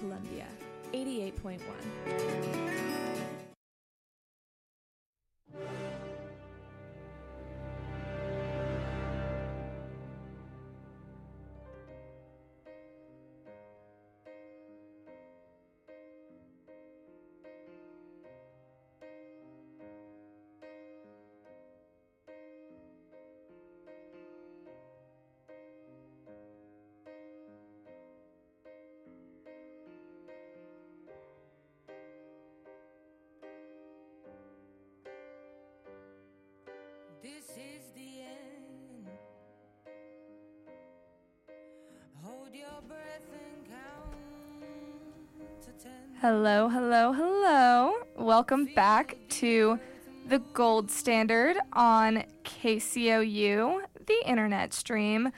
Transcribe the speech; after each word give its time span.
Columbia, 0.00 0.46
88.1. 0.94 2.59
Hello, 46.20 46.68
hello, 46.68 47.14
hello. 47.14 47.94
Welcome 48.14 48.66
back 48.74 49.16
to 49.30 49.80
the 50.28 50.38
Gold 50.38 50.90
Standard 50.90 51.56
on 51.72 52.24
KCOU, 52.44 53.80
the 54.04 54.22
internet 54.26 54.74
stream. 54.74 55.32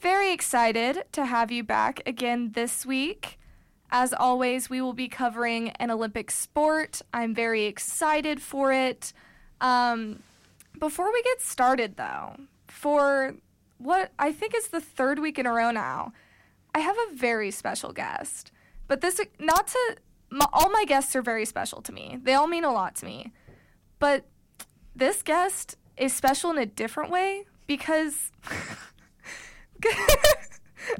Very 0.00 0.32
excited 0.32 1.02
to 1.10 1.26
have 1.26 1.50
you 1.50 1.64
back 1.64 2.00
again 2.06 2.52
this 2.52 2.86
week. 2.86 3.40
As 3.90 4.12
always, 4.12 4.70
we 4.70 4.80
will 4.80 4.92
be 4.92 5.08
covering 5.08 5.70
an 5.70 5.90
Olympic 5.90 6.30
sport. 6.30 7.02
I'm 7.12 7.34
very 7.34 7.64
excited 7.64 8.40
for 8.40 8.72
it. 8.72 9.12
Um, 9.60 10.22
before 10.78 11.12
we 11.12 11.24
get 11.24 11.42
started, 11.42 11.96
though, 11.96 12.36
for 12.68 13.34
what 13.78 14.12
I 14.16 14.30
think 14.30 14.54
is 14.54 14.68
the 14.68 14.80
third 14.80 15.18
week 15.18 15.40
in 15.40 15.46
a 15.46 15.52
row 15.52 15.72
now, 15.72 16.12
I 16.72 16.78
have 16.78 16.96
a 16.96 17.16
very 17.16 17.50
special 17.50 17.92
guest. 17.92 18.52
But 18.86 19.00
this, 19.00 19.20
not 19.40 19.66
to, 19.66 19.96
my, 20.30 20.46
all 20.52 20.70
my 20.70 20.84
guests 20.84 21.14
are 21.16 21.22
very 21.22 21.44
special 21.44 21.82
to 21.82 21.92
me. 21.92 22.18
They 22.22 22.34
all 22.34 22.46
mean 22.46 22.64
a 22.64 22.72
lot 22.72 22.94
to 22.96 23.04
me. 23.04 23.32
But 23.98 24.26
this 24.94 25.22
guest 25.22 25.76
is 25.96 26.12
special 26.12 26.50
in 26.50 26.58
a 26.58 26.66
different 26.66 27.10
way 27.10 27.44
because. 27.66 28.30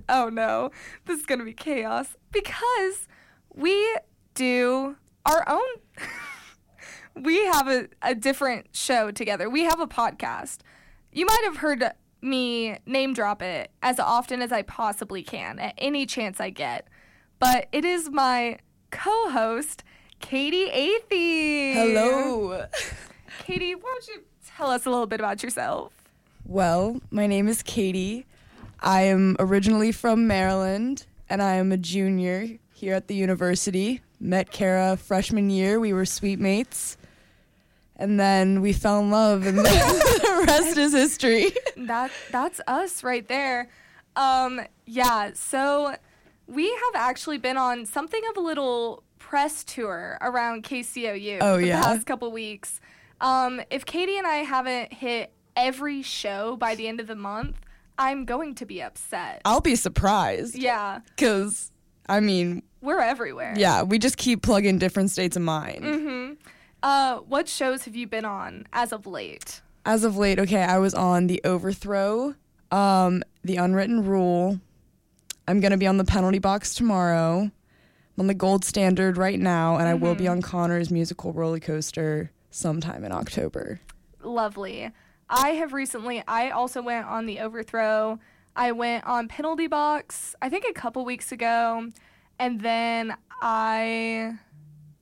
oh 0.08 0.28
no, 0.28 0.70
this 1.06 1.20
is 1.20 1.26
gonna 1.26 1.44
be 1.44 1.52
chaos. 1.52 2.16
Because 2.32 3.06
we 3.54 3.96
do 4.34 4.96
our 5.26 5.48
own. 5.48 6.06
we 7.22 7.44
have 7.46 7.68
a, 7.68 7.88
a 8.02 8.14
different 8.14 8.68
show 8.72 9.10
together. 9.10 9.48
We 9.48 9.64
have 9.64 9.80
a 9.80 9.86
podcast. 9.86 10.58
You 11.12 11.26
might 11.26 11.42
have 11.44 11.58
heard 11.58 11.84
me 12.22 12.76
name 12.86 13.14
drop 13.14 13.42
it 13.42 13.70
as 13.82 13.98
often 13.98 14.42
as 14.42 14.52
I 14.52 14.62
possibly 14.62 15.22
can 15.22 15.58
at 15.58 15.74
any 15.78 16.06
chance 16.06 16.40
I 16.40 16.50
get. 16.50 16.88
But 17.38 17.68
it 17.72 17.84
is 17.84 18.10
my 18.10 18.58
co 18.90 19.30
host, 19.30 19.84
Katie 20.20 20.68
Athey. 20.68 21.74
Hello. 21.74 22.66
Katie, 23.44 23.74
why 23.74 23.82
don't 23.92 24.08
you 24.08 24.22
tell 24.56 24.70
us 24.70 24.86
a 24.86 24.90
little 24.90 25.06
bit 25.06 25.20
about 25.20 25.42
yourself? 25.42 25.92
Well, 26.44 27.00
my 27.10 27.26
name 27.26 27.48
is 27.48 27.62
Katie. 27.62 28.26
I 28.80 29.02
am 29.02 29.36
originally 29.38 29.92
from 29.92 30.26
Maryland, 30.26 31.06
and 31.28 31.42
I 31.42 31.54
am 31.54 31.70
a 31.72 31.76
junior 31.76 32.48
here 32.74 32.94
at 32.94 33.08
the 33.08 33.14
university. 33.14 34.00
Met 34.18 34.50
Cara 34.50 34.96
freshman 34.96 35.50
year. 35.50 35.78
We 35.80 35.92
were 35.92 36.06
suite 36.06 36.40
mates. 36.40 36.96
And 37.96 38.18
then 38.18 38.62
we 38.62 38.72
fell 38.72 39.00
in 39.00 39.10
love, 39.10 39.46
and 39.46 39.58
the 39.58 40.44
rest 40.46 40.78
is 40.78 40.92
history. 40.92 41.52
That 41.76 42.10
that's 42.30 42.60
us 42.66 43.04
right 43.04 43.26
there. 43.28 43.68
Um, 44.16 44.62
yeah, 44.86 45.32
so 45.34 45.94
we 46.50 46.66
have 46.68 46.94
actually 46.94 47.38
been 47.38 47.56
on 47.56 47.86
something 47.86 48.20
of 48.30 48.36
a 48.36 48.40
little 48.40 49.02
press 49.18 49.64
tour 49.64 50.18
around 50.20 50.64
KCOU 50.64 51.38
Oh, 51.40 51.56
the 51.58 51.68
yeah? 51.68 51.82
past 51.82 52.06
couple 52.06 52.30
weeks. 52.32 52.80
Um, 53.20 53.60
if 53.70 53.84
Katie 53.84 54.16
and 54.18 54.26
I 54.26 54.36
haven't 54.38 54.92
hit 54.92 55.32
every 55.56 56.02
show 56.02 56.56
by 56.56 56.74
the 56.74 56.88
end 56.88 57.00
of 57.00 57.06
the 57.06 57.14
month, 57.16 57.56
I'm 57.98 58.24
going 58.24 58.54
to 58.56 58.66
be 58.66 58.82
upset. 58.82 59.42
I'll 59.44 59.60
be 59.60 59.76
surprised. 59.76 60.54
Yeah, 60.56 61.00
Because, 61.16 61.70
I 62.08 62.20
mean, 62.20 62.62
we're 62.80 63.00
everywhere. 63.00 63.54
yeah, 63.56 63.82
we 63.82 63.98
just 63.98 64.16
keep 64.16 64.42
plugging 64.42 64.78
different 64.78 65.10
states 65.10 65.36
of 65.36 65.42
mind. 65.42 65.84
Mm-hmm. 65.84 66.32
Uh, 66.82 67.18
what 67.18 67.46
shows 67.46 67.84
have 67.84 67.94
you 67.94 68.06
been 68.06 68.24
on 68.24 68.66
as 68.72 68.90
of 68.92 69.06
late? 69.06 69.60
As 69.84 70.02
of 70.02 70.16
late, 70.16 70.38
okay, 70.38 70.62
I 70.62 70.78
was 70.78 70.94
on 70.94 71.26
The 71.26 71.42
Overthrow, 71.44 72.34
um, 72.70 73.22
The 73.44 73.56
Unwritten 73.56 74.04
Rule. 74.06 74.60
I'm 75.50 75.58
going 75.58 75.72
to 75.72 75.76
be 75.76 75.88
on 75.88 75.96
the 75.96 76.04
penalty 76.04 76.38
box 76.38 76.76
tomorrow. 76.76 77.40
I'm 77.40 78.20
on 78.20 78.28
the 78.28 78.34
gold 78.34 78.64
standard 78.64 79.16
right 79.16 79.38
now, 79.38 79.78
and 79.78 79.88
I 79.88 79.94
will 79.94 80.14
be 80.14 80.28
on 80.28 80.42
Connor's 80.42 80.92
musical 80.92 81.32
roller 81.32 81.58
coaster 81.58 82.30
sometime 82.52 83.02
in 83.02 83.10
October. 83.10 83.80
Lovely. 84.22 84.92
I 85.28 85.50
have 85.50 85.72
recently, 85.72 86.22
I 86.28 86.50
also 86.50 86.82
went 86.82 87.06
on 87.06 87.26
the 87.26 87.40
overthrow. 87.40 88.20
I 88.54 88.70
went 88.70 89.04
on 89.06 89.26
penalty 89.26 89.66
box, 89.66 90.36
I 90.40 90.48
think 90.48 90.64
a 90.70 90.72
couple 90.72 91.04
weeks 91.04 91.32
ago. 91.32 91.90
And 92.38 92.60
then 92.60 93.16
I, 93.42 94.34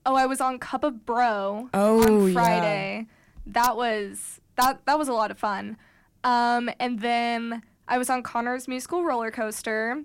oh, 0.06 0.14
I 0.14 0.24
was 0.24 0.40
on 0.40 0.58
Cup 0.58 0.82
of 0.82 1.04
Bro 1.04 1.68
Oh, 1.74 2.02
on 2.04 2.28
yeah. 2.28 2.32
Friday. 2.32 3.06
That 3.44 3.76
was, 3.76 4.40
that, 4.56 4.80
that 4.86 4.98
was 4.98 5.08
a 5.08 5.12
lot 5.12 5.30
of 5.30 5.38
fun. 5.38 5.76
Um, 6.24 6.70
and 6.80 7.00
then 7.00 7.62
I 7.86 7.98
was 7.98 8.08
on 8.08 8.22
Connor's 8.22 8.66
musical 8.66 9.04
roller 9.04 9.30
coaster. 9.30 10.04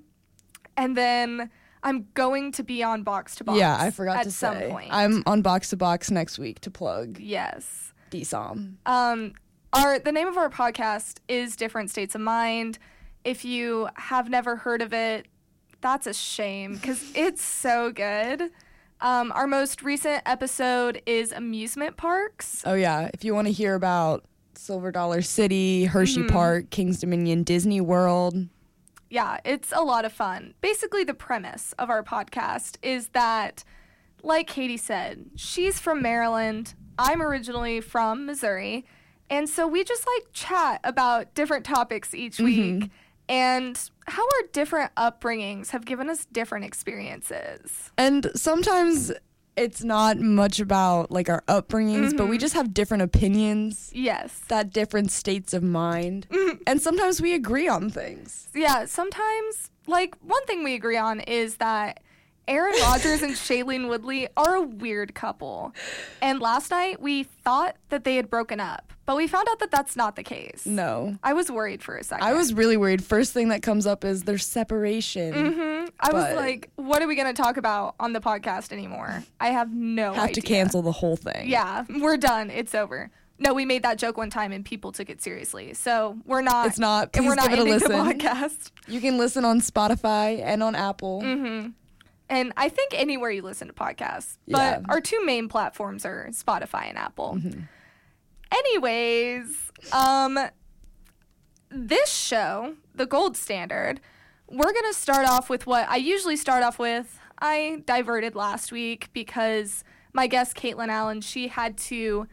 And 0.77 0.97
then 0.97 1.49
I'm 1.83 2.07
going 2.13 2.51
to 2.53 2.63
be 2.63 2.81
on 2.83 3.03
box 3.03 3.35
to 3.35 3.43
box. 3.43 3.59
yeah, 3.59 3.77
I 3.79 3.91
forgot 3.91 4.17
at 4.17 4.23
to 4.23 4.31
some 4.31 4.55
say. 4.57 4.69
point. 4.69 4.89
I'm 4.91 5.23
on 5.25 5.41
box 5.41 5.69
to 5.71 5.77
box 5.77 6.09
next 6.11 6.39
week 6.39 6.59
to 6.61 6.71
plug 6.71 7.19
yes. 7.19 7.93
DSOM. 8.11 8.75
Um, 8.85 9.33
our 9.73 9.99
the 9.99 10.11
name 10.11 10.27
of 10.27 10.37
our 10.37 10.49
podcast 10.49 11.17
is 11.27 11.55
Different 11.55 11.89
States 11.89 12.15
of 12.15 12.21
Mind. 12.21 12.79
If 13.23 13.43
you 13.45 13.89
have 13.95 14.29
never 14.29 14.55
heard 14.57 14.81
of 14.81 14.93
it, 14.93 15.27
that's 15.81 16.07
a 16.07 16.13
shame 16.13 16.75
because 16.75 17.03
it's 17.15 17.43
so 17.43 17.91
good. 17.91 18.51
Um, 19.01 19.31
our 19.33 19.47
most 19.47 19.81
recent 19.83 20.21
episode 20.25 21.01
is 21.05 21.31
amusement 21.33 21.97
parks. 21.97 22.63
Oh, 22.65 22.73
yeah, 22.73 23.09
if 23.13 23.25
you 23.25 23.33
want 23.35 23.47
to 23.47 23.51
hear 23.53 23.75
about 23.75 24.23
Silver 24.55 24.91
Dollar 24.93 25.21
City, 25.21 25.83
Hershey 25.85 26.21
Mm-hmm. 26.21 26.29
Park, 26.29 26.69
King's 26.69 26.99
Dominion, 27.01 27.43
Disney 27.43 27.81
World. 27.81 28.35
Yeah, 29.13 29.37
it's 29.45 29.71
a 29.71 29.83
lot 29.83 30.05
of 30.05 30.11
fun. 30.11 30.55
Basically, 30.59 31.03
the 31.03 31.13
premise 31.13 31.75
of 31.77 31.91
our 31.91 32.01
podcast 32.01 32.77
is 32.81 33.09
that, 33.09 33.63
like 34.23 34.47
Katie 34.47 34.75
said, 34.75 35.25
she's 35.35 35.79
from 35.79 36.01
Maryland. 36.01 36.73
I'm 36.97 37.21
originally 37.21 37.79
from 37.79 38.25
Missouri. 38.25 38.85
And 39.29 39.47
so 39.47 39.67
we 39.67 39.83
just 39.83 40.03
like 40.07 40.33
chat 40.33 40.79
about 40.83 41.35
different 41.35 41.63
topics 41.63 42.15
each 42.15 42.37
mm-hmm. 42.37 42.79
week 42.79 42.91
and 43.29 43.79
how 44.07 44.23
our 44.23 44.47
different 44.51 44.91
upbringings 44.95 45.69
have 45.69 45.85
given 45.85 46.09
us 46.09 46.25
different 46.25 46.65
experiences. 46.65 47.91
And 47.99 48.31
sometimes 48.33 49.11
it's 49.55 49.83
not 49.83 50.17
much 50.19 50.59
about 50.59 51.11
like 51.11 51.29
our 51.29 51.43
upbringings, 51.47 52.15
but 52.15 52.27
we 52.27 52.35
mm-hmm. 52.35 52.41
just 52.41 52.53
have 52.53 52.73
different 52.73 53.03
opinions, 53.03 53.91
Yes. 53.93 54.41
that 54.47 54.71
different 54.71 55.11
states 55.11 55.53
of 55.53 55.63
mind. 55.63 56.27
Mm-hmm. 56.29 56.57
And 56.67 56.81
sometimes 56.81 57.21
we 57.21 57.33
agree 57.33 57.67
on 57.67 57.89
things. 57.89 58.47
Yeah, 58.53 58.85
sometimes, 58.85 59.71
like, 59.87 60.15
one 60.21 60.45
thing 60.45 60.63
we 60.63 60.75
agree 60.75 60.97
on 60.97 61.19
is 61.21 61.57
that 61.57 62.02
Aaron 62.47 62.73
Rodgers 62.81 63.21
and 63.21 63.33
Shailene 63.33 63.87
Woodley 63.87 64.27
are 64.35 64.55
a 64.55 64.61
weird 64.61 65.15
couple. 65.15 65.73
And 66.21 66.39
last 66.41 66.71
night 66.71 67.01
we 67.01 67.23
thought 67.23 67.77
that 67.89 68.03
they 68.03 68.17
had 68.17 68.29
broken 68.29 68.59
up, 68.59 68.91
but 69.05 69.15
we 69.15 69.27
found 69.27 69.47
out 69.49 69.59
that 69.59 69.71
that's 69.71 69.95
not 69.95 70.15
the 70.17 70.23
case. 70.23 70.65
No. 70.65 71.17
I 71.23 71.33
was 71.33 71.49
worried 71.49 71.81
for 71.81 71.95
a 71.95 72.03
second. 72.03 72.25
I 72.25 72.33
was 72.33 72.53
really 72.53 72.75
worried. 72.75 73.03
First 73.03 73.31
thing 73.33 73.47
that 73.49 73.61
comes 73.61 73.87
up 73.87 74.03
is 74.03 74.23
their 74.23 74.37
separation. 74.37 75.53
hmm 75.53 75.85
I 75.99 76.11
was 76.11 76.35
like, 76.35 76.69
what 76.75 77.01
are 77.01 77.07
we 77.07 77.15
going 77.15 77.33
to 77.33 77.39
talk 77.41 77.55
about 77.55 77.95
on 77.99 78.11
the 78.13 78.19
podcast 78.19 78.73
anymore? 78.73 79.23
I 79.39 79.49
have 79.49 79.71
no 79.73 80.11
Have 80.13 80.23
idea. 80.29 80.35
to 80.35 80.41
cancel 80.41 80.81
the 80.81 80.91
whole 80.91 81.15
thing. 81.15 81.47
Yeah, 81.49 81.85
we're 81.99 82.17
done. 82.17 82.49
It's 82.49 82.75
over. 82.75 83.09
No, 83.39 83.53
we 83.53 83.63
made 83.65 83.83
that 83.83 83.97
joke 83.97 84.17
one 84.17 84.29
time 84.29 84.51
and 84.51 84.65
people 84.65 84.91
took 84.91 85.09
it 85.09 85.21
seriously. 85.21 85.73
So 85.73 86.17
we're 86.25 86.41
not. 86.41 86.67
It's 86.67 86.79
not. 86.79 87.09
and 87.15 87.25
we're 87.25 87.35
Please 87.35 87.37
not 87.37 87.49
give 87.49 87.59
it 87.59 87.61
a 87.61 87.65
the 87.65 87.69
listen. 87.69 87.91
podcast. 88.19 88.71
You 88.87 88.99
can 89.01 89.17
listen 89.17 89.45
on 89.45 89.61
Spotify 89.61 90.41
and 90.41 90.61
on 90.61 90.75
Apple. 90.75 91.21
Mm-hmm. 91.21 91.69
And 92.33 92.51
I 92.57 92.67
think 92.67 92.93
anywhere 92.95 93.29
you 93.29 93.43
listen 93.43 93.67
to 93.67 93.73
podcasts. 93.75 94.37
But 94.47 94.79
Yeah. 94.81 94.85
our 94.89 94.99
two 94.99 95.23
main 95.23 95.47
platforms 95.47 96.03
are 96.03 96.27
Spotify 96.31 96.89
and 96.89 96.97
Apple. 96.97 97.35
Mm-hmm. 97.37 97.61
Anyways, 98.51 99.71
um 99.91 100.39
this 101.69 102.11
show, 102.11 102.75
The 102.95 103.05
Gold 103.05 103.35
Standard, 103.37 103.99
we're 104.47 104.71
going 104.71 104.85
to 104.91 104.93
start 104.93 105.27
off 105.27 105.49
with 105.49 105.65
what 105.65 105.87
I 105.89 105.95
usually 105.97 106.35
start 106.35 106.63
off 106.63 106.77
with. 106.79 107.19
I 107.39 107.81
diverted 107.85 108.35
last 108.35 108.71
week 108.71 109.09
because 109.13 109.83
my 110.13 110.27
guest 110.27 110.55
Caitlin 110.55 110.89
Allen 110.89 111.21
she 111.21 111.47
had 111.49 111.77
to 111.89 112.27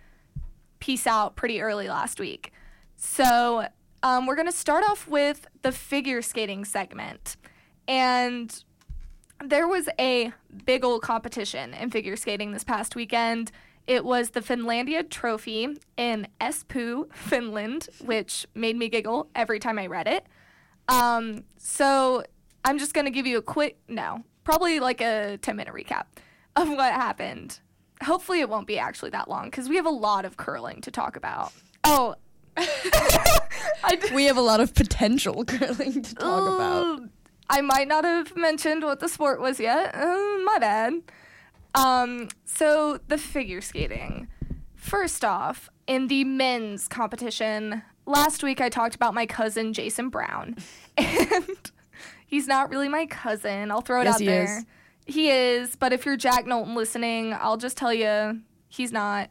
peace 0.78 1.06
out 1.06 1.36
pretty 1.36 1.60
early 1.60 1.88
last 1.88 2.20
week. 2.20 2.52
So 2.96 3.66
um, 4.02 4.26
we're 4.26 4.36
gonna 4.36 4.52
start 4.52 4.84
off 4.88 5.06
with 5.08 5.46
the 5.62 5.72
figure 5.72 6.22
skating 6.22 6.64
segment, 6.64 7.36
and 7.88 8.64
there 9.42 9.66
was 9.66 9.88
a 9.98 10.32
big 10.64 10.84
old 10.84 11.02
competition 11.02 11.74
in 11.74 11.90
figure 11.90 12.16
skating 12.16 12.52
this 12.52 12.64
past 12.64 12.94
weekend. 12.94 13.50
It 13.86 14.04
was 14.04 14.30
the 14.30 14.40
Finlandia 14.40 15.08
Trophy 15.08 15.78
in 15.96 16.28
Espoo, 16.40 17.12
Finland, 17.12 17.88
which 18.04 18.46
made 18.54 18.76
me 18.76 18.88
giggle 18.88 19.28
every 19.34 19.58
time 19.58 19.78
I 19.78 19.86
read 19.86 20.06
it. 20.06 20.26
Um, 20.88 21.44
so 21.56 22.22
I'm 22.64 22.78
just 22.78 22.94
going 22.94 23.06
to 23.06 23.10
give 23.10 23.26
you 23.26 23.38
a 23.38 23.42
quick, 23.42 23.78
no, 23.88 24.22
probably 24.44 24.80
like 24.80 25.00
a 25.00 25.38
10 25.40 25.56
minute 25.56 25.74
recap 25.74 26.04
of 26.56 26.68
what 26.68 26.92
happened. 26.92 27.60
Hopefully, 28.02 28.40
it 28.40 28.48
won't 28.48 28.66
be 28.66 28.78
actually 28.78 29.10
that 29.10 29.28
long 29.28 29.46
because 29.46 29.68
we 29.68 29.76
have 29.76 29.86
a 29.86 29.90
lot 29.90 30.24
of 30.24 30.36
curling 30.36 30.80
to 30.82 30.90
talk 30.90 31.16
about. 31.16 31.52
Oh, 31.84 32.14
We 34.14 34.24
have 34.24 34.36
a 34.36 34.42
lot 34.42 34.60
of 34.60 34.74
potential 34.74 35.44
curling 35.46 36.02
to 36.02 36.14
talk 36.14 36.54
about. 36.54 36.99
I 37.52 37.60
might 37.62 37.88
not 37.88 38.04
have 38.04 38.36
mentioned 38.36 38.82
what 38.84 39.00
the 39.00 39.08
sport 39.08 39.40
was 39.40 39.58
yet. 39.58 39.94
Uh, 39.94 40.38
my 40.44 40.56
bad. 40.60 40.94
Um, 41.74 42.28
so 42.44 43.00
the 43.08 43.18
figure 43.18 43.60
skating. 43.60 44.28
First 44.76 45.24
off, 45.24 45.68
in 45.86 46.06
the 46.06 46.24
men's 46.24 46.86
competition, 46.88 47.82
last 48.06 48.42
week 48.42 48.60
I 48.60 48.68
talked 48.68 48.94
about 48.94 49.14
my 49.14 49.26
cousin 49.26 49.72
Jason 49.72 50.08
Brown, 50.08 50.56
and 50.96 51.70
he's 52.26 52.46
not 52.46 52.70
really 52.70 52.88
my 52.88 53.06
cousin. 53.06 53.70
I'll 53.70 53.82
throw 53.82 54.00
it 54.00 54.04
Yes, 54.04 54.14
out 54.14 54.20
he 54.20 54.26
there. 54.26 54.58
is. 54.58 54.66
He 55.06 55.30
is, 55.30 55.74
but 55.76 55.92
if 55.92 56.06
you're 56.06 56.16
Jack 56.16 56.46
Knowlton 56.46 56.74
listening, 56.76 57.34
I'll 57.34 57.56
just 57.56 57.76
tell 57.76 57.92
you 57.92 58.40
he's 58.68 58.92
not. 58.92 59.28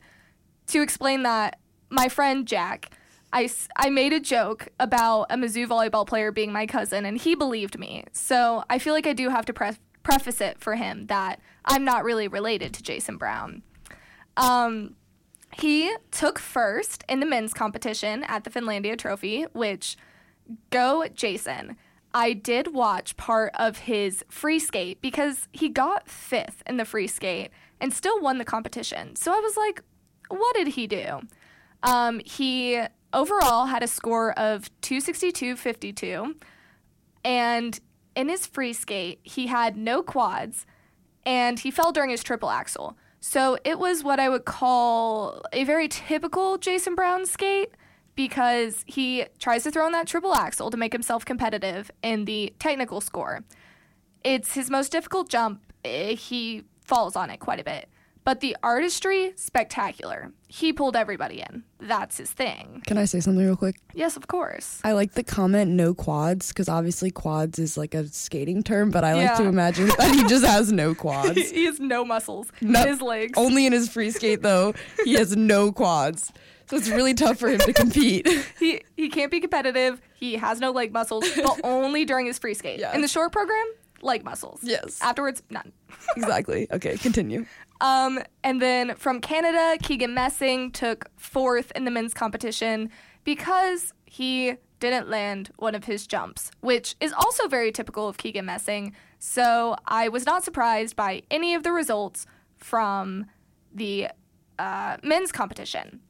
To 0.68 0.82
explain 0.82 1.24
that, 1.24 1.58
my 1.90 2.10
friend 2.10 2.46
Jack, 2.46 2.92
I, 3.32 3.50
I 3.76 3.90
made 3.90 4.14
a 4.14 4.20
joke 4.20 4.70
about 4.80 5.28
a 5.30 5.36
Mizzou 5.36 5.68
volleyball 5.68 6.08
player 6.08 6.32
being 6.32 6.52
my 6.52 6.66
cousin, 6.66 7.06
and 7.06 7.18
he 7.18 7.36
believed 7.36 7.78
me. 7.78 8.06
So 8.12 8.64
I 8.70 8.80
feel 8.80 8.94
like 8.94 9.08
I 9.08 9.14
do 9.14 9.30
have 9.30 9.46
to 9.46 9.54
pref- 9.54 9.80
preface 10.04 10.42
it 10.42 10.60
for 10.60 10.76
him 10.76 11.08
that 11.08 11.40
I'm 11.66 11.86
not 11.86 12.04
really 12.04 12.28
related 12.28 12.74
to 12.74 12.84
Jason 12.84 13.18
Brown. 13.18 13.62
Um, 14.38 14.96
he 15.54 15.94
took 16.12 16.40
first 16.40 17.04
in 17.08 17.20
the 17.20 17.26
men's 17.26 17.54
competition 17.54 18.24
at 18.24 18.44
the 18.44 18.50
Finlandia 18.50 18.98
Trophy, 18.98 19.44
which 19.54 19.98
go 20.70 21.06
Jason. 21.14 21.78
I 22.14 22.34
did 22.34 22.74
watch 22.74 23.18
part 23.18 23.54
of 23.56 23.80
his 23.80 24.24
free 24.30 24.60
skate 24.60 25.02
because 25.02 25.48
he 25.52 25.70
got 25.70 26.10
fifth 26.10 26.64
in 26.66 26.78
the 26.78 26.86
free 26.86 27.08
skate 27.08 27.52
and 27.80 27.94
still 27.94 28.20
won 28.20 28.40
the 28.40 28.46
competition. 28.46 29.16
So 29.16 29.32
I 29.32 29.40
was 29.40 29.56
like, 29.56 29.84
what 30.30 30.56
did 30.56 30.70
he 30.70 30.88
do? 30.88 31.22
Um, 31.84 32.20
he 32.26 32.82
overall 33.14 33.68
had 33.68 33.84
a 33.84 33.88
score 33.88 34.32
of 34.40 34.70
262.52, 34.82 36.36
and 37.24 37.80
in 38.16 38.30
his 38.30 38.46
free 38.46 38.74
skate, 38.74 39.20
he 39.24 39.48
had 39.48 39.78
no 39.78 40.02
quads 40.02 40.66
and 41.26 41.60
he 41.60 41.72
fell 41.72 41.92
during 41.92 42.10
his 42.10 42.24
triple 42.24 42.50
axel. 42.50 42.98
So 43.20 43.58
it 43.66 43.78
was 43.78 44.04
what 44.04 44.20
I 44.20 44.30
would 44.30 44.46
call 44.46 45.42
a 45.52 45.64
very 45.64 45.88
typical 45.88 46.58
Jason 46.58 46.96
Brown 46.96 47.26
skate 47.26 47.72
because 48.16 48.84
he 48.88 49.26
tries 49.40 49.64
to 49.64 49.72
throw 49.72 49.86
in 49.86 49.92
that 49.92 50.08
triple 50.08 50.34
axel 50.34 50.70
to 50.72 50.78
make 50.78 50.94
himself 50.94 51.26
competitive 51.26 51.92
in 52.02 52.26
the 52.26 52.54
technical 52.60 53.02
score. 53.02 53.44
It's 54.24 54.54
his 54.54 54.70
most 54.70 54.92
difficult 54.92 55.30
jump. 55.30 55.62
Eh, 55.84 56.16
He 56.16 56.64
falls 56.86 57.16
on 57.16 57.30
it 57.30 57.40
quite 57.40 57.60
a 57.60 57.64
bit. 57.64 57.90
But 58.30 58.42
the 58.42 58.56
artistry, 58.62 59.34
spectacular. 59.38 60.32
He 60.48 60.72
pulled 60.72 60.96
everybody 60.96 61.42
in. 61.42 61.64
That's 61.80 62.18
his 62.18 62.30
thing. 62.30 62.84
Can 62.86 62.96
I 63.00 63.06
say 63.06 63.22
something 63.22 63.44
real 63.44 63.56
quick? 63.56 63.78
Yes, 63.96 64.16
of 64.16 64.28
course. 64.28 64.80
I 64.84 64.92
like 64.92 65.14
the 65.14 65.24
comment 65.24 65.72
no 65.72 65.96
quads 65.96 66.50
because 66.50 66.70
obviously 66.70 67.10
quads 67.10 67.58
is 67.58 67.76
like 67.76 67.96
a 67.96 68.08
skating 68.10 68.62
term, 68.62 68.92
but 68.92 69.04
I 69.04 69.16
like 69.16 69.36
to 69.38 69.46
imagine 69.46 69.88
that 69.98 70.14
he 70.14 70.24
just 70.26 70.46
has 70.46 70.72
no 70.72 70.94
quads. 70.94 71.50
he 71.50 71.66
has 71.66 71.80
no 71.80 72.06
muscles 72.06 72.52
No- 72.62 72.84
in 72.84 72.88
his 72.90 73.02
legs. 73.02 73.34
Only 73.36 73.66
in 73.66 73.74
his 73.74 73.90
free 73.90 74.12
skate 74.12 74.44
though, 74.44 74.76
he 75.06 75.16
has 75.16 75.36
no 75.36 75.72
quads. 75.72 76.32
So 76.68 76.78
it's 76.78 76.88
really 76.88 77.16
tough 77.16 77.38
for 77.40 77.50
him 77.50 77.58
to 77.62 77.74
compete. 77.74 78.28
He 78.60 78.82
he 78.96 79.10
can't 79.10 79.32
be 79.32 79.40
competitive. 79.40 80.00
He 80.14 80.36
has 80.36 80.60
no 80.60 80.70
leg 80.70 80.94
muscles, 80.94 81.26
but 81.36 81.62
only 81.64 82.06
during 82.06 82.28
his 82.28 82.38
free 82.38 82.54
skate. 82.54 82.80
Yeah. 82.82 82.94
In 82.94 83.02
the 83.02 83.08
short 83.08 83.32
program, 83.32 83.66
leg 84.02 84.24
muscles. 84.24 84.60
Yes. 84.64 85.00
Afterwards, 85.02 85.44
none. 85.50 85.72
exactly. 86.18 86.68
Okay, 86.72 86.98
continue. 86.98 87.46
Um, 87.82 88.20
and 88.44 88.62
then 88.62 88.96
from 88.96 89.22
Canada, 89.22 89.78
Keegan 89.82 90.14
Messing 90.14 90.72
took 90.72 91.10
fourth 91.18 91.72
in 91.76 91.86
the 91.86 91.92
men's 91.92 92.14
competition 92.14 92.90
because 93.24 93.94
he 94.06 94.56
didn't 94.80 95.10
land 95.10 95.52
one 95.58 95.76
of 95.76 95.86
his 95.86 96.08
jumps, 96.08 96.52
which 96.62 96.96
is 97.00 97.14
also 97.14 97.48
very 97.48 97.72
typical 97.72 98.08
of 98.08 98.18
Keegan 98.18 98.46
Messing. 98.46 98.96
So 99.20 99.76
I 99.86 100.08
was 100.10 100.26
not 100.26 100.44
surprised 100.44 100.96
by 100.96 101.24
any 101.30 101.54
of 101.54 101.64
the 101.64 101.72
results 101.72 102.26
from 102.58 103.26
the 103.74 104.10
uh, 104.58 104.98
men's 105.04 105.32
competition. 105.32 106.02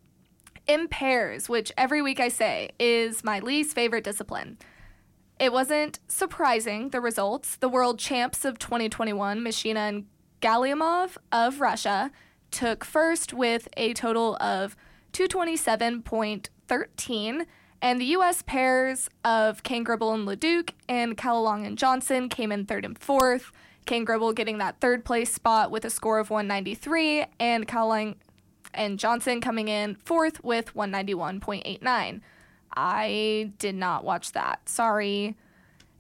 In 0.68 0.88
pairs, 0.88 1.50
which 1.50 1.72
every 1.78 2.02
week 2.02 2.20
I 2.20 2.28
say 2.30 2.70
is 2.80 3.24
my 3.24 3.40
least 3.40 3.74
favorite 3.74 4.04
discipline. 4.04 4.58
It 5.40 5.54
wasn't 5.54 6.00
surprising, 6.10 6.90
the 6.90 7.00
results. 7.00 7.56
The 7.56 7.70
world 7.70 7.98
champs 7.98 8.44
of 8.44 8.60
2021, 8.60 9.40
Mashina 9.40 9.78
and 9.78 10.06
Galyamov 10.42 11.16
of 11.32 11.62
Russia, 11.62 12.12
took 12.52 12.84
first 12.84 13.34
with 13.34 13.70
a 13.78 13.94
total 13.94 14.36
of 14.42 14.76
227.13, 15.14 17.46
and 17.82 18.02
the 18.02 18.06
U.S. 18.06 18.42
pairs 18.42 19.10
of 19.24 19.64
Cain-Gribble 19.64 20.14
and 20.14 20.28
LeDuc 20.28 20.72
and 20.90 21.16
Calalang 21.16 21.66
and 21.66 21.78
Johnson 21.78 22.28
came 22.28 22.52
in 22.52 22.66
third 22.66 22.84
and 22.84 23.00
fourth. 23.00 23.54
Cain-Gribble 23.86 24.34
getting 24.34 24.58
that 24.58 24.82
third 24.82 25.06
place 25.06 25.34
spot 25.34 25.72
with 25.72 25.86
a 25.86 25.90
score 25.90 26.20
of 26.20 26.30
193, 26.30 27.28
and 27.40 27.66
Calalang 27.66 28.16
and 28.74 29.00
Johnson 29.00 29.40
coming 29.40 29.70
in 29.70 29.96
fourth 29.96 30.44
with 30.44 30.74
191.89. 30.74 32.20
I 32.76 33.52
did 33.58 33.76
not 33.76 34.04
watch 34.04 34.32
that. 34.34 34.68
Sorry. 34.68 35.36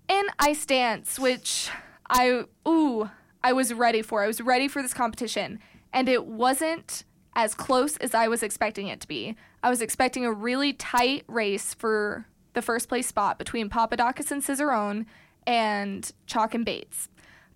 In 0.07 0.25
ice 0.39 0.65
dance, 0.65 1.19
which 1.19 1.69
I 2.09 2.45
ooh, 2.67 3.09
I 3.43 3.53
was 3.53 3.73
ready 3.73 4.01
for. 4.01 4.23
I 4.23 4.27
was 4.27 4.41
ready 4.41 4.67
for 4.67 4.81
this 4.81 4.93
competition, 4.93 5.59
and 5.93 6.09
it 6.09 6.25
wasn't 6.25 7.03
as 7.35 7.53
close 7.53 7.95
as 7.97 8.13
I 8.13 8.27
was 8.27 8.43
expecting 8.43 8.87
it 8.87 8.99
to 9.01 9.07
be. 9.07 9.35
I 9.63 9.69
was 9.69 9.81
expecting 9.81 10.25
a 10.25 10.33
really 10.33 10.73
tight 10.73 11.23
race 11.27 11.73
for 11.73 12.25
the 12.53 12.61
first 12.61 12.89
place 12.89 13.07
spot 13.07 13.37
between 13.37 13.69
Papadakis 13.69 14.31
and 14.31 14.41
Cizeron 14.41 15.05
and 15.45 16.11
Chalk 16.25 16.53
and 16.53 16.65
Bates. 16.65 17.09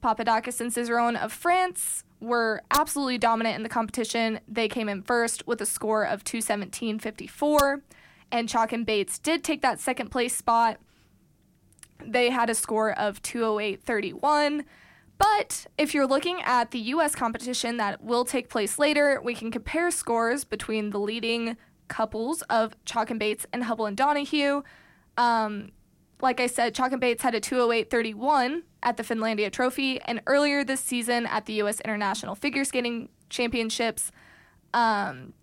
Papadakis 0.04 0.62
and 0.62 0.72
Cizeron 0.72 1.22
of 1.22 1.32
France 1.32 2.04
were 2.20 2.62
absolutely 2.72 3.18
dominant 3.18 3.56
in 3.56 3.64
the 3.64 3.70
competition. 3.70 4.40
They 4.48 4.68
came 4.68 4.88
in 4.88 5.02
first 5.02 5.46
with 5.48 5.62
a 5.62 5.66
score 5.66 6.04
of 6.04 6.24
217.54, 6.24 7.82
and 8.32 8.50
Chalk 8.50 8.72
and 8.72 8.86
Bates 8.86 9.20
did 9.20 9.44
take 9.44 9.62
that 9.62 9.80
second 9.80 10.10
place 10.10 10.36
spot. 10.36 10.80
They 12.06 12.30
had 12.30 12.50
a 12.50 12.56
score 12.56 12.98
of 12.98 13.22
208.31. 13.22 14.66
But 15.18 15.68
if 15.78 15.94
you're 15.94 16.08
looking 16.08 16.42
at 16.42 16.72
the 16.72 16.80
US 16.80 17.16
competition 17.16 17.78
that 17.78 18.04
will 18.04 18.26
take 18.26 18.50
place 18.50 18.78
later, 18.78 19.22
we 19.24 19.36
can 19.36 19.52
compare 19.52 19.92
scores 19.92 20.44
between 20.44 20.90
the 20.90 21.00
leading 21.00 21.56
couples 21.88 22.42
of 22.44 22.76
Chalk 22.86 23.10
and 23.10 23.20
Bates 23.20 23.46
and 23.54 23.64
Hubbell 23.64 23.88
and 23.88 23.96
Donohue. 23.96 24.64
Um, 25.18 25.72
like 26.22 26.40
I 26.40 26.48
said, 26.48 26.74
Chalk 26.74 26.92
and 26.92 27.02
Bates 27.02 27.22
had 27.22 27.36
a 27.36 27.42
208.31 27.42 28.64
at 28.82 28.98
the 28.98 29.04
Finlandia 29.04 29.52
Trophy, 29.52 30.02
and 30.02 30.22
earlier 30.26 30.64
this 30.64 30.82
season 30.82 31.26
at 31.26 31.46
the 31.46 31.54
U.S. 31.54 31.80
International 31.82 32.36
Figure 32.36 32.66
Skating 32.66 33.10
Championships, 33.30 34.12
um, 34.74 35.34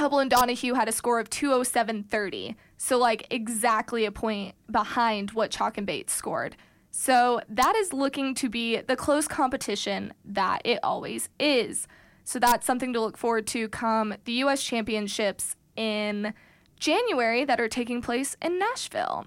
Hubbell 0.00 0.22
and 0.22 0.30
Donohue 0.30 0.72
had 0.72 0.88
a 0.88 0.92
score 0.92 1.20
of 1.20 1.28
207.30. 1.28 2.54
So, 2.78 2.96
like, 2.96 3.26
exactly 3.30 4.06
a 4.06 4.10
point 4.10 4.54
behind 4.70 5.32
what 5.32 5.50
Chalk 5.50 5.76
and 5.76 5.86
Bates 5.86 6.14
scored. 6.14 6.56
So, 6.90 7.42
that 7.50 7.76
is 7.76 7.92
looking 7.92 8.34
to 8.36 8.48
be 8.48 8.78
the 8.80 8.96
close 8.96 9.28
competition 9.28 10.14
that 10.24 10.62
it 10.64 10.80
always 10.82 11.28
is. 11.38 11.86
So, 12.24 12.38
that's 12.38 12.66
something 12.66 12.94
to 12.94 13.00
look 13.00 13.18
forward 13.18 13.46
to 13.48 13.68
come 13.68 14.14
the 14.24 14.32
U.S. 14.44 14.62
Championships 14.62 15.54
in 15.76 16.32
January 16.78 17.44
that 17.44 17.60
are 17.60 17.68
taking 17.68 18.00
place 18.00 18.38
in 18.40 18.58
Nashville. 18.58 19.26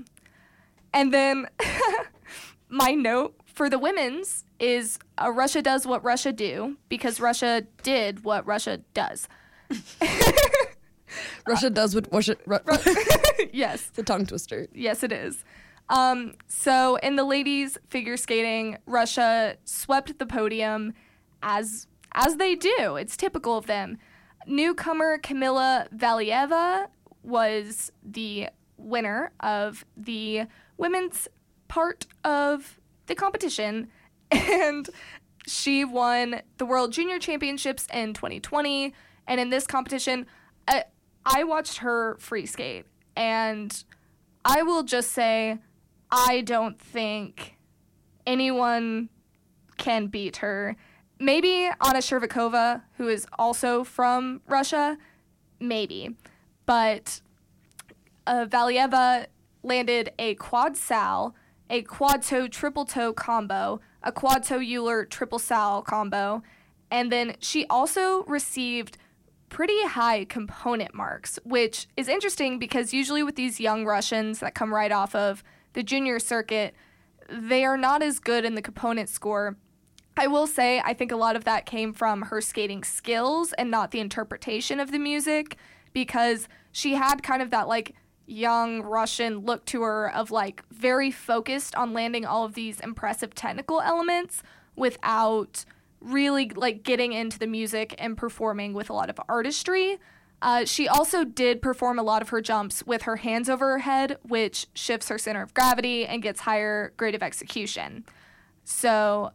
And 0.92 1.14
then 1.14 1.48
my 2.70 2.94
note 2.94 3.36
for 3.46 3.70
the 3.70 3.78
women's 3.78 4.44
is 4.60 4.98
uh, 5.22 5.30
Russia 5.30 5.62
does 5.62 5.86
what 5.86 6.04
Russia 6.04 6.34
do 6.34 6.78
because 6.90 7.20
Russia 7.20 7.64
did 7.84 8.24
what 8.24 8.48
Russia 8.48 8.80
does. 8.96 9.28
Russia 11.48 11.70
does 11.70 11.96
what 11.96 12.08
Russia. 12.12 12.36
Ru- 12.46 12.60
yes, 13.54 13.88
it's 13.90 14.00
a 14.00 14.04
tongue 14.04 14.26
twister. 14.26 14.68
yes, 14.74 15.04
it 15.04 15.12
is. 15.12 15.44
Um, 15.90 16.34
so 16.48 16.96
in 16.98 17.16
the 17.16 17.24
ladies 17.24 17.78
figure 17.90 18.18
skating, 18.18 18.78
Russia 18.86 19.58
swept 19.66 20.18
the 20.20 20.26
podium 20.26 20.94
as 21.42 21.88
as 22.14 22.38
they 22.38 22.56
do. 22.56 22.96
It's 22.96 23.18
typical 23.18 23.58
of 23.58 23.66
them. 23.66 23.98
Newcomer 24.48 25.18
Kamila 25.18 25.88
Valieva 25.96 26.88
was 27.24 27.92
the 28.04 28.50
winner 28.78 29.32
of 29.40 29.86
the 29.96 30.44
women's 30.78 31.28
part 31.68 32.06
of 32.24 32.80
the 33.08 33.16
competition 33.16 33.88
and 34.32 34.90
she 35.48 35.84
won 35.86 36.42
the 36.58 36.66
World 36.66 36.92
Junior 36.92 37.20
Championships 37.20 37.88
in 37.94 38.14
2020 38.14 38.94
and 39.28 39.40
in 39.40 39.50
this 39.50 39.66
competition 39.66 40.26
I, 40.68 40.84
I 41.26 41.44
watched 41.44 41.78
her 41.78 42.18
free 42.20 42.46
skate 42.46 42.86
and 43.16 43.84
I 44.46 44.64
will 44.64 44.84
just 44.84 45.12
say 45.12 45.60
I 46.12 46.42
don't 46.42 46.80
think 46.80 47.58
anyone 48.28 49.10
can 49.78 50.08
beat 50.08 50.38
her. 50.38 50.76
Maybe 51.20 51.66
Anna 51.66 52.00
Shcherbakova, 52.00 52.84
who 52.98 53.08
is 53.08 53.26
also 53.40 53.84
from 53.84 54.42
Russia, 54.48 54.98
maybe. 55.60 56.16
But 56.66 57.22
uh, 58.28 58.46
Valieva 58.50 59.28
landed 59.64 60.12
a 60.20 60.36
quad 60.36 60.76
sal, 60.76 61.36
a 61.70 61.82
quad 61.84 62.24
toe 62.24 62.48
triple 62.48 62.86
toe 62.86 63.14
combo, 63.14 63.80
a 64.02 64.12
quad 64.12 64.44
toe 64.44 64.62
Euler 64.62 65.06
triple 65.06 65.40
sal 65.40 65.82
combo, 65.82 66.44
and 66.92 67.12
then 67.12 67.36
she 67.40 67.66
also 67.68 68.24
received 68.26 68.98
pretty 69.54 69.86
high 69.86 70.26
component 70.26 70.96
marks, 70.96 71.38
which 71.44 71.88
is 71.96 72.08
interesting 72.08 72.58
because 72.58 72.92
usually 72.92 73.22
with 73.22 73.36
these 73.36 73.60
young 73.60 73.86
Russians 73.86 74.40
that 74.40 74.56
come 74.56 74.74
right 74.74 74.92
off 74.92 75.14
of 75.14 75.44
the 75.74 75.84
junior 75.84 76.18
circuit, 76.18 76.74
they 77.30 77.64
are 77.64 77.78
not 77.78 78.02
as 78.02 78.18
good 78.18 78.46
in 78.46 78.56
the 78.56 78.64
component 78.64 79.10
score. 79.10 79.56
I 80.18 80.26
will 80.26 80.48
say, 80.48 80.82
I 80.84 80.96
think 80.96 81.12
a 81.12 81.16
lot 81.16 81.36
of 81.36 81.44
that 81.44 81.68
came 81.68 81.94
from 81.94 82.24
her 82.24 82.42
skating 82.42 82.84
skills 82.84 83.54
and 83.54 83.70
not 83.70 83.92
the 83.92 84.00
interpretation 84.00 84.80
of 84.80 84.92
the 84.92 84.98
music 84.98 85.58
because 85.94 86.48
she 86.72 86.96
had 86.96 87.22
kind 87.22 87.44
of 87.44 87.52
that 87.52 87.68
like 87.68 87.94
young 88.26 88.82
Russian 88.82 89.40
look 89.40 89.66
to 89.66 89.84
her 89.84 90.12
of 90.12 90.32
like 90.32 90.64
very 90.72 91.12
focused 91.12 91.76
on 91.76 91.94
landing 91.94 92.26
all 92.26 92.44
of 92.44 92.56
these 92.56 92.80
impressive 92.80 93.36
technical 93.36 93.82
elements 93.82 94.42
without 94.76 95.64
really 96.04 96.50
like 96.50 96.84
getting 96.84 97.14
into 97.14 97.40
the 97.40 97.48
music 97.48 97.96
and 97.98 98.18
performing 98.18 98.74
with 98.74 98.90
a 98.90 98.94
lot 98.94 99.10
of 99.10 99.20
artistry. 99.30 99.98
Uh, 100.42 100.66
she 100.66 100.88
also 100.90 101.24
did 101.24 101.62
perform 101.62 101.98
a 101.98 102.04
lot 102.04 102.22
of 102.22 102.30
her 102.30 102.42
jumps 102.42 102.86
with 102.86 103.04
her 103.04 103.16
hands 103.16 103.50
over 103.50 103.72
her 103.72 103.80
head, 103.80 104.18
which 104.24 104.68
shifts 104.74 105.08
her 105.08 105.18
center 105.18 105.42
of 105.42 105.54
gravity 105.54 106.06
and 106.06 106.22
gets 106.22 106.42
higher 106.42 106.94
grade 106.98 107.16
of 107.16 107.24
execution. 107.24 108.04
So, 108.66 109.32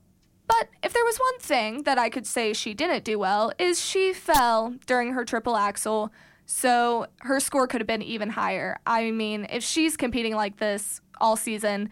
but 0.47 0.69
if 0.83 0.93
there 0.93 1.05
was 1.05 1.17
one 1.17 1.39
thing 1.41 1.85
that 1.85 1.99
I 1.99 2.11
could 2.11 2.27
say 2.27 2.53
she 2.53 2.75
didn't 2.75 3.05
do 3.05 3.19
well, 3.19 3.53
is 3.59 3.83
she 3.83 4.13
fell 4.13 4.75
during 4.87 5.15
her 5.15 5.25
triple 5.25 5.57
axel, 5.57 6.13
so 6.45 7.07
her 7.21 7.41
score 7.41 7.67
could 7.67 7.81
have 7.81 7.87
been 7.89 8.03
even 8.03 8.31
higher. 8.31 8.79
I 8.87 9.11
mean, 9.11 9.47
if 9.51 9.63
she's 9.63 9.97
competing 9.97 10.35
like 10.35 10.59
this 10.59 11.01
all 11.21 11.37
season, 11.37 11.91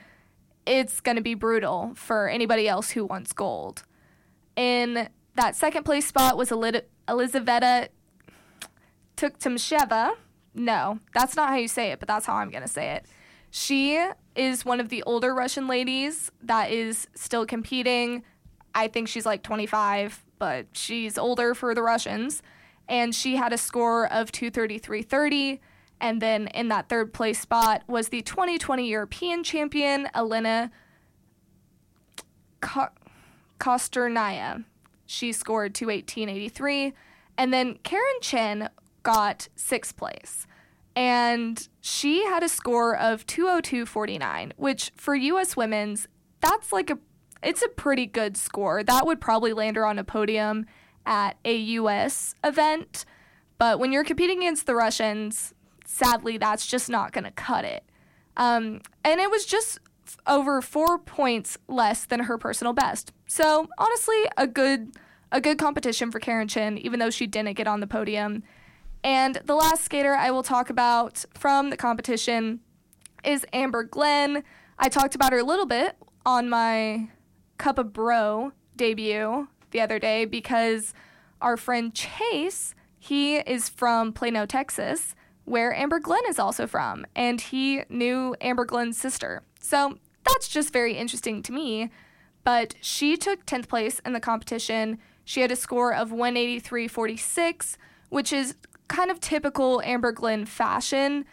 it's 0.67 1.01
going 1.01 1.17
to 1.17 1.23
be 1.23 1.35
brutal 1.35 1.93
for 1.95 2.29
anybody 2.29 2.69
else 2.69 2.91
who 2.91 3.07
wants 3.07 3.33
gold. 3.33 3.85
In 4.57 5.09
that 5.35 5.55
second 5.55 5.85
place 5.85 6.07
spot 6.07 6.37
was 6.37 6.51
Eli- 6.51 6.81
Elizaveta 7.09 7.91
Tuktamsheva. 9.17 10.15
No, 10.55 11.01
that's 11.13 11.37
not 11.37 11.51
how 11.51 11.57
you 11.57 11.69
say 11.69 11.93
it, 11.93 11.99
but 12.01 12.09
that's 12.09 12.27
how 12.27 12.35
I'm 12.35 12.51
going 12.51 12.63
to 12.63 12.69
say 12.69 12.93
it. 12.93 13.07
She 13.51 14.03
is 14.35 14.65
one 14.65 14.81
of 14.81 14.89
the 14.89 15.03
older 15.05 15.35
Russian 15.35 15.67
ladies 15.67 16.31
that 16.43 16.71
is 16.71 17.07
still 17.15 17.47
competing. 17.47 18.23
I 18.75 18.89
think 18.89 19.09
she's 19.09 19.27
like 19.27 19.43
25, 19.43 20.25
but 20.39 20.67
she's 20.73 21.19
older 21.19 21.55
for 21.55 21.75
the 21.75 21.83
Russians. 21.83 22.43
And 22.89 23.15
she 23.15 23.37
had 23.37 23.53
a 23.53 23.59
score 23.59 24.11
of 24.13 24.33
233.30. 24.33 25.61
And 26.01 26.21
then 26.21 26.49
in 26.49 26.69
that 26.69 26.89
third 26.89 27.13
place 27.13 27.41
spot 27.41 27.83
was 27.87 28.09
the 28.09 28.23
2020 28.23 28.89
European 28.89 29.43
champion, 29.43 30.09
Elena 30.15 30.71
Kostornaia. 33.59 34.65
She 35.07 35.33
scored 35.33 35.75
218.83. 35.75 36.93
And 37.39 37.53
then 37.53 37.79
Karen 37.83 38.05
Chen 38.21 38.69
got 39.03 39.49
sixth 39.57 39.97
place. 39.97 40.47
And 40.95 41.69
she 41.81 42.25
had 42.25 42.43
a 42.43 42.49
score 42.49 42.97
of 42.97 43.27
202.49, 43.27 44.53
which 44.57 44.93
for 44.97 45.15
US 45.15 45.57
women's, 45.57 46.09
that's 46.41 46.73
like 46.73 46.91
a 46.91 46.99
it's 47.43 47.63
a 47.63 47.69
pretty 47.69 48.07
good 48.07 48.37
score. 48.37 48.83
That 48.83 49.07
would 49.07 49.21
probably 49.21 49.53
land 49.53 49.77
her 49.77 49.87
on 49.87 49.99
a 49.99 50.05
podium 50.05 50.67
at 51.05 51.37
a 51.45 51.55
US 51.55 52.35
event. 52.43 53.05
But 53.59 53.79
when 53.79 53.93
you're 53.93 54.05
competing 54.05 54.39
against 54.39 54.67
the 54.67 54.75
Russians, 54.75 55.55
sadly, 55.85 56.39
that's 56.39 56.67
just 56.67 56.89
not 56.89 57.13
going 57.13 57.25
to 57.25 57.31
cut 57.31 57.65
it. 57.65 57.85
Um, 58.37 58.81
and 59.05 59.21
it 59.21 59.31
was 59.31 59.47
just 59.47 59.79
over 60.27 60.61
four 60.61 60.99
points 60.99 61.59
less 61.69 62.05
than 62.05 62.21
her 62.21 62.39
personal 62.39 62.73
best. 62.73 63.13
So 63.27 63.69
honestly, 63.79 64.23
a 64.37 64.47
good 64.47 64.93
a 65.33 65.41
good 65.41 65.59
competition 65.59 66.11
for 66.11 66.21
Karen 66.21 66.49
Chen, 66.49 66.79
even 66.79 67.01
though 67.01 67.11
she 67.11 67.27
didn't 67.27 67.57
get 67.57 67.67
on 67.67 67.81
the 67.81 67.87
podium. 67.87 68.43
And 69.03 69.41
the 69.45 69.55
last 69.55 69.85
skater 69.85 70.15
I 70.15 70.31
will 70.31 70.43
talk 70.43 70.71
about 70.71 71.25
from 71.35 71.71
the 71.71 71.77
competition 71.77 72.61
is 73.25 73.45
Amber 73.53 73.83
Glenn. 73.83 74.45
I 74.79 74.89
talked 74.89 75.15
about 75.15 75.33
her 75.33 75.39
a 75.39 75.45
little 75.45 75.67
bit 75.67 75.97
on 76.25 76.49
my 76.49 77.09
Cup 77.59 77.79
of 77.79 77.93
Bro 77.93 78.53
debut 78.77 79.49
the 79.71 79.81
other 79.81 79.99
day 79.99 80.25
because 80.25 80.95
our 81.41 81.57
friend 81.57 81.95
Chase, 81.95 82.75
he 82.99 83.37
is 83.37 83.69
from 83.69 84.13
Plano, 84.13 84.47
Texas, 84.47 85.15
where 85.45 85.75
Amber 85.75 86.01
Glenn 86.01 86.25
is 86.29 86.39
also 86.39 86.67
from, 86.67 87.07
and 87.15 87.41
he 87.41 87.83
knew 87.89 88.35
Amber 88.41 88.65
Glenn's 88.65 88.99
sister. 88.99 89.43
So 89.67 89.99
that's 90.25 90.47
just 90.47 90.73
very 90.73 90.97
interesting 90.97 91.43
to 91.43 91.53
me. 91.53 91.91
But 92.45 92.77
she 92.81 93.17
took 93.17 93.45
10th 93.47 93.67
place 93.67 94.01
in 94.07 94.13
the 94.13 94.21
competition. 94.21 94.99
She 95.25 95.41
had 95.41 95.51
a 95.51 95.57
score 95.57 95.93
of 95.93 96.11
183.46, 96.11 97.77
which 98.09 98.33
is 98.33 98.55
kind 98.87 99.11
of 99.11 99.19
typical 99.19 99.83
Amber 99.83 100.13
Glenn 100.13 100.47
fashion, 100.47 101.25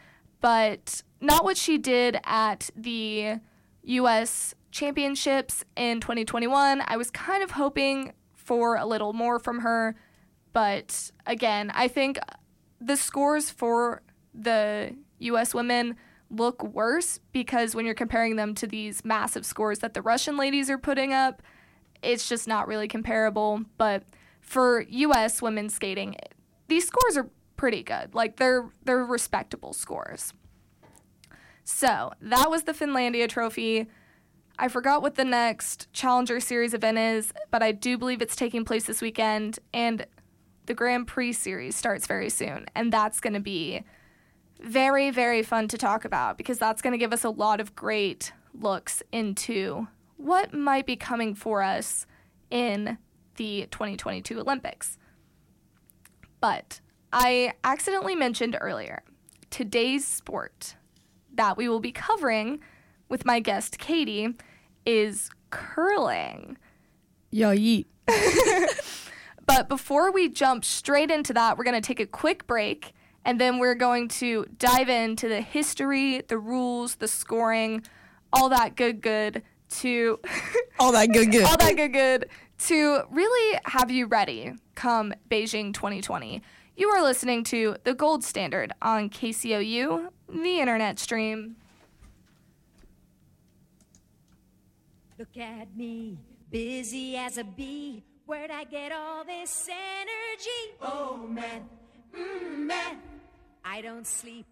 but 0.42 1.04
not 1.22 1.44
what 1.44 1.58
she 1.58 1.78
did 1.78 2.20
at 2.24 2.72
the 2.76 3.36
US 3.84 4.56
Championships 4.72 5.64
in 5.76 6.02
2021. 6.02 6.82
I 6.88 6.98
was 6.98 7.12
kind 7.12 7.44
of 7.44 7.52
hoping 7.52 8.14
for 8.34 8.78
a 8.78 8.86
little 8.88 9.14
more 9.14 9.38
from 9.38 9.60
her, 9.60 9.96
but 10.54 11.12
again, 11.28 11.72
I 11.76 11.88
think 11.88 12.18
the 12.82 12.98
scores 12.98 13.52
for 13.52 14.02
the 14.34 14.96
US 15.20 15.54
women 15.54 15.96
look 16.34 16.64
worse 16.64 17.20
because 17.32 17.76
when 17.76 17.86
you're 17.86 17.96
comparing 17.96 18.36
them 18.36 18.56
to 18.56 18.68
these 18.68 19.06
massive 19.06 19.46
scores 19.46 19.80
that 19.80 19.94
the 19.94 20.02
Russian 20.02 20.38
ladies 20.38 20.70
are 20.70 20.78
putting 20.78 21.14
up, 21.14 21.42
it's 22.02 22.28
just 22.28 22.48
not 22.48 22.68
really 22.68 22.88
comparable. 22.88 23.62
But 23.78 24.04
for 24.42 24.82
US 24.82 25.42
women's 25.42 25.74
skating, 25.74 26.16
these 26.68 26.88
scores 26.88 27.18
are 27.18 27.30
pretty 27.56 27.84
good. 27.84 28.14
Like 28.14 28.38
they're 28.38 28.70
they're 28.84 29.06
respectable 29.06 29.74
scores. 29.74 30.34
So 31.64 32.12
that 32.22 32.50
was 32.50 32.64
the 32.64 32.74
Finlandia 32.74 33.30
Trophy. 33.30 33.88
I 34.60 34.68
forgot 34.68 35.02
what 35.02 35.16
the 35.16 35.26
next 35.26 35.92
Challenger 35.94 36.40
Series 36.40 36.74
event 36.74 36.98
is, 36.98 37.34
but 37.50 37.64
I 37.64 37.72
do 37.72 37.98
believe 37.98 38.22
it's 38.22 38.36
taking 38.36 38.66
place 38.66 38.84
this 38.86 39.02
weekend, 39.02 39.60
and 39.74 40.06
the 40.66 40.74
Grand 40.74 41.08
Prix 41.08 41.34
Series 41.34 41.76
starts 41.76 42.06
very 42.06 42.30
soon, 42.30 42.66
and 42.76 42.92
that's 42.92 43.20
going 43.20 43.34
to 43.34 43.40
be 43.40 43.84
very, 44.64 45.12
very 45.12 45.44
fun 45.44 45.68
to 45.68 45.78
talk 45.78 46.06
about 46.06 46.38
because 46.38 46.58
that's 46.58 46.82
going 46.82 46.94
to 46.94 46.98
give 46.98 47.14
us 47.14 47.24
a 47.24 47.30
lot 47.30 47.60
of 47.60 47.76
great 47.76 48.32
looks 48.54 49.04
into 49.12 49.88
what 50.18 50.54
might 50.54 50.86
be 50.86 50.96
coming 50.96 51.36
for 51.36 51.62
us 51.62 52.06
in 52.50 52.98
the 53.36 53.68
2022 53.72 54.40
Olympics. 54.40 54.98
But 56.40 56.82
I 57.12 57.54
accidentally 57.64 58.16
mentioned 58.16 58.58
earlier 58.60 59.04
today's 59.50 60.06
sport 60.06 60.76
that 61.34 61.58
we 61.58 61.68
will 61.68 61.80
be 61.80 61.92
covering 61.92 62.60
with 63.10 63.26
my 63.26 63.40
guest 63.40 63.80
Katie 63.80 64.30
is 64.86 65.30
curling. 65.50 66.58
Yeah, 67.32 67.54
yeet. 67.54 67.86
But 69.46 69.68
before 69.68 70.12
we 70.12 70.30
jump 70.30 70.64
straight 70.64 71.12
into 71.12 71.34
that, 71.34 71.58
we're 71.58 71.64
going 71.64 71.80
to 71.80 71.88
take 71.88 72.00
a 72.00 72.06
quick 72.06 72.48
break 72.48 72.94
and 73.26 73.40
then 73.40 73.60
we're 73.60 73.76
going 73.76 74.08
to 74.08 74.46
dive 74.58 74.90
into 74.90 75.28
the 75.28 75.42
history, 75.42 76.22
the 76.28 76.38
rules, 76.38 76.96
the 76.96 77.08
scoring, 77.08 77.84
all 78.32 78.50
that 78.50 78.76
good, 78.76 79.02
good 79.02 79.44
to 79.70 80.20
All 80.80 80.92
that 80.92 81.08
good, 81.14 81.32
good. 81.32 81.44
all 81.46 81.58
that 81.58 81.76
good, 81.76 81.94
good 81.94 82.30
to 82.60 83.02
really 83.12 83.60
have 83.66 83.92
you 83.92 84.06
ready 84.06 84.54
come 84.76 85.14
Beijing 85.30 85.74
2020. 85.74 86.42
You 86.76 86.90
are 86.90 87.04
listening 87.04 87.44
to 87.46 87.76
the 87.84 87.94
gold 87.94 88.24
standard 88.24 88.72
on 88.82 89.10
KCOU, 89.10 90.10
the 90.30 90.60
internet 90.60 90.98
stream. 91.00 91.56
Look 95.20 95.38
at 95.38 95.76
me, 95.76 96.18
busy 96.50 97.16
as 97.16 97.38
a 97.38 97.44
bee. 97.44 98.04
Where'd 98.26 98.52
I 98.52 98.64
get 98.64 98.92
all 98.92 99.24
this 99.24 99.70
energy? 99.70 100.78
Oh, 100.82 101.28
man, 101.28 101.70
mm, 102.16 102.58
man. 102.58 102.98
I 103.66 103.82
don't 103.82 104.06
sleep 104.06 104.46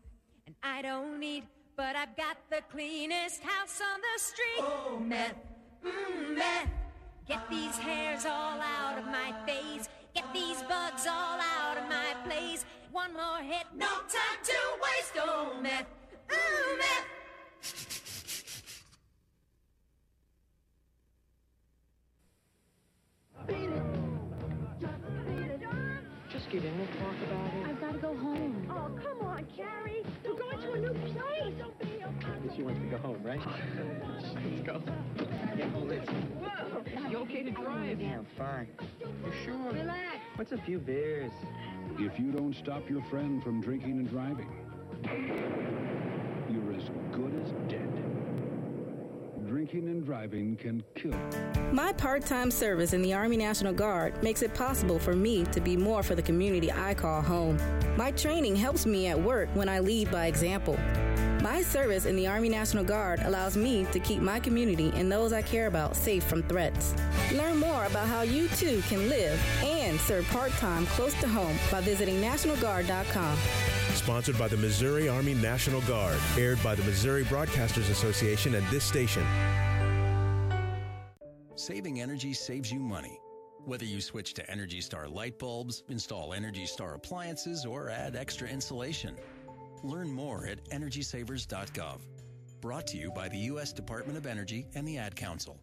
and 0.47 0.55
I 0.63 0.81
don't 0.81 1.21
eat, 1.21 1.43
but 1.75 1.95
I've 1.95 2.15
got 2.15 2.37
the 2.49 2.61
cleanest 2.71 3.41
house 3.43 3.81
on 3.81 3.99
the 4.01 4.19
street. 4.19 4.59
Oh, 4.59 4.99
man, 4.99 5.31
mm, 5.85 6.37
man. 6.37 6.69
Get 7.27 7.49
these 7.49 7.77
hairs 7.77 8.25
all 8.25 8.59
out 8.59 8.97
of 8.97 9.05
my 9.05 9.33
face. 9.45 9.87
Get 10.13 10.25
these 10.33 10.61
bugs 10.63 11.07
all 11.07 11.39
out 11.39 11.77
of 11.77 11.87
my 11.87 12.15
place. 12.25 12.65
One 12.91 13.13
more 13.13 13.39
hit, 13.39 13.65
no 13.75 13.87
time 13.87 14.41
to 14.43 14.53
waste. 14.81 15.13
Oh, 15.17 15.53
meth, 15.61 15.85
ooh, 16.31 16.77
meth. 16.77 17.07
Just 26.29 26.49
get 26.49 26.63
in 26.63 26.73
and 26.73 26.89
talk 26.99 27.15
about 27.27 27.53
it. 27.55 27.60
I've 27.91 28.01
got 28.01 28.09
to 28.09 28.15
go 28.15 28.21
home. 28.21 28.67
Oh, 28.69 28.89
come 29.03 29.27
on, 29.27 29.45
Carrie. 29.55 30.05
We're 30.23 30.35
going 30.35 30.61
to 30.61 30.71
a 30.71 30.79
new 30.79 30.93
place. 31.11 31.53
Guess 32.47 32.55
she 32.55 32.63
wants 32.63 32.79
to 32.79 32.85
go 32.85 32.97
home, 32.97 33.21
right? 33.21 33.41
Let's 34.15 34.61
go. 34.65 34.81
Yeah, 35.57 35.69
hold 35.71 35.91
it. 35.91 36.07
Whoa! 36.09 37.09
You 37.09 37.17
okay 37.17 37.43
to 37.43 37.51
drive? 37.51 37.99
Yeah, 37.99 38.19
I'm 38.19 38.27
fine. 38.37 38.67
You 39.01 39.33
sure? 39.43 39.73
Relax. 39.73 39.99
What's 40.37 40.53
a 40.53 40.57
few 40.59 40.79
beers? 40.79 41.33
If 41.99 42.17
you 42.17 42.31
don't 42.31 42.55
stop 42.55 42.89
your 42.89 43.03
friend 43.09 43.43
from 43.43 43.59
drinking 43.59 43.99
and 43.99 44.09
driving, 44.09 44.49
you're 46.49 46.73
as 46.73 46.89
good 47.11 47.35
as 47.43 47.51
dead. 47.51 47.60
Drinking 49.61 49.89
and 49.89 50.03
driving 50.03 50.55
can 50.55 50.83
kill. 50.95 51.13
My 51.71 51.93
part 51.93 52.25
time 52.25 52.49
service 52.49 52.93
in 52.93 53.03
the 53.03 53.13
Army 53.13 53.37
National 53.37 53.71
Guard 53.71 54.23
makes 54.23 54.41
it 54.41 54.55
possible 54.55 54.97
for 54.97 55.13
me 55.13 55.43
to 55.51 55.61
be 55.61 55.77
more 55.77 56.01
for 56.01 56.15
the 56.15 56.21
community 56.23 56.71
I 56.71 56.95
call 56.95 57.21
home. 57.21 57.59
My 57.95 58.09
training 58.09 58.55
helps 58.55 58.87
me 58.87 59.05
at 59.05 59.21
work 59.21 59.49
when 59.53 59.69
I 59.69 59.77
lead 59.77 60.09
by 60.09 60.25
example. 60.25 60.79
My 61.43 61.61
service 61.61 62.07
in 62.07 62.15
the 62.15 62.25
Army 62.25 62.49
National 62.49 62.83
Guard 62.83 63.19
allows 63.19 63.55
me 63.55 63.85
to 63.91 63.99
keep 63.99 64.19
my 64.19 64.39
community 64.39 64.91
and 64.95 65.11
those 65.11 65.31
I 65.31 65.43
care 65.43 65.67
about 65.67 65.95
safe 65.95 66.23
from 66.23 66.41
threats. 66.41 66.95
Learn 67.31 67.57
more 67.57 67.85
about 67.85 68.07
how 68.07 68.23
you 68.23 68.47
too 68.47 68.81
can 68.89 69.09
live 69.09 69.39
and 69.63 69.99
serve 69.99 70.25
part 70.29 70.53
time 70.53 70.87
close 70.87 71.13
to 71.21 71.27
home 71.27 71.55
by 71.69 71.81
visiting 71.81 72.15
NationalGuard.com. 72.15 73.37
Sponsored 74.01 74.39
by 74.39 74.47
the 74.47 74.57
Missouri 74.57 75.07
Army 75.07 75.35
National 75.35 75.79
Guard. 75.81 76.17
Aired 76.35 76.61
by 76.63 76.73
the 76.73 76.81
Missouri 76.85 77.23
Broadcasters 77.23 77.87
Association 77.91 78.55
and 78.55 78.65
this 78.69 78.83
station. 78.83 79.23
Saving 81.53 82.01
energy 82.01 82.33
saves 82.33 82.71
you 82.71 82.79
money. 82.79 83.19
Whether 83.63 83.85
you 83.85 84.01
switch 84.01 84.33
to 84.33 84.49
Energy 84.49 84.81
Star 84.81 85.07
light 85.07 85.37
bulbs, 85.37 85.83
install 85.87 86.33
Energy 86.33 86.65
Star 86.65 86.95
appliances, 86.95 87.63
or 87.63 87.91
add 87.91 88.15
extra 88.15 88.47
insulation. 88.47 89.15
Learn 89.83 90.11
more 90.11 90.47
at 90.47 90.67
EnergySavers.gov. 90.71 91.99
Brought 92.59 92.87
to 92.87 92.97
you 92.97 93.11
by 93.11 93.29
the 93.29 93.37
U.S. 93.37 93.71
Department 93.71 94.17
of 94.17 94.25
Energy 94.25 94.65
and 94.73 94.87
the 94.87 94.97
Ad 94.97 95.15
Council. 95.15 95.61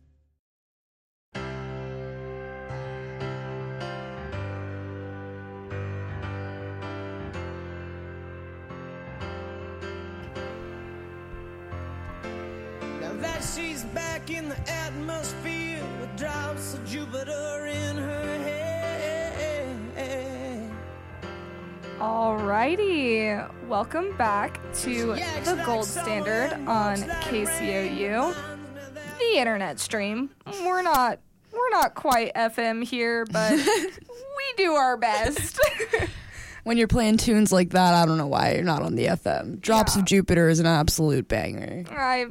Alrighty, 22.28 23.68
welcome 23.68 24.14
back 24.18 24.60
to 24.80 25.14
the 25.14 25.62
Gold 25.64 25.86
Standard 25.86 26.52
on 26.68 26.98
KCOU, 26.98 28.36
the 29.18 29.38
internet 29.38 29.80
stream. 29.80 30.28
We're 30.62 30.82
not 30.82 31.20
we're 31.50 31.70
not 31.70 31.94
quite 31.94 32.34
FM 32.34 32.84
here, 32.84 33.24
but 33.32 33.52
we 33.56 34.44
do 34.58 34.72
our 34.72 34.98
best. 34.98 35.58
When 36.64 36.76
you're 36.76 36.86
playing 36.86 37.16
tunes 37.16 37.50
like 37.50 37.70
that, 37.70 37.94
I 37.94 38.04
don't 38.04 38.18
know 38.18 38.26
why 38.26 38.52
you're 38.52 38.62
not 38.62 38.82
on 38.82 38.94
the 38.94 39.06
FM. 39.06 39.62
Drops 39.62 39.96
of 39.96 40.04
Jupiter 40.04 40.50
is 40.50 40.60
an 40.60 40.66
absolute 40.66 41.26
banger. 41.26 41.84
I, 41.90 42.26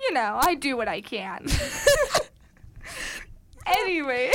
you 0.00 0.12
know, 0.12 0.40
I 0.42 0.56
do 0.56 0.76
what 0.76 0.88
I 0.88 1.00
can. 1.00 1.46
anyway, 3.66 4.32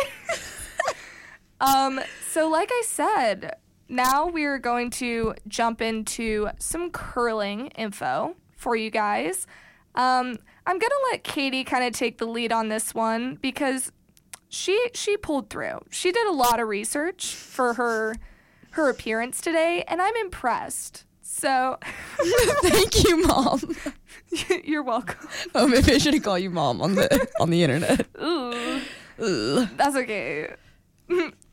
um, 1.59 1.99
so 2.31 2.47
like 2.47 2.69
I 2.71 2.83
said, 2.85 3.57
now 3.89 4.27
we're 4.27 4.59
going 4.59 4.89
to 4.91 5.35
jump 5.47 5.81
into 5.81 6.49
some 6.59 6.89
curling 6.91 7.67
info 7.67 8.35
for 8.55 8.75
you 8.75 8.89
guys. 8.89 9.47
Um, 9.95 10.37
I'm 10.65 10.79
gonna 10.79 10.93
let 11.11 11.23
Katie 11.23 11.63
kind 11.63 11.83
of 11.83 11.93
take 11.93 12.17
the 12.17 12.25
lead 12.25 12.51
on 12.51 12.69
this 12.69 12.93
one 12.93 13.35
because 13.41 13.91
she 14.49 14.89
she 14.93 15.17
pulled 15.17 15.49
through. 15.49 15.79
She 15.89 16.11
did 16.11 16.27
a 16.27 16.31
lot 16.33 16.59
of 16.59 16.67
research 16.67 17.33
for 17.33 17.73
her 17.75 18.15
her 18.71 18.89
appearance 18.89 19.41
today, 19.41 19.83
and 19.87 20.01
I'm 20.01 20.15
impressed. 20.17 21.05
So, 21.21 21.77
Thank 22.63 23.03
you, 23.03 23.23
mom. 23.27 23.75
you're 24.63 24.83
welcome. 24.83 25.27
Oh, 25.53 25.67
maybe 25.67 25.93
I 25.93 25.97
should 25.97 26.23
call 26.23 26.39
you 26.39 26.49
mom 26.49 26.81
on 26.81 26.95
the 26.95 27.27
on 27.39 27.49
the 27.49 27.63
internet. 27.63 28.07
Ooh, 28.21 28.81
Ugh. 29.19 29.69
that's 29.75 29.95
okay. 29.95 30.53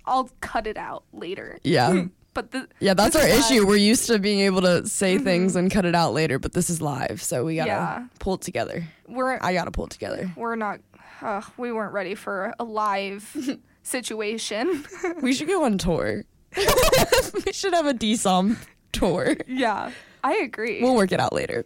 I'll 0.06 0.30
cut 0.40 0.66
it 0.66 0.76
out 0.76 1.04
later. 1.12 1.58
Yeah. 1.64 2.04
But 2.34 2.50
the 2.50 2.68
Yeah, 2.80 2.94
that's 2.94 3.14
our 3.16 3.22
is 3.26 3.30
live. 3.42 3.50
issue. 3.52 3.66
We're 3.66 3.76
used 3.76 4.06
to 4.08 4.18
being 4.18 4.40
able 4.40 4.60
to 4.62 4.86
say 4.86 5.18
things 5.18 5.54
and 5.56 5.70
cut 5.70 5.84
it 5.84 5.94
out 5.94 6.12
later, 6.12 6.38
but 6.38 6.52
this 6.52 6.68
is 6.68 6.82
live, 6.82 7.22
so 7.22 7.44
we 7.44 7.56
gotta 7.56 7.70
Yeah. 7.70 8.04
pull 8.18 8.34
it 8.34 8.40
together. 8.42 8.84
We're 9.08 9.38
I 9.40 9.54
gotta 9.54 9.70
pull 9.70 9.86
it 9.86 9.90
together. 9.92 10.30
we're 10.36 10.56
not. 10.56 10.80
Uh, 11.22 11.40
we 11.56 11.70
weren't 11.72 11.92
ready 11.94 12.14
for 12.16 12.52
a 12.58 12.64
live 12.64 13.34
situation. 13.82 14.84
We 15.22 15.32
should 15.32 15.46
go 15.48 15.64
on 15.64 15.78
tour. 15.78 16.24
we 17.46 17.52
should 17.52 17.72
have 17.72 17.86
a 17.86 17.94
DSOM 17.94 18.56
tour. 18.92 19.36
yeah, 19.46 19.90
I 20.22 20.34
agree. 20.38 20.82
We'll 20.82 20.94
work 20.96 21.12
it 21.12 21.20
out 21.20 21.32
later. 21.32 21.64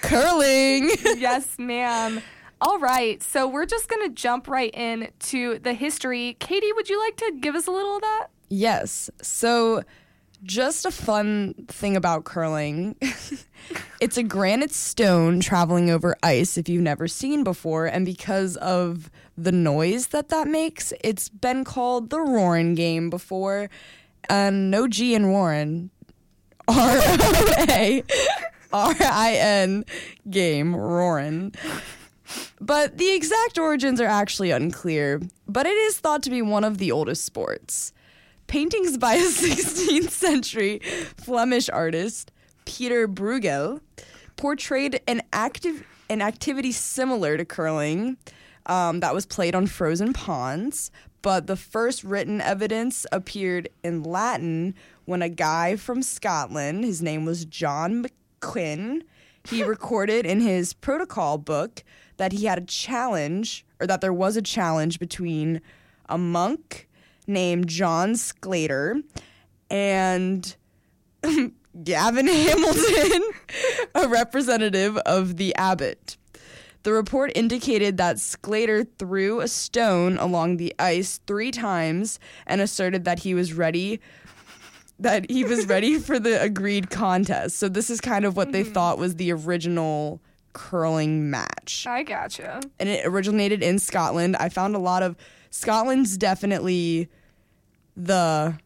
Curling. 0.00 0.90
yes, 1.18 1.58
ma'am. 1.58 2.20
All 2.60 2.78
right, 2.78 3.20
so 3.22 3.48
we're 3.48 3.66
just 3.66 3.88
gonna 3.88 4.08
jump 4.08 4.46
right 4.48 4.72
in 4.74 5.08
to 5.30 5.58
the 5.58 5.72
history. 5.74 6.36
Katie, 6.38 6.72
would 6.72 6.88
you 6.88 6.98
like 7.00 7.16
to 7.16 7.32
give 7.40 7.54
us 7.56 7.66
a 7.66 7.70
little 7.72 7.96
of 7.96 8.02
that? 8.02 8.26
Yes. 8.52 9.08
So, 9.22 9.82
just 10.42 10.84
a 10.84 10.90
fun 10.90 11.54
thing 11.68 11.96
about 11.96 12.24
curling 12.24 12.96
it's 14.00 14.18
a 14.18 14.22
granite 14.24 14.72
stone 14.72 15.38
traveling 15.40 15.88
over 15.88 16.16
ice 16.22 16.58
if 16.58 16.68
you've 16.68 16.82
never 16.82 17.08
seen 17.08 17.44
before. 17.44 17.86
And 17.86 18.04
because 18.04 18.58
of 18.58 19.10
the 19.38 19.52
noise 19.52 20.08
that 20.08 20.28
that 20.28 20.48
makes, 20.48 20.92
it's 21.02 21.30
been 21.30 21.64
called 21.64 22.10
the 22.10 22.18
Roarin' 22.18 22.74
game 22.74 23.08
before. 23.08 23.70
And 24.28 24.70
no 24.70 24.86
G 24.86 25.14
in 25.14 25.30
Warren. 25.30 25.90
R 26.68 26.76
O 26.76 27.54
A 27.70 28.04
R 28.70 28.94
I 29.00 29.34
N 29.34 29.84
game, 30.28 30.74
Roarin'. 30.74 31.54
But 32.60 32.98
the 32.98 33.14
exact 33.14 33.58
origins 33.58 33.98
are 33.98 34.06
actually 34.06 34.50
unclear, 34.50 35.22
but 35.48 35.64
it 35.64 35.76
is 35.76 35.98
thought 35.98 36.22
to 36.24 36.30
be 36.30 36.42
one 36.42 36.64
of 36.64 36.76
the 36.76 36.92
oldest 36.92 37.24
sports. 37.24 37.94
Paintings 38.52 38.98
by 38.98 39.14
a 39.14 39.28
16th 39.28 40.10
century 40.10 40.80
Flemish 41.16 41.70
artist, 41.70 42.30
Peter 42.66 43.08
Bruegel, 43.08 43.80
portrayed 44.36 45.00
an 45.06 45.22
active 45.32 45.82
an 46.10 46.20
activity 46.20 46.70
similar 46.70 47.38
to 47.38 47.46
curling 47.46 48.18
um, 48.66 49.00
that 49.00 49.14
was 49.14 49.24
played 49.24 49.54
on 49.54 49.66
frozen 49.66 50.12
ponds. 50.12 50.90
But 51.22 51.46
the 51.46 51.56
first 51.56 52.04
written 52.04 52.42
evidence 52.42 53.06
appeared 53.10 53.70
in 53.82 54.02
Latin 54.02 54.74
when 55.06 55.22
a 55.22 55.30
guy 55.30 55.76
from 55.76 56.02
Scotland, 56.02 56.84
his 56.84 57.00
name 57.00 57.24
was 57.24 57.46
John 57.46 58.04
McQuhin, 58.04 59.00
he 59.48 59.62
recorded 59.64 60.26
in 60.26 60.42
his 60.42 60.74
protocol 60.74 61.38
book 61.38 61.82
that 62.18 62.32
he 62.32 62.44
had 62.44 62.58
a 62.58 62.66
challenge, 62.66 63.64
or 63.80 63.86
that 63.86 64.02
there 64.02 64.12
was 64.12 64.36
a 64.36 64.42
challenge 64.42 64.98
between 64.98 65.62
a 66.10 66.18
monk 66.18 66.90
named 67.26 67.68
John 67.68 68.16
Sclater 68.16 69.00
and 69.70 70.54
Gavin 71.84 72.26
Hamilton, 72.26 73.22
a 73.94 74.08
representative 74.08 74.96
of 74.98 75.36
the 75.36 75.54
abbot. 75.56 76.16
The 76.82 76.92
report 76.92 77.30
indicated 77.34 77.96
that 77.98 78.18
Sclater 78.18 78.84
threw 78.84 79.40
a 79.40 79.48
stone 79.48 80.18
along 80.18 80.56
the 80.56 80.74
ice 80.78 81.20
three 81.26 81.52
times 81.52 82.18
and 82.46 82.60
asserted 82.60 83.04
that 83.04 83.20
he 83.20 83.34
was 83.34 83.52
ready 83.52 84.00
that 84.98 85.28
he 85.30 85.44
was 85.44 85.66
ready 85.66 85.98
for 85.98 86.18
the 86.18 86.40
agreed 86.40 86.90
contest. 86.90 87.58
So 87.58 87.68
this 87.68 87.90
is 87.90 88.00
kind 88.00 88.24
of 88.24 88.36
what 88.36 88.52
they 88.52 88.62
mm-hmm. 88.62 88.72
thought 88.72 88.98
was 88.98 89.16
the 89.16 89.32
original 89.32 90.20
curling 90.52 91.30
match. 91.30 91.86
I 91.88 92.02
gotcha. 92.02 92.60
And 92.78 92.88
it 92.88 93.06
originated 93.06 93.62
in 93.62 93.78
Scotland. 93.78 94.36
I 94.36 94.48
found 94.48 94.76
a 94.76 94.78
lot 94.78 95.02
of 95.02 95.16
Scotland's 95.52 96.16
definitely 96.16 97.08
the 97.96 98.58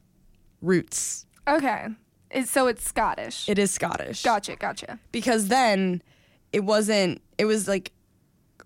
roots. 0.63 1.27
Okay. 1.47 1.89
It, 2.31 2.49
so 2.49 2.69
it's 2.69 2.85
Scottish. 2.89 3.49
It 3.49 3.59
is 3.59 3.71
Scottish. 3.71 4.23
Gotcha, 4.23 4.57
gotcha. 4.57 4.99
Because 5.13 5.49
then 5.49 6.01
it 6.53 6.61
wasn't, 6.61 7.21
it 7.39 7.45
was 7.45 7.67
like 7.69 7.93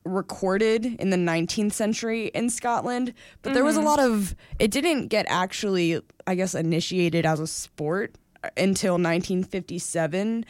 recorded 0.05 0.85
in 0.87 1.11
the 1.11 1.17
19th 1.17 1.73
century 1.73 2.27
in 2.35 2.51
Scotland, 2.51 3.13
but 3.43 3.53
there 3.55 3.65
was 3.65 3.77
a 3.77 3.81
Mhm. 3.81 3.85
lot 3.85 3.99
of, 4.01 4.35
it 4.59 4.71
didn't 4.71 5.09
get 5.09 5.27
actually, 5.29 6.01
I 6.27 6.35
guess, 6.35 6.55
initiated 6.55 7.27
as 7.27 7.41
a 7.41 7.47
sport 7.47 8.15
until 8.57 8.99
1957. 8.99 10.45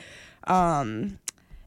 Um, 0.47 1.19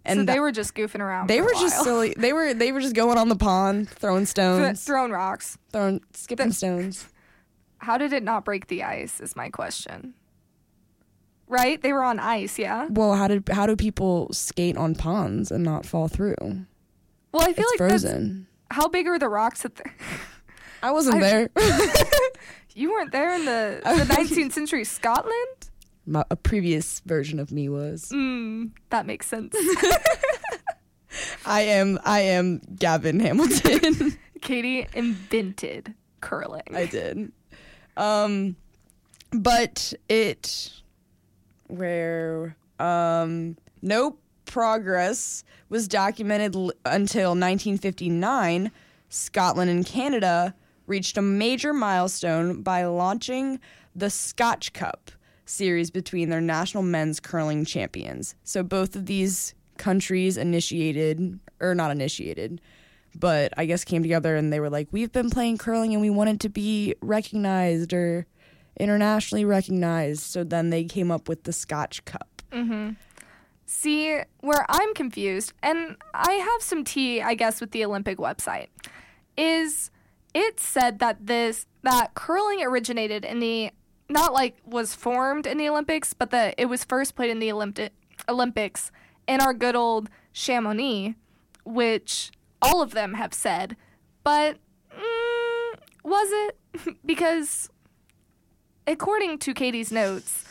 and 0.06 0.20
so 0.22 0.26
they 0.26 0.40
were 0.40 0.52
just 0.52 0.76
goofing 0.76 1.00
around. 1.00 1.28
they 1.28 1.42
were 1.42 1.54
just 1.54 1.84
silly. 1.84 2.14
They 2.18 2.34
were 2.34 2.54
they 2.54 2.72
were 2.72 2.82
just 2.82 2.96
going 2.96 3.18
on 3.18 3.30
the 3.30 3.36
pond, 3.36 3.90
throwing 3.90 4.20
Th- 4.26 4.30
stones, 4.30 4.84
throwing 4.84 5.12
rocks. 5.12 5.58
throwing 5.72 6.02
skipping 6.14 6.52
stones. 6.52 7.08
How 7.80 7.98
did 7.98 8.14
it 8.14 8.24
not 8.24 8.46
break 8.46 8.68
the 8.68 8.84
ice? 8.84 9.20
Is 9.20 9.36
my 9.36 9.50
question. 9.50 10.14
Right? 11.48 11.82
They 11.82 11.92
were 11.94 12.04
on 12.04 12.18
ice, 12.20 12.58
yeah. 12.58 12.88
Well, 12.90 13.14
how 13.16 13.28
did 13.28 13.50
how 13.50 13.66
do 13.68 13.76
people 13.76 14.30
skate 14.32 14.78
on 14.78 14.96
ponds 14.96 15.52
and 15.52 15.64
not 15.64 15.86
fall 15.86 16.08
through? 16.08 16.36
Well, 17.32 17.42
I 17.44 17.52
feel 17.54 17.66
It's 17.68 17.80
like 17.82 17.90
frozen. 17.90 18.48
How 18.72 18.88
big 18.88 19.06
are 19.08 19.20
the 19.20 19.28
rocks 19.30 19.66
at 19.66 19.76
the? 19.76 19.84
I 20.82 20.92
wasn't 20.92 21.20
there. 21.20 21.50
You 22.76 22.92
weren't 22.92 23.12
there 23.12 23.36
in 23.36 23.46
the, 23.46 23.82
the 23.84 24.14
19th 24.14 24.54
century 24.54 24.84
Scotland. 24.84 25.70
My, 26.06 26.24
a 26.30 26.36
previous 26.36 27.00
version 27.02 27.40
of 27.40 27.52
me 27.52 27.70
was. 27.70 28.10
Mm, 28.14 28.72
that 28.90 29.06
makes 29.06 29.28
sense. 29.28 29.56
I 31.46 31.62
am 31.62 32.00
I 32.04 32.22
am 32.22 32.62
Gavin 32.76 33.20
Hamilton. 33.20 34.18
Katie 34.42 34.88
invented 34.94 35.94
curling. 36.22 36.64
I 36.74 36.86
did. 36.88 37.32
Um 37.96 38.56
but 39.32 39.94
it 40.10 40.72
where 41.68 42.56
um 42.80 43.56
no 43.82 44.18
progress 44.46 45.44
was 45.70 45.88
documented 45.88 46.56
l- 46.56 46.72
until 46.86 47.30
1959 47.32 48.72
Scotland 49.10 49.70
and 49.70 49.86
Canada 49.86 50.54
reached 50.88 51.18
a 51.18 51.22
major 51.22 51.74
milestone 51.74 52.62
by 52.62 52.86
launching 52.86 53.60
the 53.96 54.10
Scotch 54.10 54.74
Cup 54.74 55.12
series 55.46 55.92
between 55.92 56.30
their 56.30 56.42
national 56.42 56.84
men's 56.84 57.20
curling 57.20 57.66
champions. 57.66 58.36
So 58.44 58.64
both 58.64 58.96
of 58.96 59.06
these 59.06 59.54
countries 59.78 60.38
initiated 60.38 61.40
or 61.60 61.76
not 61.76 61.92
initiated 61.92 62.62
but 63.16 63.54
I 63.58 63.66
guess 63.66 63.84
came 63.84 64.02
together 64.02 64.36
and 64.36 64.52
they 64.52 64.60
were 64.60 64.70
like, 64.70 64.88
we've 64.92 65.12
been 65.12 65.30
playing 65.30 65.58
curling 65.58 65.94
and 65.94 66.02
we 66.02 66.10
wanted 66.10 66.40
to 66.42 66.50
be 66.50 66.96
recognized 67.02 67.94
or 67.94 68.26
internationally 68.80 69.46
recognized. 69.46 70.22
So 70.22 70.44
then 70.44 70.70
they 70.70 70.84
came 70.86 71.12
up 71.12 71.30
with 71.30 71.44
the 71.44 71.54
Scotch 71.54 72.04
Cup. 72.06 72.42
Mm-hmm. 72.52 72.92
See, 73.66 74.20
where 74.42 74.66
I'm 74.70 74.94
confused, 74.94 75.54
and 75.64 75.96
I 76.14 76.34
have 76.34 76.62
some 76.62 76.84
tea, 76.84 77.22
I 77.22 77.34
guess, 77.34 77.60
with 77.60 77.72
the 77.72 77.84
Olympic 77.86 78.18
website, 78.18 78.68
is 79.36 79.90
it 80.34 80.60
said 80.60 81.00
that 81.00 81.26
this 81.26 81.66
that 81.82 82.14
curling 82.14 82.64
originated 82.64 83.26
in 83.26 83.40
the 83.40 83.72
not 84.10 84.34
like 84.34 84.58
was 84.66 84.94
formed 84.96 85.48
in 85.48 85.58
the 85.58 85.70
Olympics, 85.70 86.14
but 86.14 86.30
that 86.32 86.56
it 86.58 86.66
was 86.66 86.84
first 86.84 87.16
played 87.16 87.32
in 87.32 87.40
the 87.40 87.50
Olympi- 87.50 87.90
Olympics 88.28 88.92
in 89.28 89.42
our 89.42 89.54
good 89.54 89.76
old 89.76 90.10
Chamonix, 90.32 91.16
which 91.66 92.32
all 92.62 92.82
of 92.82 92.92
them 92.92 93.16
have 93.16 93.34
said, 93.34 93.76
but 94.24 94.58
mm, 94.96 95.80
was 96.04 96.30
it? 96.32 96.58
because 97.06 97.70
according 98.88 99.38
to 99.40 99.54
Katie's 99.54 99.92
notes, 99.92 100.46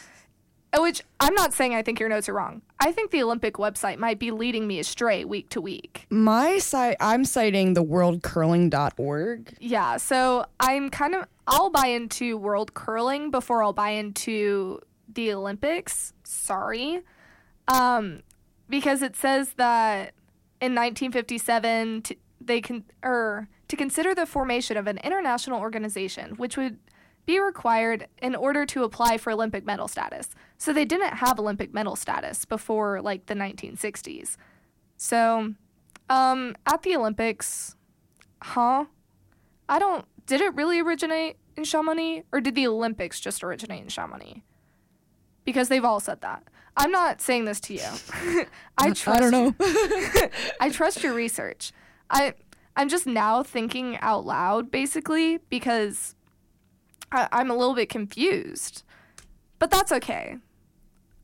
which 0.78 1.02
I'm 1.20 1.34
not 1.34 1.52
saying 1.52 1.74
I 1.74 1.82
think 1.82 2.00
your 2.00 2.08
notes 2.08 2.28
are 2.28 2.34
wrong. 2.34 2.62
I 2.84 2.90
think 2.90 3.12
the 3.12 3.22
Olympic 3.22 3.54
website 3.54 3.98
might 3.98 4.18
be 4.18 4.32
leading 4.32 4.66
me 4.66 4.80
astray 4.80 5.24
week 5.24 5.48
to 5.50 5.60
week. 5.60 6.04
My 6.10 6.58
site, 6.58 6.96
I'm 6.98 7.24
citing 7.24 7.74
the 7.74 7.84
worldcurling.org. 7.84 9.56
Yeah, 9.60 9.98
so 9.98 10.46
I'm 10.58 10.90
kind 10.90 11.14
of 11.14 11.26
I'll 11.46 11.70
buy 11.70 11.86
into 11.86 12.36
world 12.36 12.74
curling 12.74 13.30
before 13.30 13.62
I'll 13.62 13.72
buy 13.72 13.90
into 13.90 14.80
the 15.08 15.32
Olympics. 15.32 16.12
Sorry. 16.24 17.02
Um 17.68 18.22
because 18.68 19.00
it 19.00 19.14
says 19.14 19.52
that 19.58 20.14
in 20.60 20.74
1957 20.74 22.02
t- 22.02 22.18
they 22.40 22.60
can 22.60 22.84
or 23.04 23.48
to 23.68 23.76
consider 23.76 24.12
the 24.12 24.26
formation 24.26 24.76
of 24.76 24.88
an 24.88 24.98
international 25.04 25.60
organization 25.60 26.32
which 26.32 26.56
would 26.56 26.78
be 27.26 27.38
required 27.38 28.08
in 28.20 28.34
order 28.34 28.66
to 28.66 28.82
apply 28.82 29.18
for 29.18 29.30
Olympic 29.30 29.64
medal 29.64 29.86
status. 29.86 30.30
So 30.62 30.72
they 30.72 30.84
didn't 30.84 31.14
have 31.14 31.40
Olympic 31.40 31.74
medal 31.74 31.96
status 31.96 32.44
before 32.44 33.02
like 33.02 33.26
the 33.26 33.34
1960s. 33.34 34.36
So 34.96 35.54
um 36.08 36.56
at 36.64 36.84
the 36.84 36.94
Olympics, 36.94 37.74
huh? 38.40 38.84
I 39.68 39.80
don't. 39.80 40.04
Did 40.24 40.40
it 40.40 40.54
really 40.54 40.78
originate 40.78 41.36
in 41.56 41.64
Chamonix, 41.64 42.22
or 42.30 42.40
did 42.40 42.54
the 42.54 42.68
Olympics 42.68 43.18
just 43.18 43.42
originate 43.42 43.82
in 43.82 43.88
Chamonix? 43.88 44.44
Because 45.44 45.68
they've 45.68 45.84
all 45.84 45.98
said 45.98 46.20
that. 46.20 46.44
I'm 46.76 46.92
not 46.92 47.20
saying 47.20 47.44
this 47.46 47.58
to 47.62 47.74
you. 47.74 48.44
I 48.78 48.92
trust. 48.92 49.08
I 49.08 49.18
don't 49.18 49.32
know. 49.32 49.54
I 50.60 50.70
trust 50.70 51.02
your 51.02 51.12
research. 51.12 51.72
I 52.08 52.34
I'm 52.76 52.88
just 52.88 53.04
now 53.04 53.42
thinking 53.42 53.98
out 53.98 54.24
loud, 54.24 54.70
basically, 54.70 55.38
because 55.50 56.14
I, 57.10 57.26
I'm 57.32 57.50
a 57.50 57.56
little 57.56 57.74
bit 57.74 57.88
confused. 57.88 58.84
But 59.58 59.72
that's 59.72 59.90
okay. 59.90 60.36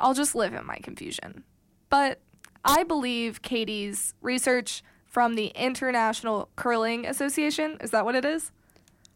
I'll 0.00 0.14
just 0.14 0.34
live 0.34 0.54
in 0.54 0.64
my 0.66 0.76
confusion. 0.76 1.44
But 1.90 2.20
I 2.64 2.84
believe 2.84 3.42
Katie's 3.42 4.14
research 4.20 4.82
from 5.06 5.34
the 5.34 5.46
International 5.48 6.48
Curling 6.56 7.06
Association. 7.06 7.78
Is 7.80 7.90
that 7.90 8.04
what 8.04 8.14
it 8.14 8.24
is? 8.24 8.52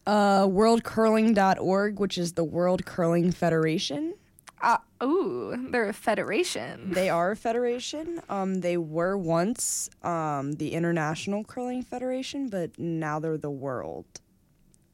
Uh, 0.05 0.45
worldcurling.org, 0.47 1.99
which 1.99 2.17
is 2.17 2.33
the 2.33 2.43
World 2.43 2.85
Curling 2.85 3.31
Federation. 3.31 4.15
Uh, 4.61 4.77
ooh, 5.03 5.69
they're 5.71 5.89
a 5.89 5.93
federation. 5.93 6.91
They 6.91 7.09
are 7.09 7.31
a 7.31 7.35
federation. 7.35 8.21
Um, 8.29 8.61
they 8.61 8.77
were 8.77 9.17
once 9.17 9.89
um, 10.03 10.53
the 10.53 10.73
International 10.73 11.43
Curling 11.43 11.83
Federation, 11.83 12.49
but 12.49 12.77
now 12.79 13.19
they're 13.19 13.37
the 13.37 13.51
World. 13.51 14.05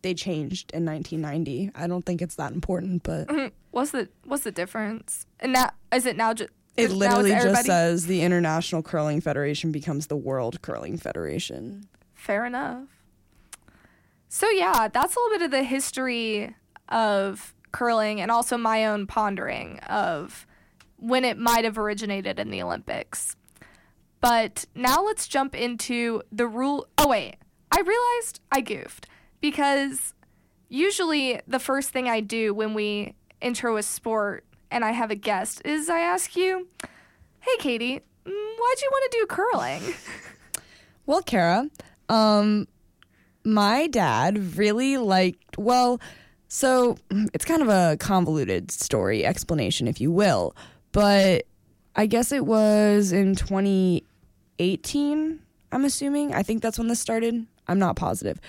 They 0.01 0.13
changed 0.13 0.71
in 0.73 0.85
1990. 0.85 1.71
I 1.75 1.87
don't 1.87 2.05
think 2.05 2.21
it's 2.21 2.35
that 2.35 2.51
important, 2.53 3.03
but 3.03 3.27
Mhm. 3.27 3.51
What's 3.71 3.91
the 3.91 4.09
what's 4.23 4.43
the 4.43 4.51
difference? 4.51 5.25
And 5.39 5.53
now 5.53 5.71
is 5.93 6.05
it 6.05 6.15
now 6.17 6.33
just 6.33 6.49
it 6.77 6.91
literally 6.91 7.31
just 7.31 7.65
says 7.65 8.05
the 8.05 8.21
International 8.21 8.81
Curling 8.81 9.19
Federation 9.19 9.71
becomes 9.71 10.07
the 10.07 10.15
World 10.15 10.61
Curling 10.61 10.97
Federation. 10.97 11.87
Fair 12.13 12.45
enough. 12.45 12.87
So 14.29 14.49
yeah, 14.49 14.87
that's 14.87 15.15
a 15.15 15.19
little 15.19 15.37
bit 15.39 15.45
of 15.45 15.51
the 15.51 15.63
history 15.63 16.55
of 16.87 17.53
curling 17.71 18.21
and 18.21 18.31
also 18.31 18.57
my 18.57 18.85
own 18.85 19.05
pondering 19.07 19.79
of 19.79 20.47
when 20.97 21.25
it 21.25 21.37
might 21.37 21.65
have 21.65 21.77
originated 21.77 22.39
in 22.39 22.49
the 22.49 22.61
Olympics. 22.61 23.35
But 24.21 24.65
now 24.75 25.03
let's 25.03 25.27
jump 25.27 25.55
into 25.55 26.21
the 26.31 26.47
rule. 26.47 26.87
Oh 26.97 27.07
wait, 27.09 27.35
I 27.71 27.81
realized 27.81 28.39
I 28.51 28.61
goofed 28.61 29.07
because 29.41 30.13
usually 30.67 31.41
the 31.47 31.59
first 31.59 31.89
thing 31.89 32.09
I 32.09 32.19
do 32.19 32.53
when 32.53 32.73
we 32.73 33.15
intro 33.41 33.77
a 33.77 33.83
sport 33.83 34.45
and 34.71 34.85
I 34.85 34.91
have 34.91 35.11
a 35.11 35.15
guest 35.15 35.61
is 35.65 35.89
I 35.89 35.99
ask 35.99 36.35
you, 36.35 36.67
"Hey 37.39 37.57
Katie, 37.59 38.01
mm, 38.25 38.59
why'd 38.59 38.81
you 38.81 38.89
want 38.91 39.11
to 39.11 39.17
do 39.17 39.25
curling?" 39.27 39.93
Well, 41.05 41.23
Cara, 41.23 41.67
um, 42.07 42.67
my 43.43 43.87
dad 43.87 44.57
really 44.57 44.97
liked, 44.97 45.57
well, 45.57 45.99
so 46.47 46.97
it's 47.33 47.45
kind 47.45 47.63
of 47.63 47.67
a 47.67 47.97
convoluted 47.97 48.69
story 48.69 49.25
explanation, 49.25 49.87
if 49.87 49.99
you 49.99 50.11
will, 50.11 50.55
but 50.91 51.47
I 51.95 52.05
guess 52.05 52.31
it 52.31 52.45
was 52.45 53.11
in 53.11 53.33
2018, 53.33 55.39
I'm 55.71 55.83
assuming. 55.83 56.31
I 56.31 56.43
think 56.43 56.61
that's 56.61 56.77
when 56.77 56.89
this 56.89 56.99
started. 56.99 57.43
I'm 57.67 57.79
not 57.79 57.95
positive. 57.95 58.39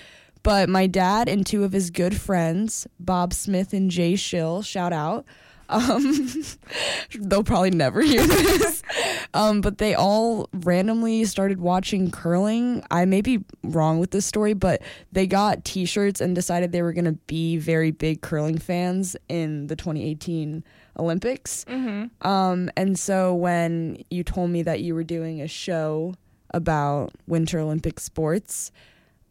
But 0.42 0.68
my 0.68 0.86
dad 0.86 1.28
and 1.28 1.44
two 1.44 1.64
of 1.64 1.72
his 1.72 1.90
good 1.90 2.18
friends, 2.18 2.86
Bob 2.98 3.34
Smith 3.34 3.72
and 3.72 3.90
Jay 3.90 4.16
Schill, 4.16 4.62
shout 4.62 4.92
out. 4.92 5.26
Um, 5.68 6.30
they'll 7.20 7.44
probably 7.44 7.70
never 7.70 8.02
hear 8.02 8.26
this. 8.26 8.82
Um, 9.32 9.60
but 9.60 9.78
they 9.78 9.94
all 9.94 10.48
randomly 10.52 11.24
started 11.24 11.60
watching 11.60 12.10
curling. 12.10 12.82
I 12.90 13.04
may 13.04 13.20
be 13.20 13.44
wrong 13.62 14.00
with 14.00 14.10
this 14.10 14.26
story, 14.26 14.54
but 14.54 14.82
they 15.12 15.28
got 15.28 15.64
t 15.64 15.84
shirts 15.84 16.20
and 16.20 16.34
decided 16.34 16.72
they 16.72 16.82
were 16.82 16.92
going 16.92 17.04
to 17.04 17.18
be 17.28 17.56
very 17.56 17.92
big 17.92 18.22
curling 18.22 18.58
fans 18.58 19.14
in 19.28 19.68
the 19.68 19.76
2018 19.76 20.64
Olympics. 20.98 21.64
mm-hmm. 21.66 22.26
Um, 22.26 22.70
and 22.76 22.98
so 22.98 23.32
when 23.32 24.02
you 24.10 24.24
told 24.24 24.50
me 24.50 24.64
that 24.64 24.80
you 24.80 24.96
were 24.96 25.04
doing 25.04 25.40
a 25.40 25.46
show 25.46 26.14
about 26.52 27.12
Winter 27.26 27.58
Olympic 27.60 28.00
sports. 28.00 28.72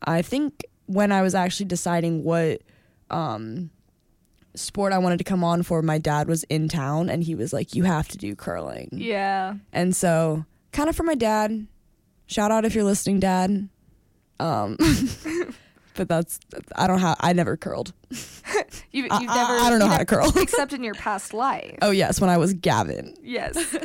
I 0.03 0.21
think 0.21 0.65
when 0.89 1.11
I 1.11 1.21
was 1.21 1.35
actually 1.35 1.67
deciding 1.67 2.23
what 2.23 2.61
um, 3.11 3.69
sport 4.55 4.91
I 4.91 4.97
wanted 4.97 5.19
to 5.19 5.23
come 5.23 5.43
on 5.43 5.61
for, 5.61 5.83
my 5.83 5.99
dad 5.99 6.27
was 6.27 6.43
in 6.45 6.67
town 6.67 7.09
and 7.11 7.23
he 7.23 7.35
was 7.35 7.53
like, 7.53 7.75
You 7.75 7.83
have 7.83 8.07
to 8.07 8.17
do 8.17 8.35
curling. 8.35 8.89
Yeah. 8.91 9.53
And 9.71 9.95
so, 9.95 10.45
kind 10.71 10.89
of 10.89 10.95
for 10.95 11.03
my 11.03 11.13
dad, 11.13 11.67
shout 12.25 12.49
out 12.51 12.65
if 12.65 12.73
you're 12.73 12.83
listening, 12.83 13.19
dad. 13.19 13.69
Um, 14.39 14.77
but 15.95 16.09
that's, 16.09 16.39
I 16.75 16.87
don't 16.87 16.99
have, 16.99 17.17
I 17.19 17.33
never 17.33 17.55
curled. 17.55 17.93
You, 18.09 18.17
you've 19.03 19.11
I- 19.11 19.25
never. 19.25 19.53
I 19.53 19.69
don't 19.69 19.77
know 19.77 19.87
how 19.87 19.97
to 19.99 20.05
curl. 20.05 20.31
except 20.41 20.73
in 20.73 20.83
your 20.83 20.95
past 20.95 21.35
life. 21.35 21.77
Oh, 21.83 21.91
yes, 21.91 22.19
when 22.19 22.31
I 22.31 22.37
was 22.37 22.53
Gavin. 22.55 23.15
Yes. 23.21 23.77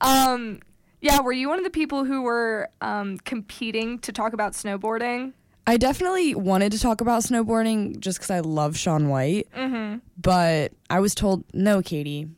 um. 0.00 0.60
Yeah. 1.00 1.20
Were 1.20 1.32
you 1.32 1.48
one 1.48 1.58
of 1.58 1.64
the 1.64 1.70
people 1.70 2.04
who 2.04 2.22
were 2.22 2.68
um, 2.80 3.18
competing 3.18 3.98
to 4.00 4.12
talk 4.12 4.32
about 4.32 4.52
snowboarding? 4.52 5.32
I 5.66 5.76
definitely 5.76 6.34
wanted 6.34 6.72
to 6.72 6.80
talk 6.80 7.00
about 7.00 7.22
snowboarding 7.22 8.00
just 8.00 8.18
because 8.18 8.30
I 8.30 8.40
love 8.40 8.76
Shaun 8.76 9.08
White, 9.08 9.48
Mm-hmm. 9.56 9.98
but 10.20 10.72
I 10.90 11.00
was 11.00 11.14
told, 11.14 11.44
no, 11.54 11.82
Katie. 11.82 12.28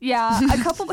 Yeah. 0.00 0.40
A 0.52 0.58
couple. 0.62 0.88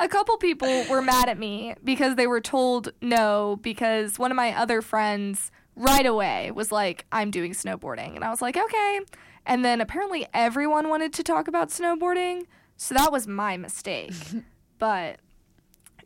a 0.00 0.08
couple 0.08 0.36
people 0.36 0.84
were 0.90 1.00
mad 1.00 1.28
at 1.28 1.38
me 1.38 1.74
because 1.82 2.16
they 2.16 2.26
were 2.26 2.40
told 2.40 2.92
no 3.00 3.58
because 3.62 4.18
one 4.18 4.30
of 4.30 4.36
my 4.36 4.52
other 4.58 4.82
friends 4.82 5.50
right 5.76 6.04
away 6.04 6.50
was 6.50 6.70
like, 6.70 7.06
"I'm 7.12 7.30
doing 7.30 7.52
snowboarding," 7.52 8.14
and 8.16 8.24
I 8.24 8.30
was 8.30 8.42
like, 8.42 8.56
"Okay." 8.56 9.00
And 9.46 9.64
then 9.64 9.80
apparently 9.80 10.26
everyone 10.34 10.88
wanted 10.88 11.12
to 11.14 11.22
talk 11.22 11.48
about 11.48 11.68
snowboarding, 11.70 12.42
so 12.76 12.94
that 12.94 13.10
was 13.12 13.26
my 13.26 13.56
mistake. 13.56 14.12
but 14.78 15.20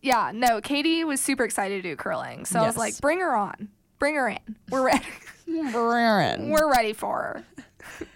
yeah, 0.03 0.31
no, 0.35 0.61
Katie 0.61 1.03
was 1.03 1.21
super 1.21 1.43
excited 1.45 1.83
to 1.83 1.91
do 1.91 1.97
curling, 1.97 2.45
so 2.45 2.61
I 2.61 2.67
was 2.67 2.77
like, 2.77 3.01
"Bring 3.01 3.21
her 3.21 3.35
on, 3.35 3.69
bring 3.99 4.15
her 4.15 4.29
in. 4.29 4.57
We're 4.71 4.87
ready. 4.87 5.07
We're 6.51 6.71
ready 6.71 6.93
for 6.93 7.45
her." 7.99 8.07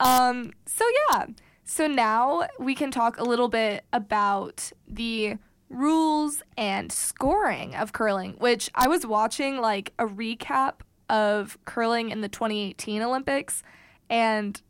um. 0.00 0.52
So 0.66 0.84
yeah. 1.10 1.26
So 1.64 1.86
now 1.86 2.46
we 2.58 2.74
can 2.74 2.90
talk 2.90 3.18
a 3.18 3.24
little 3.24 3.48
bit 3.48 3.84
about 3.92 4.70
the 4.86 5.36
rules 5.68 6.42
and 6.56 6.92
scoring 6.92 7.74
of 7.74 7.92
curling, 7.92 8.34
which 8.38 8.70
I 8.74 8.88
was 8.88 9.04
watching 9.06 9.60
like 9.60 9.92
a 9.98 10.06
recap 10.06 10.74
of 11.10 11.58
curling 11.64 12.10
in 12.10 12.20
the 12.20 12.28
2018 12.28 13.02
Olympics, 13.02 13.62
and 14.08 14.60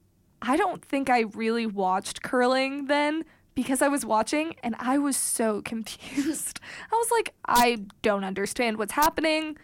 I 0.43 0.57
don't 0.57 0.85
think 0.85 1.11
I 1.11 1.21
really 1.35 1.67
watched 1.67 2.23
curling 2.23 2.87
then 2.87 3.25
because 3.55 3.83
I 3.83 3.89
was 3.89 4.05
watching 4.05 4.55
and 4.63 4.77
I 4.79 4.99
was 4.99 5.17
so 5.17 5.63
confused. 5.65 6.61
I 6.91 6.95
was 6.95 7.11
like, 7.11 7.35
I 7.47 7.79
don't 8.03 8.25
understand 8.25 8.79
what's 8.79 8.93
happening. 8.93 9.57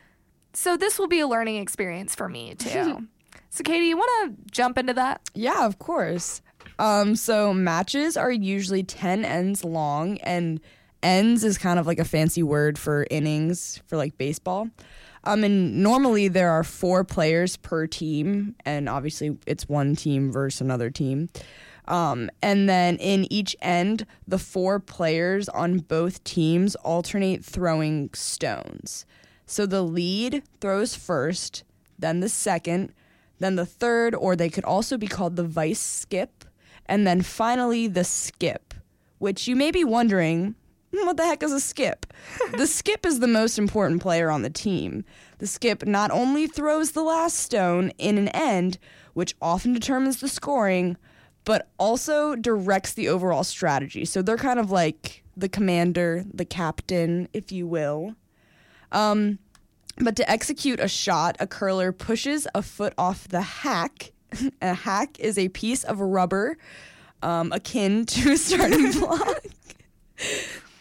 So 0.53 0.77
this 0.77 0.99
will 0.99 1.09
be 1.09 1.21
a 1.21 1.27
learning 1.27 1.57
experience 1.57 2.15
for 2.15 2.29
me 2.29 2.55
too. 2.59 3.09
so 3.51 3.65
Katie, 3.65 3.87
you 3.87 3.97
want 3.97 4.37
to 4.37 4.51
jump 4.51 4.79
into 4.79 4.95
that? 4.95 5.23
Yeah, 5.35 5.67
of 5.67 5.79
course. 5.79 6.43
Um, 6.79 7.17
so 7.17 7.53
matches 7.55 8.17
are 8.17 8.31
usually 8.31 8.83
10 8.83 9.25
ends 9.25 9.65
long, 9.65 10.19
and 10.19 10.61
ends 11.03 11.45
is 11.45 11.59
kind 11.59 11.79
of 11.79 11.87
like 11.87 11.99
a 11.99 12.05
fancy 12.05 12.43
word 12.43 12.79
for 12.79 13.07
innings 13.11 13.81
for 13.87 13.97
like 13.97 14.17
baseball. 14.19 14.69
Um, 15.25 15.45
and 15.45 15.83
normally 15.83 16.29
there 16.29 16.51
are 16.51 16.65
four 16.65 17.05
players 17.05 17.57
per 17.57 17.87
team, 17.87 18.57
and 18.65 18.89
obviously 18.89 19.39
it's 19.47 19.69
one 19.69 19.95
team 19.95 20.33
versus 20.33 20.61
another 20.61 20.91
team. 20.91 21.29
Um, 21.87 22.31
and 22.43 22.69
then 22.69 22.97
in 22.97 23.33
each 23.33 23.57
end, 23.61 24.07
the 24.27 24.39
four 24.39 24.81
players 24.81 25.49
on 25.49 25.79
both 25.79 26.23
teams 26.25 26.75
alternate 26.77 27.45
throwing 27.45 28.11
stones. 28.15 29.05
So 29.53 29.67
the 29.67 29.83
lead 29.83 30.45
throws 30.63 30.95
first, 30.95 31.63
then 31.99 32.21
the 32.21 32.31
second, 32.31 32.95
then 33.39 33.57
the 33.57 33.67
third, 33.67 34.15
or 34.15 34.35
they 34.35 34.49
could 34.49 34.65
also 34.65 34.97
be 34.97 35.07
called 35.07 35.37
the 35.37 35.45
vice 35.45 35.79
skip, 35.79 36.47
and 36.87 37.07
then 37.07 37.21
finally 37.21 37.87
the 37.87 38.03
skip, 38.03 38.73
which 39.19 39.47
you 39.47 39.55
may 39.55 39.71
be 39.71 39.85
wondering, 39.85 40.55
"Hmm, 40.91 41.05
what 41.05 41.19
the 41.19 41.27
heck 41.27 41.43
is 41.43 41.53
a 41.53 41.61
skip? 41.61 42.07
the 42.57 42.67
skip 42.67 43.05
is 43.05 43.21
the 43.21 43.27
most 43.27 43.59
important 43.59 44.01
player 44.01 44.31
on 44.31 44.41
the 44.41 44.49
team. 44.49 45.05
The 45.37 45.47
skip 45.47 45.85
not 45.85 46.11
only 46.11 46.47
throws 46.47 46.93
the 46.93 47.03
last 47.03 47.37
stone 47.37 47.93
in 47.99 48.17
an 48.17 48.29
end, 48.29 48.79
which 49.13 49.37
often 49.43 49.75
determines 49.75 50.21
the 50.21 50.31
scoring, 50.31 50.97
but 51.45 51.69
also 51.79 52.37
directs 52.37 52.95
the 52.95 53.11
overall 53.11 53.45
strategy. 53.45 54.07
So 54.07 54.23
they're 54.23 54.39
kind 54.39 54.59
of 54.59 54.71
like 54.71 55.23
the 55.37 55.51
commander, 55.51 56.25
the 56.33 56.47
captain, 56.47 57.29
if 57.35 57.53
you 57.53 57.67
will. 57.67 58.17
Um, 58.93 59.39
but 59.99 60.17
to 60.17 60.31
execute 60.31 60.81
a 60.81 60.89
shot, 60.89 61.37
a 61.41 61.47
curler 61.47 61.93
pushes 61.93 62.47
a 62.55 62.63
foot 62.63 62.95
off 62.97 63.29
the 63.29 63.43
hack. 63.43 64.13
a 64.63 64.75
hack 64.75 65.19
is 65.21 65.39
a 65.39 65.49
piece 65.51 65.85
of 65.85 66.01
rubber 66.01 66.57
um, 67.23 67.53
akin 67.53 68.07
to 68.07 68.33
a 68.33 68.37
starting 68.37 68.93
block. 69.01 69.45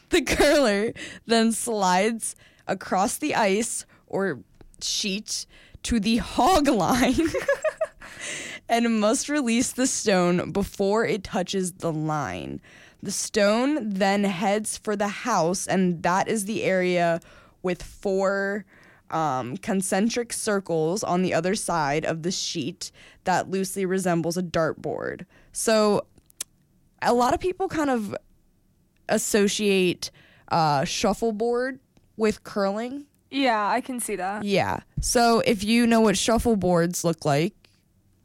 the 0.10 0.21
curler 0.21 0.93
then 1.26 1.52
slides 1.52 2.36
across 2.67 3.17
the 3.17 3.36
ice 3.36 3.86
or 4.08 4.39
sheet 4.82 5.45
to 5.84 6.00
the 6.00 6.17
hog 6.17 6.67
line 6.67 7.15
and 8.69 9.00
must 9.00 9.30
release 9.30 9.71
the 9.71 9.88
stone 9.88 10.52
before 10.52 11.06
it 11.06 11.24
touches 11.24 11.74
the 11.74 11.91
line. 11.91 12.62
The 13.04 13.12
stone 13.12 13.89
then 13.89 14.24
heads 14.24 14.78
for 14.78 14.95
the 14.95 15.08
house, 15.08 15.65
and 15.65 16.04
that 16.04 16.28
is 16.28 16.45
the 16.45 16.63
area 16.63 17.19
with 17.63 17.82
four 17.82 18.65
um, 19.12 19.58
concentric 19.58 20.34
circles 20.34 21.04
on 21.04 21.21
the 21.21 21.34
other 21.34 21.56
side 21.56 22.06
of 22.06 22.24
the 22.24 22.32
sheet 22.32 22.91
that 23.24 23.50
loosely 23.50 23.86
resembles 23.86 24.38
a 24.38 24.43
dartboard. 24.43 25.26
So, 25.52 26.06
a 27.02 27.13
lot 27.13 27.34
of 27.34 27.39
people 27.39 27.67
kind 27.67 27.89
of 27.89 28.15
associate 29.10 30.12
uh, 30.50 30.86
shuffleboard 30.86 31.80
with 32.17 32.43
curling. 32.43 33.06
Yeah, 33.30 33.67
I 33.67 33.82
can 33.82 34.00
see 34.00 34.15
that. 34.15 34.43
Yeah. 34.43 34.82
So, 35.02 35.41
if 35.41 35.63
you 35.63 35.88
know 35.88 36.02
what 36.02 36.17
shuffleboards 36.17 37.04
look 37.04 37.26
like, 37.26 37.54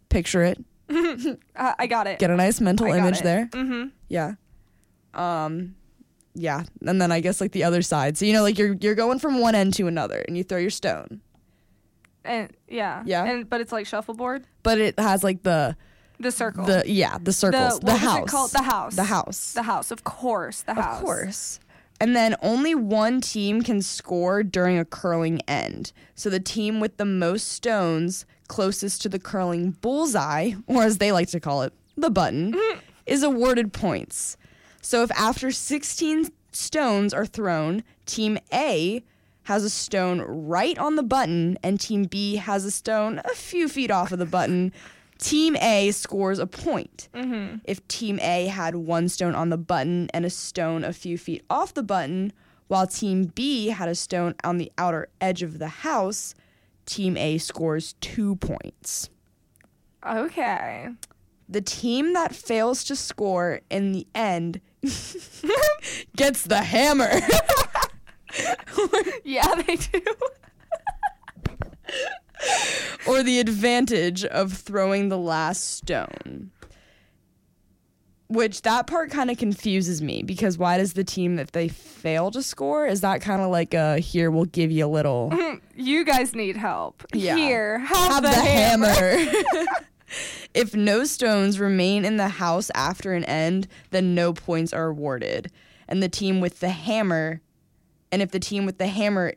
picture 0.09 0.43
it. 0.43 0.63
I, 1.57 1.87
got 1.87 2.07
it. 2.07 2.19
Get 2.19 2.31
a 2.31 2.37
nice 2.37 2.61
mental 2.61 2.87
image 2.87 3.19
it. 3.19 3.25
there. 3.25 3.47
Mm-hmm. 3.53 3.89
Yeah. 4.09 4.35
Um 5.15 5.75
yeah, 6.37 6.63
and 6.87 7.01
then 7.01 7.11
I 7.11 7.21
guess 7.21 7.41
like 7.41 7.53
the 7.53 7.65
other 7.65 7.83
side. 7.83 8.17
So 8.19 8.25
you 8.27 8.33
know 8.33 8.43
like 8.43 8.59
you're 8.59 8.75
you're 8.81 8.95
going 8.95 9.19
from 9.19 9.39
one 9.41 9.55
end 9.55 9.75
to 9.75 9.87
another 9.87 10.25
and 10.29 10.37
you 10.37 10.45
throw 10.45 10.59
your 10.59 10.71
stone. 10.71 11.21
And 12.25 12.51
yeah, 12.69 13.03
Yeah. 13.07 13.25
and 13.25 13.49
but 13.49 13.61
it's 13.61 13.73
like 13.73 13.87
shuffleboard. 13.87 14.45
But 14.63 14.79
it 14.79 14.99
has 14.99 15.23
like 15.23 15.43
the 15.43 15.77
The 16.19 16.33
circle. 16.33 16.65
the 16.67 16.83
yeah, 16.87 17.19
the 17.23 17.33
circles, 17.33 17.79
The, 17.81 17.87
the, 17.87 17.97
house. 17.97 18.19
it 18.23 18.31
called? 18.31 18.53
The 18.53 18.63
house. 18.63 18.97
The 18.97 19.05
house. 19.05 19.53
The 19.53 19.63
house. 19.63 19.91
Of 19.91 20.05
course. 20.05 20.63
The 20.63 20.75
house. 20.75 20.99
Of 21.01 21.05
course. 21.05 21.61
And 22.01 22.15
then 22.15 22.37
only 22.43 22.75
one 22.75 23.21
team 23.23 23.63
can 23.63 23.81
score 23.81 24.43
during 24.43 24.77
a 24.79 24.85
curling 24.85 25.41
end. 25.49 25.93
So 26.15 26.29
the 26.29 26.41
team 26.41 26.79
with 26.81 26.97
the 26.99 27.07
most 27.07 27.49
stones 27.49 28.27
closest 28.49 29.03
to 29.03 29.09
the 29.09 29.19
curling 29.19 29.71
bullseye, 29.81 30.53
or 30.67 30.83
as 30.83 30.99
they 30.99 31.11
like 31.11 31.29
to 31.31 31.41
call 31.41 31.63
it, 31.63 31.73
the 31.97 32.11
button, 32.11 32.55
is 33.07 33.23
awarded 33.23 33.73
points. 33.73 34.37
So 34.87 35.03
if 35.03 35.11
after 35.17 35.51
16 35.51 36.29
stones 36.53 37.13
are 37.13 37.27
thrown, 37.27 37.83
team 38.07 38.39
A 38.55 39.03
has 39.43 39.65
a 39.65 39.69
stone 39.69 40.21
right 40.21 40.79
on 40.79 40.95
the 40.95 41.03
button 41.03 41.59
and 41.61 41.81
team 41.81 42.05
B 42.05 42.37
has 42.37 42.65
a 42.65 42.71
stone 42.71 43.21
a 43.25 43.35
few 43.35 43.69
feet 43.69 43.91
off 43.91 44.13
of 44.13 44.21
the 44.21 44.27
button, 44.27 44.73
team 45.19 45.57
A 45.57 45.91
scores 45.91 46.39
a 46.39 46.47
point. 46.47 47.09
Mm-hmm. 47.15 47.57
If 47.65 47.87
team 47.89 48.21
A 48.23 48.47
had 48.47 48.77
one 48.77 49.09
stone 49.09 49.35
on 49.35 49.49
the 49.49 49.59
button 49.59 50.09
and 50.15 50.25
a 50.25 50.31
stone 50.31 50.85
a 50.85 50.93
few 50.93 51.19
feet 51.19 51.45
off 51.51 51.75
the 51.75 51.83
button, 51.83 52.33
while 52.69 52.87
team 52.87 53.25
B 53.35 53.71
had 53.71 53.89
a 53.89 53.97
stone 53.97 54.37
on 54.45 54.59
the 54.59 54.71
outer 54.79 55.09
edge 55.21 55.43
of 55.43 55.59
the 55.59 55.67
house, 55.67 56.33
team 56.85 57.17
A 57.17 57.39
scores 57.39 57.95
two 58.01 58.37
points. 58.37 59.11
Okay. 60.07 60.91
The 61.49 61.61
team 61.61 62.13
that 62.13 62.37
fails 62.37 62.85
to 62.85 62.95
score 62.95 63.61
in 63.69 63.91
the 63.91 64.07
end 64.15 64.61
gets 66.17 66.43
the 66.43 66.63
hammer. 66.63 67.21
Yeah, 69.25 69.55
they 69.67 69.77
do. 69.77 70.03
or 73.07 73.23
the 73.23 73.41
advantage 73.41 74.25
of 74.25 74.53
throwing 74.53 75.09
the 75.09 75.19
last 75.19 75.77
stone. 75.77 76.51
Which 78.29 78.63
that 78.63 78.87
part 78.87 79.11
kind 79.11 79.31
of 79.31 79.39
confuses 79.39 80.03
me 80.03 80.23
because 80.23 80.59
why 80.59 80.79
does 80.79 80.93
the 80.93 81.05
team 81.05 81.37
that 81.37 81.53
they 81.53 81.69
fail 81.69 82.31
to 82.33 82.43
score 82.43 82.87
is 82.87 83.01
that 83.01 83.21
kind 83.21 83.41
of 83.41 83.51
like 83.51 83.73
a 83.73 83.99
here 83.99 84.31
we'll 84.31 84.47
give 84.47 84.71
you 84.71 84.85
a 84.85 84.89
little 84.89 85.33
you 85.77 86.05
guys 86.05 86.35
need 86.35 86.57
help. 86.57 87.05
Yeah. 87.15 87.37
Here, 87.37 87.79
have, 87.79 88.13
have 88.13 88.23
the, 88.23 88.29
the 88.31 88.35
hammer. 88.35 88.89
hammer. 88.89 89.67
If 90.55 90.75
no 90.75 91.05
stones 91.05 91.61
remain 91.61 92.05
in 92.05 92.17
the 92.17 92.29
house 92.29 92.71
after 92.75 93.13
an 93.13 93.25
end, 93.25 93.69
then 93.91 94.15
no 94.15 94.33
points 94.33 94.73
are 94.73 94.89
awarded. 94.89 95.51
And 95.89 96.03
the 96.03 96.09
team 96.09 96.41
with 96.41 96.61
the 96.61 96.71
hammer 96.71 97.41
and 98.13 98.23
if 98.23 98.31
the 98.31 98.41
team 98.41 98.67
with 98.67 98.79
the 98.79 98.87
hammer 98.87 99.35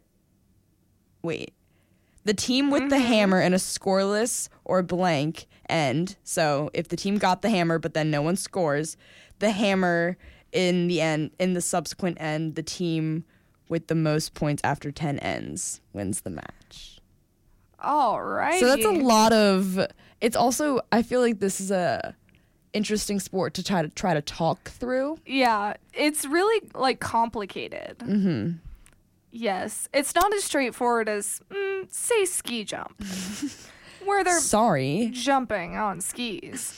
wait 1.22 1.54
the 2.24 2.34
team 2.34 2.70
with 2.70 2.90
the 2.90 2.96
mm-hmm. 2.96 3.06
hammer 3.06 3.42
in 3.42 3.54
a 3.54 3.58
scoreless 3.58 4.50
or 4.64 4.82
blank 4.82 5.48
end 5.68 6.16
so 6.24 6.70
if 6.74 6.88
the 6.88 6.96
team 6.96 7.18
got 7.18 7.42
the 7.42 7.50
hammer 7.50 7.80
but 7.80 7.94
then 7.94 8.10
no 8.10 8.22
one 8.22 8.36
scores 8.36 8.98
the 9.40 9.52
hammer 9.52 10.18
in 10.52 10.88
the 10.88 11.02
end 11.02 11.32
in 11.40 11.54
the 11.54 11.62
subsequent 11.62 12.20
end 12.20 12.56
the 12.56 12.64
team 12.64 13.24
with 13.68 13.88
the 13.88 13.96
most 13.96 14.34
points 14.34 14.62
after 14.64 14.92
10 14.92 15.20
ends 15.20 15.82
wins 15.94 16.22
the 16.22 16.30
match 16.30 17.00
All 17.80 18.22
right. 18.22 18.60
so 18.60 18.66
that's 18.66 18.86
a 18.86 18.92
lot 18.92 19.34
of 19.34 19.80
it's 20.22 20.36
also 20.36 20.80
i 20.92 21.02
feel 21.02 21.22
like 21.22 21.40
this 21.40 21.60
is 21.62 21.72
a 21.72 22.16
interesting 22.74 23.20
sport 23.20 23.54
to 23.56 23.64
try 23.64 23.82
to 23.82 23.90
try 23.90 24.14
to 24.14 24.22
talk 24.22 24.70
through 24.70 25.18
Yeah, 25.26 25.74
it's 25.94 26.24
really 26.26 26.70
like 26.76 27.00
complicated. 27.00 27.98
mm-hmm 28.00 28.58
Yes, 29.32 29.88
it's 29.94 30.16
not 30.16 30.34
as 30.34 30.44
straightforward 30.44 31.08
as 31.08 31.40
mm, 31.52 31.92
say 31.92 32.26
ski 32.26 32.64
jump, 32.64 33.00
where 34.06 34.24
they're 34.24 34.40
sorry 34.40 35.10
jumping 35.14 35.78
on 35.78 36.02
skis. 36.02 36.74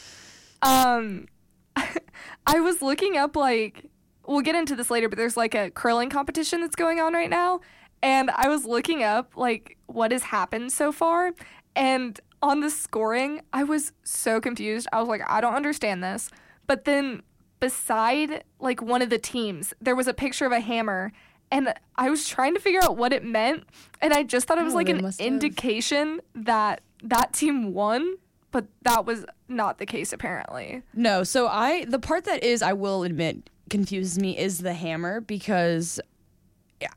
Um, 0.61 1.27
I 1.75 2.59
was 2.59 2.81
looking 2.81 3.15
up 3.15 3.37
like 3.37 3.89
we'll 4.27 4.41
get 4.41 4.55
into 4.55 4.75
this 4.75 4.89
later, 4.91 5.07
but 5.07 5.17
there's 5.17 5.37
like 5.37 5.55
a 5.55 5.71
curling 5.71 6.09
competition 6.09 6.59
that's 6.59 6.75
going 6.75 6.99
on 6.99 7.13
right 7.13 7.29
now, 7.29 7.61
and 8.03 8.29
I 8.31 8.49
was 8.49 8.65
looking 8.65 9.01
up 9.01 9.37
like 9.37 9.77
what 9.87 10.11
has 10.11 10.23
happened 10.23 10.73
so 10.73 10.91
far, 10.91 11.31
and 11.75 12.19
on 12.41 12.61
the 12.61 12.69
scoring, 12.69 13.41
I 13.53 13.63
was 13.63 13.91
so 14.03 14.41
confused. 14.41 14.87
I 14.91 14.99
was 14.99 15.07
like, 15.07 15.21
I 15.27 15.41
don't 15.41 15.53
understand 15.55 16.03
this. 16.03 16.29
But 16.67 16.85
then 16.85 17.21
beside 17.59 18.43
like 18.59 18.81
one 18.81 19.01
of 19.01 19.09
the 19.09 19.17
teams, 19.19 19.73
there 19.81 19.95
was 19.95 20.07
a 20.07 20.13
picture 20.13 20.45
of 20.45 20.51
a 20.51 20.59
hammer. 20.59 21.11
And 21.51 21.73
I 21.97 22.09
was 22.09 22.27
trying 22.27 22.53
to 22.53 22.61
figure 22.61 22.81
out 22.81 22.95
what 22.95 23.11
it 23.11 23.25
meant, 23.25 23.65
and 24.01 24.13
I 24.13 24.23
just 24.23 24.47
thought 24.47 24.57
it 24.57 24.63
was 24.63 24.73
Oh, 24.73 24.77
like 24.77 24.87
an 24.87 25.01
must 25.01 25.19
have- 25.19 25.27
indication 25.27 26.21
that 26.33 26.79
that 27.03 27.33
team 27.33 27.73
won, 27.73 28.15
but 28.51 28.67
that 28.83 29.05
was 29.05 29.25
not 29.49 29.77
the 29.77 29.85
case 29.85 30.13
apparently. 30.13 30.81
No, 30.93 31.23
so 31.25 31.47
I 31.49 31.83
the 31.83 31.99
part 31.99 32.23
that 32.23 32.41
is 32.41 32.61
I 32.61 32.71
will 32.71 33.03
admit 33.03 33.49
confuses 33.69 34.17
me 34.17 34.37
is 34.37 34.59
the 34.59 34.73
hammer 34.73 35.19
because 35.19 35.99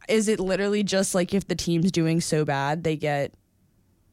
is 0.09 0.29
it 0.29 0.39
literally 0.39 0.85
just 0.85 1.17
like 1.17 1.35
if 1.35 1.49
the 1.49 1.55
team's 1.57 1.91
doing 1.93 2.21
so 2.21 2.45
bad 2.45 2.85
they 2.85 2.97
get 2.97 3.33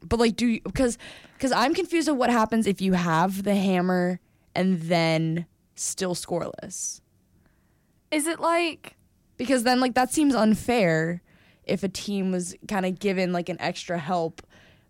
but 0.04 0.20
like 0.20 0.36
do 0.36 0.48
you 0.48 0.62
because 0.64 0.98
because 1.38 1.52
I'm 1.52 1.74
confused 1.74 2.08
of 2.08 2.18
what 2.18 2.30
happens 2.30 2.68
if 2.68 2.82
you 2.82 2.94
have 2.94 3.44
the 3.44 3.56
hammer 3.56 4.20
and 4.56 4.82
then 4.82 5.46
still 5.76 6.16
scoreless 6.16 7.02
Is 8.12 8.28
it 8.28 8.40
like 8.40 8.96
because 9.38 9.64
then 9.64 9.80
like 9.80 9.94
that 9.96 10.12
seems 10.12 10.36
unfair 10.36 11.22
if 11.66 11.84
a 11.84 11.90
team 11.90 12.32
was 12.32 12.56
kind 12.68 12.86
of 12.86 13.00
given 13.00 13.32
like 13.32 13.50
an 13.50 13.58
extra 13.60 13.98
help 13.98 14.42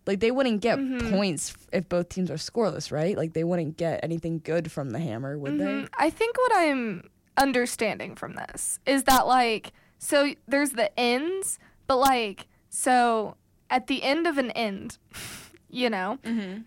like 0.06 0.18
they 0.20 0.30
wouldn't 0.32 0.60
get 0.60 0.78
Mhm. 0.78 1.10
points 1.10 1.54
if 1.72 1.88
both 1.88 2.08
teams 2.08 2.30
are 2.30 2.34
scoreless 2.36 2.90
right 2.90 3.16
like 3.16 3.34
they 3.34 3.44
wouldn't 3.44 3.76
get 3.76 4.00
anything 4.02 4.40
good 4.42 4.72
from 4.72 4.90
the 4.90 4.98
hammer 4.98 5.38
would 5.38 5.52
Mhm. 5.52 5.88
I 5.98 6.10
think 6.10 6.36
what 6.38 6.52
I'm 6.56 7.08
understanding 7.36 8.14
from 8.16 8.34
this 8.34 8.78
is 8.86 9.04
that 9.04 9.26
like 9.26 9.72
so 9.98 10.34
there's 10.48 10.70
the 10.72 10.90
ends, 10.98 11.60
but 11.86 11.96
like 11.96 12.48
so 12.68 13.36
at 13.72 13.88
the 13.88 14.02
end 14.04 14.28
of 14.28 14.38
an 14.38 14.52
end, 14.52 14.98
you 15.68 15.90
know, 15.90 16.18
mm-hmm. 16.22 16.60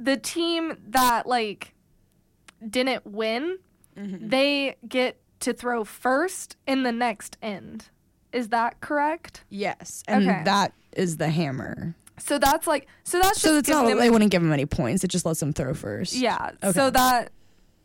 the 0.00 0.16
team 0.16 0.76
that 0.88 1.26
like 1.26 1.74
didn't 2.68 3.06
win, 3.06 3.58
mm-hmm. 3.96 4.28
they 4.28 4.74
get 4.88 5.20
to 5.40 5.52
throw 5.52 5.84
first 5.84 6.56
in 6.66 6.82
the 6.82 6.90
next 6.90 7.36
end. 7.40 7.90
Is 8.32 8.48
that 8.48 8.80
correct? 8.80 9.44
yes 9.48 10.02
and 10.08 10.28
Okay. 10.28 10.42
that 10.44 10.72
is 10.92 11.18
the 11.18 11.30
hammer 11.30 11.94
So 12.18 12.38
that's 12.38 12.66
like 12.66 12.86
so 13.04 13.18
that's 13.20 13.40
so 13.40 13.50
just 13.50 13.58
it's 13.60 13.68
not 13.68 13.86
them 13.86 13.98
they 13.98 14.10
wouldn't 14.10 14.30
give 14.30 14.42
them 14.42 14.52
any 14.52 14.66
points 14.66 15.04
it 15.04 15.08
just 15.08 15.24
lets 15.24 15.40
them 15.40 15.52
throw 15.52 15.74
first 15.74 16.14
Yeah. 16.14 16.50
Okay. 16.62 16.72
So 16.72 16.90
that 16.90 17.30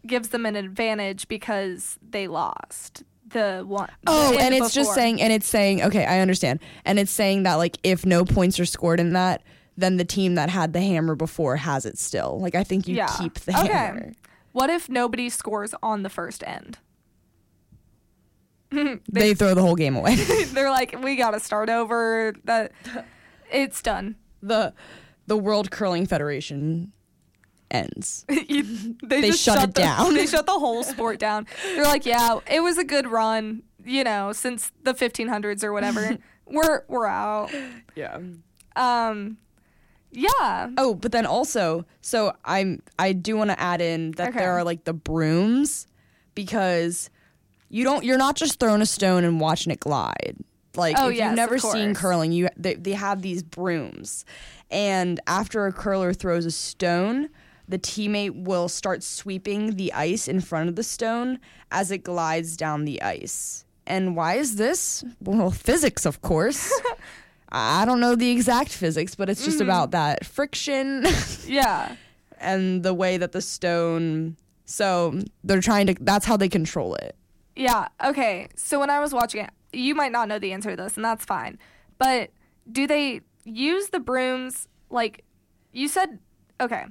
gives 0.07 0.29
them 0.29 0.45
an 0.45 0.55
advantage 0.55 1.27
because 1.27 1.99
they 2.09 2.27
lost 2.27 3.03
the 3.33 3.63
one. 3.65 3.89
Oh, 4.07 4.37
and 4.37 4.53
it's 4.53 4.73
just 4.73 4.93
saying, 4.93 5.21
and 5.21 5.31
it's 5.31 5.47
saying, 5.47 5.83
okay, 5.83 6.05
I 6.05 6.19
understand. 6.19 6.59
And 6.85 6.99
it's 6.99 7.11
saying 7.11 7.43
that, 7.43 7.55
like, 7.55 7.77
if 7.83 8.05
no 8.05 8.25
points 8.25 8.59
are 8.59 8.65
scored 8.65 8.99
in 8.99 9.13
that, 9.13 9.41
then 9.77 9.97
the 9.97 10.05
team 10.05 10.35
that 10.35 10.49
had 10.49 10.73
the 10.73 10.81
hammer 10.81 11.15
before 11.15 11.57
has 11.57 11.85
it 11.85 11.97
still. 11.97 12.39
Like, 12.39 12.55
I 12.55 12.63
think 12.63 12.87
you 12.87 12.95
yeah. 12.95 13.07
keep 13.17 13.35
the 13.35 13.57
okay. 13.57 13.67
hammer. 13.67 14.13
What 14.51 14.69
if 14.69 14.89
nobody 14.89 15.29
scores 15.29 15.73
on 15.81 16.03
the 16.03 16.09
first 16.09 16.43
end? 16.45 16.77
They 19.11 19.33
throw 19.33 19.53
the 19.53 19.61
whole 19.61 19.75
game 19.75 19.97
away. 19.97 20.15
They're 20.45 20.71
like, 20.71 20.95
we 21.03 21.17
got 21.17 21.31
to 21.31 21.41
start 21.41 21.69
over. 21.69 22.33
That 22.45 22.71
it's 23.51 23.81
done. 23.81 24.15
the 24.41 24.73
the 25.27 25.35
World 25.37 25.71
Curling 25.71 26.05
Federation 26.05 26.93
ends. 27.71 28.25
You- 28.47 28.95
they, 29.03 29.21
They 29.21 29.27
just 29.31 29.41
shut 29.43 29.63
it 29.63 29.73
the, 29.73 29.81
down. 29.81 30.13
They 30.13 30.25
shut 30.27 30.45
the 30.45 30.59
whole 30.59 30.83
sport 30.83 31.19
down. 31.19 31.47
They're 31.63 31.83
like, 31.83 32.05
yeah, 32.05 32.39
it 32.49 32.59
was 32.61 32.77
a 32.77 32.83
good 32.83 33.07
run. 33.07 33.63
You 33.83 34.03
know, 34.03 34.31
since 34.33 34.71
the 34.83 34.93
1500s 34.93 35.63
or 35.63 35.73
whatever. 35.73 36.17
we're 36.45 36.83
we're 36.87 37.07
out. 37.07 37.51
Yeah. 37.95 38.19
Um, 38.75 39.37
yeah. 40.11 40.69
Oh, 40.77 40.93
but 40.93 41.11
then 41.11 41.25
also, 41.25 41.85
so 42.01 42.33
I'm 42.45 42.81
I 42.99 43.13
do 43.13 43.37
want 43.37 43.49
to 43.49 43.59
add 43.59 43.81
in 43.81 44.11
that 44.11 44.29
Okay. 44.29 44.39
there 44.39 44.51
are 44.53 44.63
like 44.63 44.83
the 44.83 44.93
brooms 44.93 45.87
because 46.35 47.09
you 47.69 47.83
don't 47.83 48.03
you're 48.03 48.17
not 48.17 48.35
just 48.35 48.59
throwing 48.59 48.81
a 48.81 48.85
stone 48.85 49.23
and 49.23 49.39
watching 49.39 49.71
it 49.71 49.79
glide. 49.79 50.35
Like 50.75 50.95
Oh, 50.99 51.09
if 51.09 51.15
yes, 51.17 51.25
you've 51.29 51.35
never 51.37 51.57
seen 51.57 51.93
curling, 51.95 52.31
you 52.31 52.49
they, 52.57 52.75
they 52.75 52.93
have 52.93 53.21
these 53.21 53.41
brooms. 53.43 54.25
And 54.69 55.19
after 55.27 55.65
a 55.65 55.71
curler 55.73 56.13
throws 56.13 56.45
a 56.45 56.51
stone, 56.51 57.29
the 57.71 57.79
teammate 57.79 58.43
will 58.43 58.69
start 58.69 59.01
sweeping 59.03 59.75
the 59.75 59.91
ice 59.93 60.27
in 60.27 60.39
front 60.41 60.69
of 60.69 60.75
the 60.75 60.83
stone 60.83 61.39
as 61.71 61.89
it 61.91 62.03
glides 62.03 62.55
down 62.55 62.85
the 62.85 63.01
ice. 63.01 63.65
And 63.87 64.15
why 64.15 64.35
is 64.35 64.55
this? 64.57 65.03
Well, 65.21 65.49
physics, 65.51 66.05
of 66.05 66.21
course. 66.21 66.71
I 67.51 67.83
don't 67.85 67.99
know 67.99 68.15
the 68.15 68.29
exact 68.29 68.69
physics, 68.69 69.15
but 69.15 69.29
it's 69.29 69.43
just 69.43 69.57
Mhm. 69.59 69.63
about 69.63 69.91
that 69.91 70.25
friction 70.25 71.05
Yeah. 71.47 71.95
and 72.39 72.83
the 72.83 72.93
way 72.93 73.17
that 73.17 73.31
the 73.33 73.41
stone. 73.41 74.37
So 74.65 75.19
they're 75.43 75.59
trying 75.61 75.87
to. 75.87 75.95
That's 75.99 76.25
how 76.25 76.37
they 76.37 76.47
control 76.47 76.95
it. 76.95 77.15
Yeah. 77.55 77.87
Okay. 78.03 78.47
So 78.55 78.79
when 78.79 78.89
I 78.89 78.99
was 78.99 79.13
watching 79.13 79.43
it, 79.43 79.49
you 79.73 79.95
might 79.95 80.11
not 80.13 80.27
know 80.29 80.39
the 80.39 80.53
answer 80.53 80.69
to 80.71 80.81
this, 80.81 80.95
and 80.95 81.03
that's 81.03 81.25
fine. 81.25 81.57
But 81.97 82.29
do 82.71 82.87
they 82.87 83.21
use 83.43 83.89
the 83.89 83.99
brooms 83.99 84.67
like 84.89 85.25
you 85.73 85.87
said? 85.89 86.19
Okay. 86.61 86.85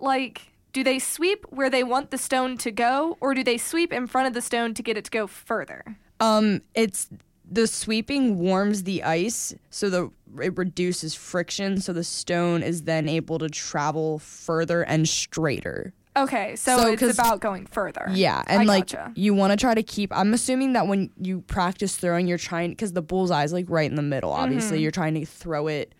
Like, 0.00 0.42
do 0.72 0.84
they 0.84 0.98
sweep 0.98 1.44
where 1.50 1.70
they 1.70 1.82
want 1.84 2.10
the 2.10 2.18
stone 2.18 2.56
to 2.58 2.70
go, 2.70 3.16
or 3.20 3.34
do 3.34 3.42
they 3.42 3.58
sweep 3.58 3.92
in 3.92 4.06
front 4.06 4.26
of 4.28 4.34
the 4.34 4.42
stone 4.42 4.74
to 4.74 4.82
get 4.82 4.96
it 4.96 5.04
to 5.06 5.10
go 5.10 5.26
further? 5.26 5.98
Um, 6.20 6.62
it's 6.74 7.08
the 7.50 7.66
sweeping 7.66 8.38
warms 8.38 8.82
the 8.82 9.02
ice, 9.02 9.54
so 9.70 9.88
the 9.88 10.10
it 10.42 10.56
reduces 10.58 11.14
friction, 11.14 11.80
so 11.80 11.92
the 11.92 12.04
stone 12.04 12.62
is 12.62 12.82
then 12.82 13.08
able 13.08 13.38
to 13.38 13.48
travel 13.48 14.18
further 14.18 14.82
and 14.82 15.08
straighter. 15.08 15.94
Okay. 16.16 16.56
So, 16.56 16.76
So, 16.78 16.92
it's 16.92 17.18
about 17.18 17.40
going 17.40 17.64
further. 17.66 18.06
Yeah, 18.12 18.42
and 18.48 18.62
I 18.62 18.64
like 18.64 18.88
gotcha. 18.90 19.12
you 19.14 19.32
want 19.34 19.52
to 19.52 19.56
try 19.56 19.72
to 19.72 19.82
keep. 19.82 20.14
I'm 20.14 20.34
assuming 20.34 20.72
that 20.74 20.86
when 20.88 21.10
you 21.16 21.40
practice 21.42 21.96
throwing, 21.96 22.26
you're 22.26 22.36
trying 22.38 22.70
because 22.70 22.92
the 22.92 23.02
bullseye 23.02 23.44
is 23.44 23.52
like 23.52 23.66
right 23.68 23.88
in 23.88 23.94
the 23.96 24.02
middle. 24.02 24.32
Obviously, 24.32 24.78
Mhm. 24.78 24.82
you're 24.82 24.90
trying 24.90 25.14
to 25.14 25.24
throw 25.24 25.68
it 25.68 25.94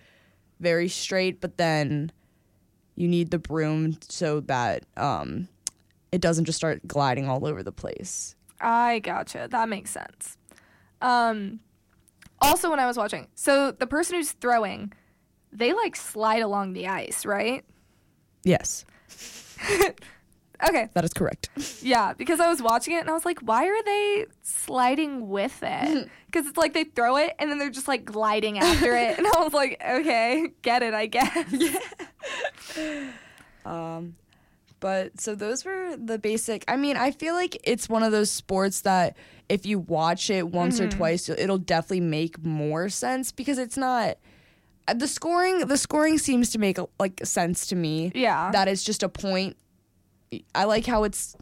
very 0.61 0.89
straight, 0.89 1.41
but 1.41 1.57
then 1.57 2.11
you 2.99 3.07
need 3.07 3.31
the 3.31 3.39
broom 3.39 3.97
so 4.09 4.41
that 4.41 4.85
um, 4.97 5.47
it 6.11 6.21
doesn't 6.21 6.47
just 6.47 6.57
start 6.57 6.87
gliding 6.87 7.29
all 7.29 7.47
over 7.47 7.63
the 7.63 7.71
place. 7.71 8.35
I 8.61 8.99
gotcha. 8.99 9.47
That 9.49 9.69
makes 9.69 9.93
sense. 9.93 10.37
Um, 11.01 11.61
also, 12.41 12.71
when 12.71 12.81
I 12.81 12.87
was 12.87 12.97
watching, 12.97 13.29
so 13.37 13.71
the 13.71 13.87
person 13.87 14.17
who's 14.17 14.33
throwing, 14.33 14.93
they 15.53 15.73
like 15.73 15.95
slide 15.95 16.43
along 16.43 16.73
the 16.73 16.89
ice, 16.89 17.25
right? 17.25 17.65
Yes, 18.43 18.85
Okay. 20.67 20.89
that 20.95 21.05
is 21.05 21.13
correct. 21.13 21.51
Yeah, 21.83 22.15
because 22.15 22.41
I 22.41 22.49
was 22.49 22.61
watching 22.63 22.95
it 22.95 23.01
and 23.01 23.11
I 23.11 23.13
was 23.13 23.25
like, 23.25 23.39
why 23.41 23.67
are 23.67 23.83
they 23.85 24.27
sliding 24.43 25.29
with 25.29 25.59
it? 25.63 26.09
Because 26.27 26.47
it's 26.47 26.57
like 26.59 26.73
they 26.75 26.85
throw 26.85 27.17
it 27.17 27.35
and 27.39 27.51
then 27.51 27.59
they're 27.59 27.71
just 27.71 27.87
like 27.89 28.05
gliding 28.05 28.59
after 28.59 28.95
it. 28.97 29.19
And 29.19 29.27
I 29.27 29.43
was 29.43 29.53
like, 29.53 29.81
okay, 29.87 30.49
get 30.63 30.83
it, 30.83 30.95
I 30.95 31.07
guess. 31.07 31.47
Um, 33.65 34.17
but 34.81 35.21
so 35.21 35.35
those 35.35 35.65
were 35.65 35.97
the 35.97 36.19
basic. 36.19 36.65
I 36.69 36.77
mean, 36.77 36.97
I 36.97 37.11
feel 37.11 37.35
like 37.35 37.59
it's 37.65 37.89
one 37.89 38.03
of 38.03 38.13
those 38.13 38.31
sports 38.31 38.83
that 38.83 39.17
if 39.49 39.67
you 39.67 39.79
watch 39.81 40.31
it 40.31 40.49
once 40.51 40.81
or 40.81 40.87
Mhm. 40.87 40.97
twice, 40.97 41.29
it'll 41.29 41.59
definitely 41.59 42.01
make 42.01 42.43
more 42.45 42.89
sense 42.89 43.33
because 43.33 43.59
it's 43.59 43.77
not 43.77 44.17
uh, 44.87 44.95
the 44.95 45.09
scoring. 45.09 45.67
The 45.67 45.77
scoring 45.77 46.17
seems 46.19 46.51
to 46.51 46.59
make 46.59 46.79
like 46.99 47.21
sense 47.25 47.67
to 47.67 47.77
me. 47.77 48.13
Yeah. 48.15 48.51
that 48.53 48.69
is 48.69 48.83
just 48.85 49.03
a 49.03 49.09
point. 49.09 49.57
I 50.55 50.65
like 50.65 50.87
how 50.87 51.05
it's. 51.05 51.37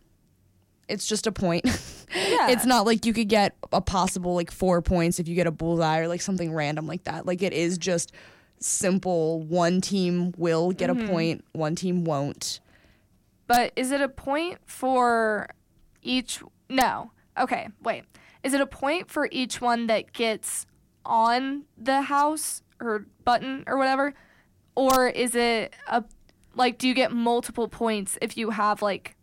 it's 0.88 1.06
just 1.06 1.26
a 1.26 1.32
point. 1.32 1.64
Yeah. 2.14 2.50
It's 2.50 2.64
not 2.64 2.86
like 2.86 3.04
you 3.04 3.12
could 3.12 3.28
get 3.28 3.56
a 3.72 3.80
possible 3.80 4.34
like 4.36 4.50
four 4.52 4.80
points 4.80 5.18
if 5.18 5.26
you 5.26 5.34
get 5.34 5.48
a 5.48 5.50
bullseye 5.50 5.98
or 5.98 6.08
like 6.08 6.22
something 6.22 6.54
random 6.54 6.86
like 6.86 7.02
that. 7.04 7.26
Like 7.26 7.42
it 7.42 7.52
is 7.52 7.76
just 7.78 8.12
simple. 8.60 9.42
One 9.42 9.80
team 9.80 10.32
will 10.38 10.70
get 10.70 10.88
Mhm. 10.88 11.04
a 11.04 11.08
point, 11.08 11.44
one 11.52 11.74
team 11.74 12.04
won't. 12.04 12.60
But 13.48 13.72
is 13.74 13.90
it 13.90 14.00
a 14.00 14.08
point 14.08 14.58
for 14.66 15.48
each? 16.00 16.40
No. 16.70 17.10
Okay, 17.36 17.68
wait. 17.82 18.04
Is 18.44 18.54
it 18.54 18.60
a 18.60 18.66
point 18.66 19.10
for 19.10 19.28
each 19.32 19.60
one 19.60 19.88
that 19.88 20.12
gets 20.12 20.64
on 21.04 21.64
the 21.76 22.02
house 22.02 22.62
or 22.80 23.06
button 23.24 23.64
or 23.66 23.76
whatever? 23.76 24.14
Or 24.76 25.08
is 25.08 25.34
it 25.34 25.74
a 25.88 26.04
like 26.56 26.78
do 26.78 26.88
you 26.88 26.94
get 26.94 27.12
multiple 27.12 27.68
points 27.68 28.18
if 28.20 28.36
you 28.36 28.50
have 28.50 28.82
like 28.82 29.14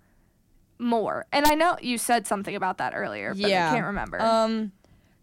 more? 0.79 1.25
And 1.31 1.45
I 1.45 1.55
know 1.55 1.77
you 1.81 1.97
said 1.97 2.25
something 2.27 2.55
about 2.55 2.77
that 2.77 2.93
earlier, 2.95 3.33
but 3.33 3.45
I 3.45 3.49
can't 3.49 3.85
remember. 3.87 4.21
Um, 4.21 4.71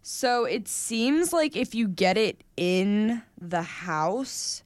so 0.03 0.45
it 0.45 0.67
seems 0.67 1.31
like 1.33 1.55
if 1.55 1.73
you 1.75 1.87
get 1.87 2.17
it 2.17 2.43
in 2.57 3.21
the 3.39 3.61
house, 3.63 4.63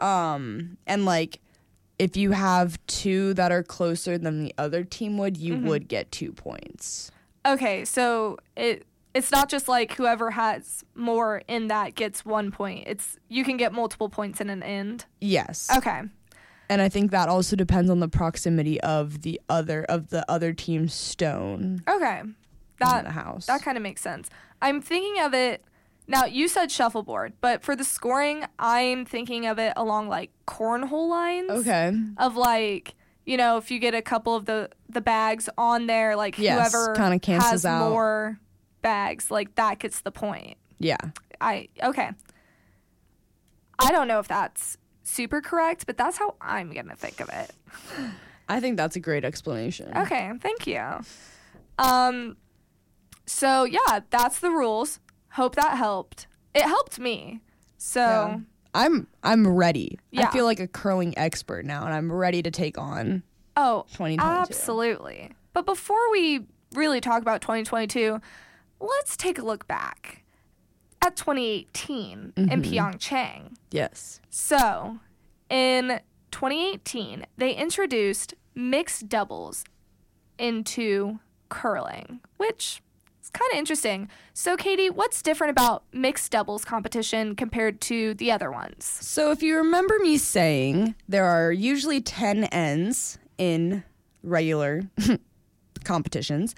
um, 0.00 0.76
and 0.86 1.04
like 1.04 1.40
if 1.98 2.16
you 2.16 2.30
have 2.32 2.78
two 2.86 3.34
that 3.34 3.50
are 3.50 3.62
closer 3.62 4.16
than 4.18 4.38
the 4.44 4.54
other 4.56 4.84
team 4.84 5.18
would, 5.18 5.36
you 5.36 5.54
Mhm. 5.54 5.62
would 5.64 5.88
get 5.88 6.10
two 6.12 6.32
points. 6.32 7.10
okay, 7.46 7.84
so 7.84 8.36
it 8.56 8.84
it's 9.14 9.32
not 9.32 9.48
just 9.48 9.68
like 9.68 9.94
whoever 9.94 10.30
has 10.32 10.84
more 10.94 11.42
in 11.48 11.68
that 11.68 11.94
gets 11.94 12.24
one 12.26 12.50
point. 12.52 12.84
It's 12.86 13.16
you 13.28 13.42
can 13.42 13.56
get 13.56 13.72
multiple 13.72 14.08
points 14.10 14.40
in 14.40 14.50
an 14.50 14.62
end. 14.62 15.06
Yes. 15.20 15.68
Okay. 15.74 16.02
And 16.70 16.82
I 16.82 16.88
think 16.88 17.10
that 17.12 17.28
also 17.28 17.56
depends 17.56 17.90
on 17.90 18.00
the 18.00 18.08
proximity 18.08 18.80
of 18.80 19.22
the 19.22 19.40
other 19.48 19.84
of 19.84 20.10
the 20.10 20.30
other 20.30 20.52
team's 20.52 20.92
stone. 20.94 21.82
Okay. 21.88 22.22
That 22.80 23.04
the 23.04 23.10
house. 23.12 23.46
That 23.46 23.62
kind 23.62 23.76
of 23.76 23.82
makes 23.82 24.00
sense. 24.02 24.28
I'm 24.60 24.80
thinking 24.80 25.22
of 25.22 25.34
it 25.34 25.64
now 26.06 26.24
you 26.24 26.48
said 26.48 26.70
shuffleboard, 26.70 27.34
but 27.40 27.62
for 27.62 27.76
the 27.76 27.84
scoring, 27.84 28.44
I'm 28.58 29.04
thinking 29.04 29.46
of 29.46 29.58
it 29.58 29.74
along 29.76 30.08
like 30.08 30.30
cornhole 30.46 31.08
lines. 31.08 31.50
Okay. 31.50 31.92
Of 32.16 32.34
like, 32.36 32.94
you 33.26 33.36
know, 33.36 33.58
if 33.58 33.70
you 33.70 33.78
get 33.78 33.94
a 33.94 34.02
couple 34.02 34.34
of 34.34 34.46
the 34.46 34.70
the 34.88 35.02
bags 35.02 35.48
on 35.58 35.86
there, 35.86 36.16
like 36.16 36.38
Yes, 36.38 36.72
whoever 36.72 36.94
kinda 36.94 37.18
cancels 37.18 37.50
has 37.50 37.64
out. 37.66 37.90
more 37.90 38.40
bags, 38.80 39.30
like 39.30 39.54
that 39.56 39.78
gets 39.78 40.00
the 40.00 40.10
point. 40.10 40.56
Yeah. 40.78 40.96
I 41.40 41.68
okay. 41.82 42.10
I 43.78 43.92
don't 43.92 44.08
know 44.08 44.18
if 44.18 44.28
that's 44.28 44.78
super 45.08 45.40
correct, 45.40 45.86
but 45.86 45.96
that's 45.96 46.18
how 46.18 46.36
I'm 46.40 46.72
gonna 46.72 46.96
think 46.96 47.20
of 47.20 47.28
it. 47.30 47.50
I 48.48 48.60
think 48.60 48.76
that's 48.76 48.96
a 48.96 49.00
great 49.00 49.24
explanation. 49.24 49.96
Okay, 49.96 50.30
thank 50.40 50.66
you. 50.66 50.82
Um, 51.78 52.36
so 53.26 53.64
yeah, 53.64 54.00
that's 54.10 54.40
the 54.40 54.50
rules. 54.50 55.00
Hope 55.30 55.54
that 55.56 55.76
helped. 55.76 56.26
It 56.54 56.62
helped 56.62 56.98
me. 56.98 57.40
So 57.76 58.00
Yeah. 58.00 58.38
I'm 58.74 59.06
I'm 59.22 59.46
ready. 59.46 59.98
Yeah. 60.10 60.28
I 60.28 60.32
feel 60.32 60.44
like 60.44 60.60
a 60.60 60.68
curling 60.68 61.16
expert 61.16 61.64
now 61.64 61.84
and 61.84 61.94
I'm 61.94 62.10
ready 62.10 62.42
to 62.42 62.50
take 62.50 62.78
on 62.78 63.22
oh, 63.56 63.84
2022. 63.92 64.22
absolutely. 64.22 65.30
But 65.52 65.66
before 65.66 66.10
we 66.10 66.46
really 66.74 67.00
talk 67.00 67.22
about 67.22 67.40
2022, 67.40 68.20
let's 68.80 69.16
take 69.16 69.38
a 69.38 69.42
look 69.42 69.66
back 69.66 70.22
at 71.02 71.16
2018 71.16 72.32
in 72.36 72.48
Mhm. 72.48 72.64
Pyeongchang. 72.64 73.56
Yes. 73.70 74.20
So, 74.30 74.98
in 75.50 76.00
2018, 76.30 77.26
they 77.36 77.54
introduced 77.54 78.34
mixed 78.54 79.08
doubles 79.08 79.64
into 80.38 81.18
curling, 81.48 82.20
which 82.36 82.82
is 83.22 83.30
kind 83.30 83.50
of 83.52 83.58
interesting. 83.58 84.08
So, 84.34 84.56
Katie, 84.56 84.90
what's 84.90 85.22
different 85.22 85.50
about 85.50 85.84
mixed 85.92 86.30
doubles 86.32 86.64
competition 86.64 87.34
compared 87.34 87.80
to 87.82 88.14
the 88.14 88.30
other 88.30 88.50
ones? 88.50 88.84
So 88.84 89.30
if 89.30 89.42
you 89.42 89.56
remember 89.56 89.98
me 90.00 90.18
saying 90.18 90.94
there 91.08 91.24
are 91.24 91.50
usually 91.52 92.00
10 92.00 92.44
ends 92.44 93.18
in 93.38 93.84
regular 94.22 94.82
competitions. 95.88 96.54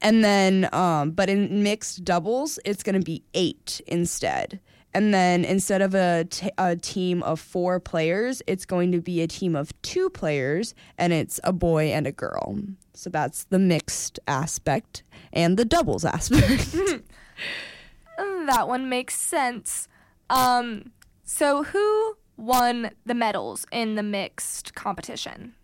And 0.00 0.22
then 0.24 0.68
um 0.72 1.10
but 1.10 1.28
in 1.28 1.62
mixed 1.62 2.04
doubles 2.04 2.58
it's 2.64 2.82
going 2.82 2.98
to 3.00 3.04
be 3.04 3.22
8 3.34 3.80
instead. 3.86 4.60
And 4.94 5.12
then 5.12 5.44
instead 5.44 5.82
of 5.82 5.94
a, 5.94 6.24
t- 6.30 6.50
a 6.56 6.74
team 6.74 7.22
of 7.22 7.38
4 7.40 7.78
players, 7.78 8.40
it's 8.46 8.64
going 8.64 8.90
to 8.92 9.00
be 9.02 9.20
a 9.20 9.26
team 9.26 9.54
of 9.54 9.66
2 9.82 10.08
players 10.10 10.74
and 10.96 11.12
it's 11.12 11.38
a 11.44 11.52
boy 11.52 11.84
and 11.96 12.06
a 12.06 12.12
girl. 12.12 12.58
So 12.94 13.10
that's 13.10 13.44
the 13.44 13.58
mixed 13.58 14.18
aspect 14.26 15.02
and 15.32 15.56
the 15.58 15.64
doubles 15.66 16.04
aspect. 16.04 16.74
Mm, 18.18 18.46
That 18.46 18.66
one 18.66 18.88
makes 18.88 19.14
sense. 19.16 19.86
Um, 20.28 20.90
so, 21.24 21.62
who 21.62 22.16
won 22.36 22.90
the 23.06 23.14
medals 23.14 23.64
in 23.70 23.94
the 23.94 24.02
mixed 24.02 24.74
competition? 24.74 25.54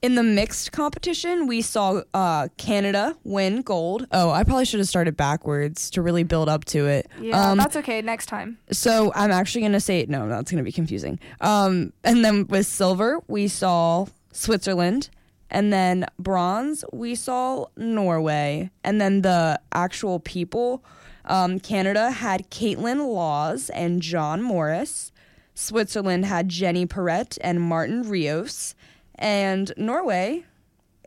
In 0.00 0.14
the 0.14 0.22
mixed 0.22 0.70
competition, 0.70 1.48
we 1.48 1.60
saw 1.60 2.02
uh, 2.14 2.46
Canada 2.56 3.16
win 3.24 3.62
gold. 3.62 4.06
Oh, 4.12 4.30
I 4.30 4.44
probably 4.44 4.64
should 4.64 4.78
have 4.78 4.88
started 4.88 5.16
backwards 5.16 5.90
to 5.90 6.02
really 6.02 6.22
build 6.22 6.48
up 6.48 6.64
to 6.66 6.86
it. 6.86 7.08
Yeah, 7.20 7.50
Um, 7.50 7.58
that's 7.58 7.74
okay. 7.76 8.00
Next 8.00 8.26
time. 8.26 8.58
so 8.70 9.12
I'm 9.16 9.32
actually 9.32 9.62
going 9.62 9.72
to 9.72 9.80
say 9.80 10.06
no, 10.08 10.28
that's 10.28 10.52
going 10.52 10.58
to 10.58 10.64
be 10.64 10.70
confusing. 10.70 11.18
Um, 11.40 11.92
and 12.04 12.24
then 12.24 12.46
with 12.46 12.66
silver, 12.66 13.18
we 13.26 13.48
saw 13.48 14.06
Switzerland. 14.32 15.10
And 15.50 15.72
then 15.72 16.04
bronze, 16.18 16.84
we 16.92 17.14
saw 17.14 17.66
Norway. 17.76 18.70
And 18.84 19.00
then 19.00 19.22
the 19.22 19.58
actual 19.72 20.20
people, 20.20 20.84
um, 21.24 21.58
Canada 21.58 22.10
had 22.10 22.50
Kaitlyn 22.50 22.98
Lawes 23.12 23.70
and 23.70 24.00
John 24.02 24.42
Morris. 24.42 25.10
Switzerland 25.54 26.26
had 26.26 26.48
Jenny 26.50 26.86
Perret 26.86 27.36
and 27.40 27.60
Martin 27.62 28.02
Rios. 28.08 28.74
And 29.18 29.72
Norway, 29.76 30.44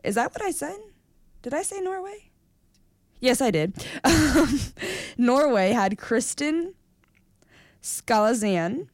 is 0.04 0.14
that 0.16 0.32
what 0.32 0.42
I 0.42 0.50
said? 0.50 0.76
Did 1.42 1.54
I 1.54 1.62
say 1.62 1.80
Norway? 1.80 2.30
Yes, 3.20 3.40
I 3.40 3.50
did. 3.50 3.74
Norway 5.16 5.70
had 5.72 5.96
Kristin 5.96 6.72
Skaslien 7.82 8.86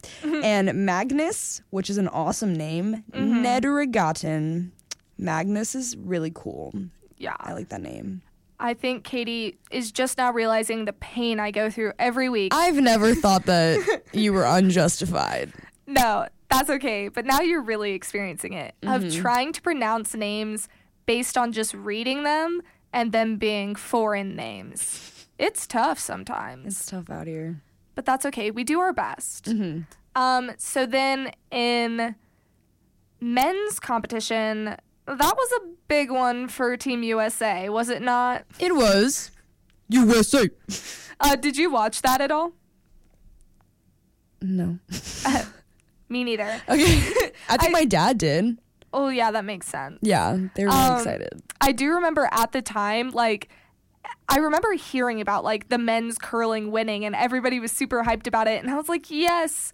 and 0.42 0.72
Magnus, 0.86 1.62
which 1.70 1.90
is 1.90 1.98
an 1.98 2.08
awesome 2.08 2.54
name, 2.54 3.04
Mhm. 3.12 3.42
Nedregotten. 3.44 4.70
Magnus 5.18 5.74
is 5.74 5.96
really 5.96 6.30
cool. 6.34 6.72
Yeah. 7.18 7.36
I 7.40 7.52
like 7.52 7.68
that 7.70 7.82
name. 7.82 8.22
I 8.60 8.74
think 8.74 9.04
Katie 9.04 9.58
is 9.70 9.92
just 9.92 10.18
now 10.18 10.32
realizing 10.32 10.84
the 10.84 10.92
pain 10.92 11.38
I 11.38 11.50
go 11.50 11.70
through 11.70 11.92
every 11.98 12.28
week. 12.28 12.52
I've 12.54 12.76
never 12.76 13.14
thought 13.14 13.44
that 13.46 14.02
you 14.12 14.32
were 14.32 14.44
unjustified. 14.44 15.52
no, 15.86 16.26
that's 16.50 16.70
okay. 16.70 17.08
But 17.08 17.24
now 17.26 17.40
you're 17.40 17.62
really 17.62 17.92
experiencing 17.92 18.52
it 18.54 18.74
of 18.82 19.02
Mhm. 19.02 19.20
trying 19.20 19.52
to 19.52 19.62
pronounce 19.62 20.14
names 20.14 20.68
based 21.06 21.36
on 21.38 21.52
just 21.52 21.74
reading 21.74 22.22
them 22.22 22.62
and 22.92 23.12
them 23.12 23.36
being 23.36 23.74
foreign 23.74 24.34
names. 24.36 25.26
It's 25.38 25.66
tough 25.66 25.98
sometimes. 25.98 26.66
It's 26.66 26.86
tough 26.86 27.10
out 27.10 27.26
here. 27.26 27.62
But 27.94 28.04
that's 28.06 28.24
okay. 28.26 28.50
We 28.50 28.64
do 28.64 28.80
our 28.80 28.92
best. 28.92 29.44
Mhm. 29.46 29.86
Um, 30.16 30.52
so 30.58 30.84
then 30.86 31.32
in 31.50 32.14
men's 33.20 33.78
competition, 33.80 34.76
that 35.06 35.36
was 35.36 35.52
a 35.56 35.60
big 35.88 36.10
one 36.10 36.48
for 36.48 36.76
Team 36.76 37.02
USA, 37.02 37.68
was 37.68 37.88
it 37.88 38.02
not? 38.02 38.44
It 38.58 38.74
was 38.74 39.30
USA. 39.88 40.48
Uh, 41.20 41.34
did 41.36 41.56
you 41.56 41.70
watch 41.70 42.02
that 42.02 42.20
at 42.20 42.30
all? 42.30 42.52
No. 44.40 44.78
Me 46.18 46.24
neither. 46.24 46.60
Okay. 46.68 47.30
I 47.48 47.56
think 47.56 47.72
my 47.72 47.84
dad 47.84 48.18
did. 48.18 48.58
Oh 48.92 49.08
yeah, 49.08 49.30
that 49.30 49.44
makes 49.44 49.66
sense. 49.66 49.98
Yeah, 50.02 50.36
they 50.54 50.64
were 50.64 50.70
really 50.70 50.82
Um, 50.82 50.96
excited. 50.98 51.42
I 51.60 51.72
do 51.72 51.90
remember 51.94 52.28
at 52.32 52.52
the 52.52 52.62
time, 52.62 53.10
like, 53.10 53.48
I 54.28 54.38
remember 54.38 54.72
hearing 54.72 55.20
about 55.20 55.44
like 55.44 55.68
the 55.68 55.78
men's 55.78 56.18
curling 56.18 56.70
winning, 56.70 57.04
and 57.04 57.14
everybody 57.14 57.60
was 57.60 57.70
super 57.72 58.02
hyped 58.04 58.26
about 58.26 58.48
it, 58.48 58.62
and 58.62 58.70
I 58.72 58.76
was 58.76 58.88
like, 58.88 59.10
yes, 59.10 59.72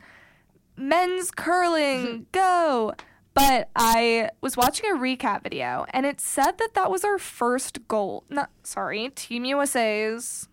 men's 0.77 1.31
curling, 1.31 2.27
go! 2.33 2.95
But 3.35 3.69
I 3.75 4.31
was 4.41 4.57
watching 4.57 4.91
a 4.91 4.95
recap 4.95 5.43
video, 5.43 5.87
and 5.91 6.07
it 6.07 6.21
said 6.21 6.59
that 6.59 6.75
that 6.75 6.91
was 6.91 7.05
our 7.05 7.19
first 7.19 7.87
goal. 7.89 8.25
Not 8.29 8.51
sorry, 8.63 9.09
Team 9.15 9.45
USA's. 9.45 10.49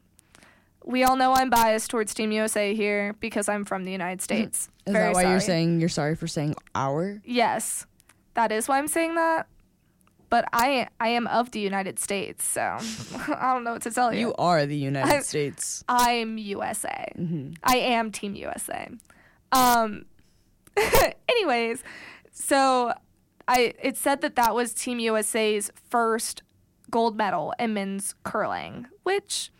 We 0.84 1.04
all 1.04 1.16
know 1.16 1.34
I'm 1.34 1.50
biased 1.50 1.90
towards 1.92 2.14
Team 2.14 2.32
USA 2.32 2.74
here 2.74 3.14
because 3.20 3.48
I'm 3.48 3.66
from 3.66 3.84
the 3.86 3.92
United 3.92 4.22
States. 4.22 4.68
Is 4.86 4.94
Very 4.94 5.06
that 5.10 5.14
why 5.14 5.30
you're 5.30 5.40
saying 5.40 5.80
you're 5.80 5.90
sorry 5.90 6.16
for 6.16 6.28
saying 6.28 6.56
our? 6.74 7.22
Yes, 7.24 7.86
that 8.34 8.52
is 8.52 8.68
why 8.68 8.78
I'm 8.80 8.88
saying 8.88 9.16
that. 9.16 9.48
But 10.30 10.46
I 10.54 10.88
I 11.00 11.10
am 11.10 11.28
of 11.28 11.52
the 11.52 11.60
United 11.60 12.00
States, 12.00 12.46
so 12.46 12.62
I 13.28 13.52
don't 13.54 13.64
know 13.64 13.74
what 13.74 13.82
to 13.84 13.92
tell 13.92 14.14
you. 14.14 14.20
You 14.20 14.34
are 14.36 14.66
the 14.66 14.78
United 14.78 15.14
I- 15.18 15.20
States. 15.22 15.84
I'm 15.90 16.38
USA. 16.38 17.12
Mhm. 17.18 17.58
I 17.64 17.78
am 17.78 18.12
Team 18.12 18.36
USA. 18.36 18.90
Um. 19.52 20.06
anyways, 21.30 21.84
so 22.32 22.94
I 23.48 23.74
it 23.82 23.98
said 23.98 24.22
that 24.22 24.36
that 24.38 24.56
was 24.56 24.74
Team 24.74 25.00
USA's 25.00 25.70
first 25.90 26.44
gold 26.90 27.18
medal 27.18 27.54
in 27.60 27.74
men's 27.74 28.16
curling, 28.24 28.88
which 29.04 29.52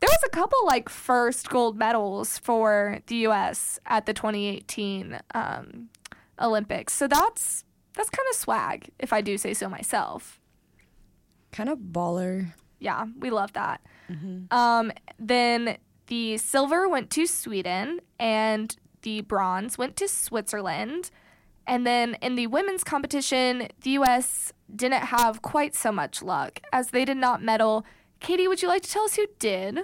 there 0.00 0.08
was 0.08 0.22
a 0.26 0.30
couple 0.30 0.58
like 0.66 0.88
first 0.88 1.48
gold 1.48 1.76
medals 1.76 2.38
for 2.38 3.00
the 3.06 3.16
U.S. 3.16 3.78
at 3.86 4.06
the 4.06 4.12
2018 4.12 5.18
um, 5.34 5.88
Olympics. 6.40 6.92
So 6.92 7.08
that's 7.08 7.64
that's 7.94 8.10
kind 8.10 8.26
of 8.30 8.36
swag, 8.36 8.90
if 8.98 9.12
I 9.12 9.20
do 9.20 9.36
say 9.36 9.54
so 9.54 9.68
myself. 9.68 10.40
Kind 11.50 11.68
of 11.68 11.78
baller. 11.78 12.52
Yeah, 12.78 13.06
we 13.18 13.30
love 13.30 13.52
that. 13.54 13.80
Um, 14.52 14.92
then 15.18 15.78
the 16.06 16.36
silver 16.38 16.88
went 16.88 17.10
to 17.10 17.26
Sweden, 17.26 18.00
and 18.18 18.74
the 19.02 19.22
bronze 19.22 19.76
went 19.76 19.96
to 19.96 20.08
Switzerland. 20.08 21.10
And 21.66 21.86
then 21.86 22.14
in 22.22 22.36
the 22.36 22.46
women's 22.46 22.84
competition, 22.84 23.68
the 23.82 23.90
U.S. 23.90 24.52
didn't 24.74 25.02
have 25.04 25.42
quite 25.42 25.74
so 25.74 25.92
much 25.92 26.22
luck 26.22 26.60
as 26.72 26.88
they 26.90 27.04
did 27.04 27.16
not 27.16 27.42
medal. 27.42 27.84
Katie, 28.20 28.48
would 28.48 28.62
you 28.62 28.68
like 28.68 28.82
to 28.82 28.90
tell 28.90 29.04
us 29.04 29.14
who 29.16 29.26
did? 29.38 29.80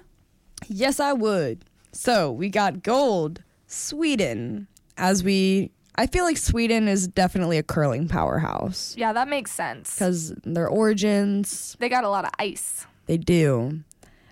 Yes, 0.68 1.00
I 1.00 1.12
would. 1.12 1.64
So 1.92 2.30
we 2.32 2.48
got 2.48 2.82
gold, 2.82 3.42
Sweden. 3.66 4.66
As 4.96 5.22
we, 5.24 5.70
I 5.96 6.06
feel 6.06 6.24
like 6.24 6.36
Sweden 6.36 6.88
is 6.88 7.08
definitely 7.08 7.58
a 7.58 7.62
curling 7.62 8.06
powerhouse 8.08 8.94
Yeah, 8.96 9.12
that 9.12 9.28
makes 9.28 9.50
sense. 9.50 9.94
because 9.94 10.32
their 10.44 10.68
origins, 10.68 11.76
They 11.80 11.88
got 11.88 12.04
a 12.04 12.08
lot 12.08 12.24
of 12.24 12.30
ice. 12.38 12.86
they 13.06 13.16
do. 13.18 13.80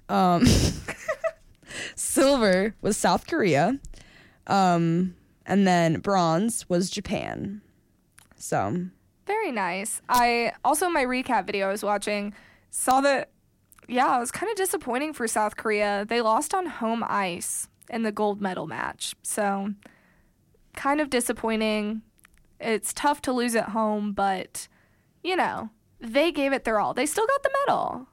Um, 0.09 0.44
silver 1.94 2.74
was 2.82 2.96
South 2.96 3.26
Korea, 3.26 3.78
um, 4.46 5.14
and 5.46 5.66
then 5.66 6.00
bronze 6.00 6.68
was 6.68 6.90
Japan. 6.90 7.61
So 8.36 8.86
Very 9.26 9.53
nice. 9.53 10.00
I 10.09 10.53
also 10.64 10.86
in 10.86 10.92
my 10.92 11.05
recap 11.05 11.46
video 11.46 11.68
I 11.68 11.72
was 11.72 11.82
watching 11.82 12.34
saw 12.70 13.00
that 13.03 13.30
yeah, 13.89 14.16
it 14.16 14.20
was 14.20 14.30
kind 14.30 14.51
of 14.51 14.57
disappointing 14.57 15.12
for 15.12 15.26
South 15.28 15.57
Korea. 15.57 16.05
They 16.09 16.20
lost 16.20 16.55
on 16.55 16.66
home 16.66 17.05
ice 17.07 17.68
in 17.91 18.03
the 18.03 18.12
gold 18.12 18.41
medal 18.41 18.66
match. 18.66 19.14
So 19.22 19.74
kind 20.74 21.01
of 21.01 21.11
disappointing. 21.11 22.03
It's 22.61 22.93
tough 22.93 23.20
to 23.22 23.33
lose 23.33 23.55
at 23.57 23.70
home, 23.70 24.12
but 24.12 24.68
you 25.22 25.37
know, 25.37 25.70
they 26.01 26.33
gave 26.33 26.53
it 26.53 26.64
their 26.64 26.80
all. 26.80 26.95
They 26.95 27.07
still 27.07 27.26
got 27.26 27.43
the 27.43 27.51
medal. 27.66 28.07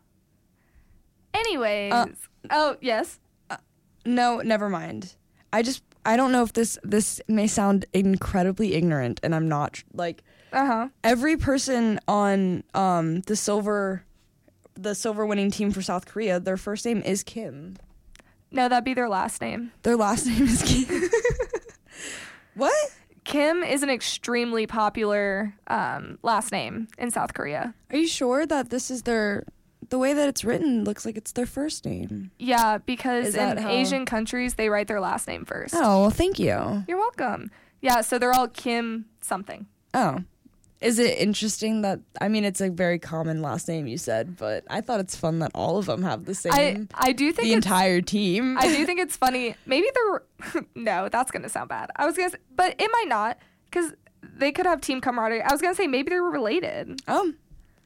Anyways, 1.34 1.94
Uh, 1.94 2.06
oh, 2.52 2.78
yes. 2.82 3.20
no, 4.06 4.42
never 4.42 4.70
mind. 4.70 5.16
I 5.54 5.62
just 5.62 5.84
I 6.06 6.16
don't 6.18 6.32
know 6.32 6.44
if 6.44 6.54
this 6.54 6.78
this 6.84 7.22
may 7.28 7.48
sound 7.48 7.86
incredibly 7.94 8.74
ignorant, 8.74 9.20
and 9.24 9.36
I'm 9.36 9.48
not 9.48 9.84
like 9.94 10.24
Uh-huh. 10.54 10.90
every 11.04 11.38
person 11.38 12.00
on 12.08 12.64
um 12.74 13.22
the 13.22 13.36
silver 13.36 14.04
the 14.82 14.96
silver 14.96 15.26
winning 15.26 15.52
team 15.52 15.72
for 15.72 15.82
South 15.82 16.06
Korea, 16.06 16.40
their 16.40 16.58
first 16.58 16.86
name 16.86 17.02
is 17.02 17.24
Kim. 17.24 17.78
No, 18.52 18.68
that'd 18.68 18.84
be 18.84 18.94
their 18.94 19.10
last 19.10 19.42
name. 19.42 19.72
Their 19.84 19.96
last 19.96 20.26
name 20.26 20.44
is 20.44 20.64
Kim. 20.64 21.10
what? 22.56 22.74
Kim 23.24 23.64
is 23.64 23.84
an 23.84 23.90
extremely 23.90 24.66
popular 24.66 25.54
um, 25.68 26.18
last 26.24 26.52
name 26.52 26.88
in 26.98 27.12
South 27.12 27.34
Korea. 27.34 27.76
Are 27.92 27.98
you 27.98 28.08
sure 28.08 28.46
that 28.48 28.70
this 28.70 28.90
is 28.90 29.04
their 29.04 29.44
the 29.90 29.98
way 30.00 30.14
that 30.14 30.28
it's 30.30 30.44
written 30.44 30.84
looks 30.84 31.06
like 31.06 31.16
it's 31.18 31.32
their 31.34 31.46
first 31.46 31.86
name? 31.86 32.32
Yeah, 32.40 32.80
because 32.80 33.36
in 33.36 33.58
how- 33.58 33.70
Asian 33.70 34.06
countries 34.06 34.56
they 34.56 34.70
write 34.70 34.88
their 34.88 35.00
last 35.00 35.28
name 35.28 35.46
first. 35.46 35.76
Oh, 35.76 36.02
well, 36.02 36.10
thank 36.10 36.40
you. 36.40 36.84
You're 36.88 36.98
welcome. 36.98 37.52
Yeah, 37.82 38.02
so 38.02 38.18
they're 38.18 38.34
all 38.34 38.48
Kim 38.48 39.06
something. 39.22 39.68
Oh. 39.94 40.20
Is 40.82 40.98
it 40.98 41.18
interesting 41.18 41.82
that 41.82 42.00
I 42.22 42.30
mean 42.30 42.46
it's 42.46 42.62
a 42.62 42.70
very 42.70 43.00
common 43.00 43.42
last 43.42 43.68
name 43.68 43.86
you 43.86 43.98
said, 43.98 44.38
but 44.38 44.64
I 44.70 44.80
thought 44.80 45.02
it's 45.02 45.16
fun 45.16 45.40
that 45.40 45.52
all 45.54 45.78
of 45.78 45.88
them 45.88 46.04
have 46.04 46.26
the 46.26 46.34
same 46.34 46.54
I 46.54 46.88
I 46.94 47.12
do 47.12 47.34
think 47.34 47.48
the 47.48 47.54
entire 47.54 48.02
team. 48.02 48.58
I 48.58 48.74
do 48.74 48.86
think 48.86 49.00
it's 49.00 49.18
funny. 49.18 49.56
Maybe 49.66 49.88
they're 49.94 50.64
no, 50.76 51.10
that's 51.10 51.32
gonna 51.32 51.50
sound 51.50 51.70
bad. 51.70 51.90
I 51.98 52.06
was 52.06 52.16
gonna, 52.16 52.30
say, 52.30 52.38
but 52.56 52.76
it 52.80 52.90
might 52.92 53.08
not 53.08 53.38
because 53.66 53.94
they 54.22 54.54
could 54.54 54.66
have 54.66 54.80
team 54.80 55.02
camaraderie. 55.02 55.42
I 55.42 55.52
was 55.52 55.62
gonna 55.62 55.76
say 55.76 55.88
maybe 55.88 56.12
they 56.12 56.20
were 56.20 56.32
related. 56.32 57.02
Oh, 57.10 57.34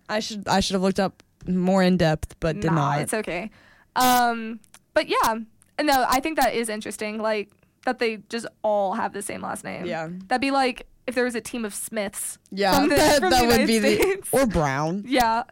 I 0.07 0.19
should 0.19 0.47
I 0.47 0.59
should 0.59 0.73
have 0.73 0.83
looked 0.83 0.99
up 0.99 1.23
more 1.47 1.81
in 1.81 1.97
depth, 1.97 2.35
but 2.39 2.59
did 2.59 2.71
nah, 2.71 2.75
not. 2.75 3.01
it's 3.01 3.13
okay. 3.13 3.49
Um, 3.95 4.59
but 4.93 5.07
yeah, 5.07 5.39
no, 5.81 6.05
I 6.07 6.19
think 6.19 6.39
that 6.39 6.53
is 6.53 6.69
interesting. 6.69 7.17
Like 7.17 7.49
that 7.85 7.97
they 7.97 8.17
just 8.29 8.45
all 8.61 8.93
have 8.93 9.13
the 9.13 9.21
same 9.21 9.41
last 9.41 9.63
name. 9.63 9.85
Yeah. 9.85 10.09
that'd 10.27 10.41
be 10.41 10.51
like 10.51 10.87
if 11.07 11.15
there 11.15 11.23
was 11.25 11.35
a 11.35 11.41
team 11.41 11.65
of 11.65 11.73
Smiths. 11.73 12.37
yeah, 12.51 12.81
the- 12.81 12.87
that, 12.95 13.21
that 13.21 13.47
would 13.47 13.67
be 13.67 13.73
United 13.75 14.23
the 14.23 14.27
or 14.31 14.45
Brown. 14.45 15.03
Yeah. 15.07 15.43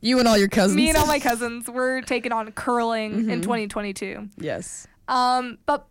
You 0.00 0.18
and 0.18 0.28
all 0.28 0.36
your 0.38 0.48
cousins. 0.48 0.76
Me 0.76 0.88
and 0.90 0.98
all 0.98 1.06
my 1.06 1.18
cousins, 1.30 1.68
we're 1.68 2.02
taking 2.02 2.30
on 2.30 2.52
curling 2.52 3.30
in 3.30 3.40
Mhm. 3.40 3.42
2022. 3.42 4.28
yes. 4.38 4.86
Um, 5.08 5.58
but 5.66 5.86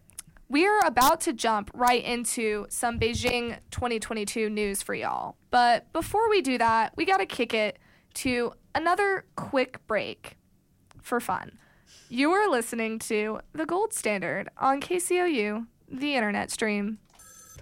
we 0.50 0.66
are 0.68 0.80
about 0.86 1.22
to 1.22 1.34
jump 1.34 1.72
right 1.74 2.04
into 2.04 2.66
some 2.70 3.00
Beijing 3.00 3.58
2022 3.72 4.50
news 4.50 4.82
for 4.82 4.94
y'all. 4.94 5.36
But 5.50 5.92
before 5.94 6.30
we 6.30 6.42
do 6.42 6.58
that, 6.58 6.94
we 6.96 7.06
got 7.06 7.18
to 7.18 7.26
kick 7.26 7.54
it 7.54 7.80
to 8.16 8.54
another 8.76 9.26
quick 9.36 9.86
break 9.88 10.38
for 11.02 11.20
fun. 11.20 11.58
You 12.10 12.32
are 12.32 12.50
listening 12.50 13.00
to 13.00 13.40
The 13.54 13.66
Gold 13.66 13.94
Standard 13.94 14.50
on 14.58 14.80
KCOU, 14.82 15.66
the 15.90 16.16
internet 16.16 16.52
stream. 16.52 17.00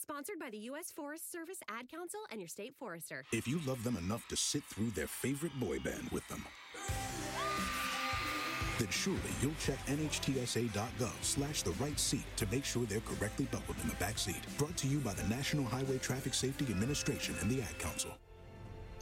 Sponsored 0.00 0.38
by 0.38 0.48
the 0.48 0.58
U.S. 0.58 0.92
Forest 0.92 1.32
Service 1.32 1.58
Ad 1.68 1.90
Council 1.90 2.20
and 2.30 2.40
your 2.40 2.46
state 2.46 2.72
forester. 2.72 3.24
If 3.32 3.48
you 3.48 3.60
love 3.66 3.82
them 3.82 3.96
enough 3.96 4.28
to 4.28 4.36
sit 4.36 4.62
through 4.62 4.90
their 4.90 5.08
favorite 5.08 5.58
boy 5.58 5.80
band 5.80 6.08
with 6.12 6.26
them, 6.28 6.44
then 8.78 8.88
surely 8.90 9.18
you'll 9.42 9.50
check 9.58 9.84
nhtsa.gov 9.86 11.10
slash 11.22 11.62
the 11.62 11.72
right 11.72 11.98
seat 11.98 12.24
to 12.36 12.46
make 12.46 12.64
sure 12.64 12.86
they're 12.86 13.00
correctly 13.00 13.48
buckled 13.50 13.76
in 13.82 13.88
the 13.88 13.96
back 13.96 14.20
seat. 14.20 14.40
Brought 14.56 14.76
to 14.76 14.86
you 14.86 14.98
by 14.98 15.14
the 15.14 15.24
National 15.24 15.64
Highway 15.64 15.98
Traffic 15.98 16.32
Safety 16.32 16.66
Administration 16.70 17.34
and 17.40 17.50
the 17.50 17.60
Ad 17.60 17.76
Council. 17.80 18.12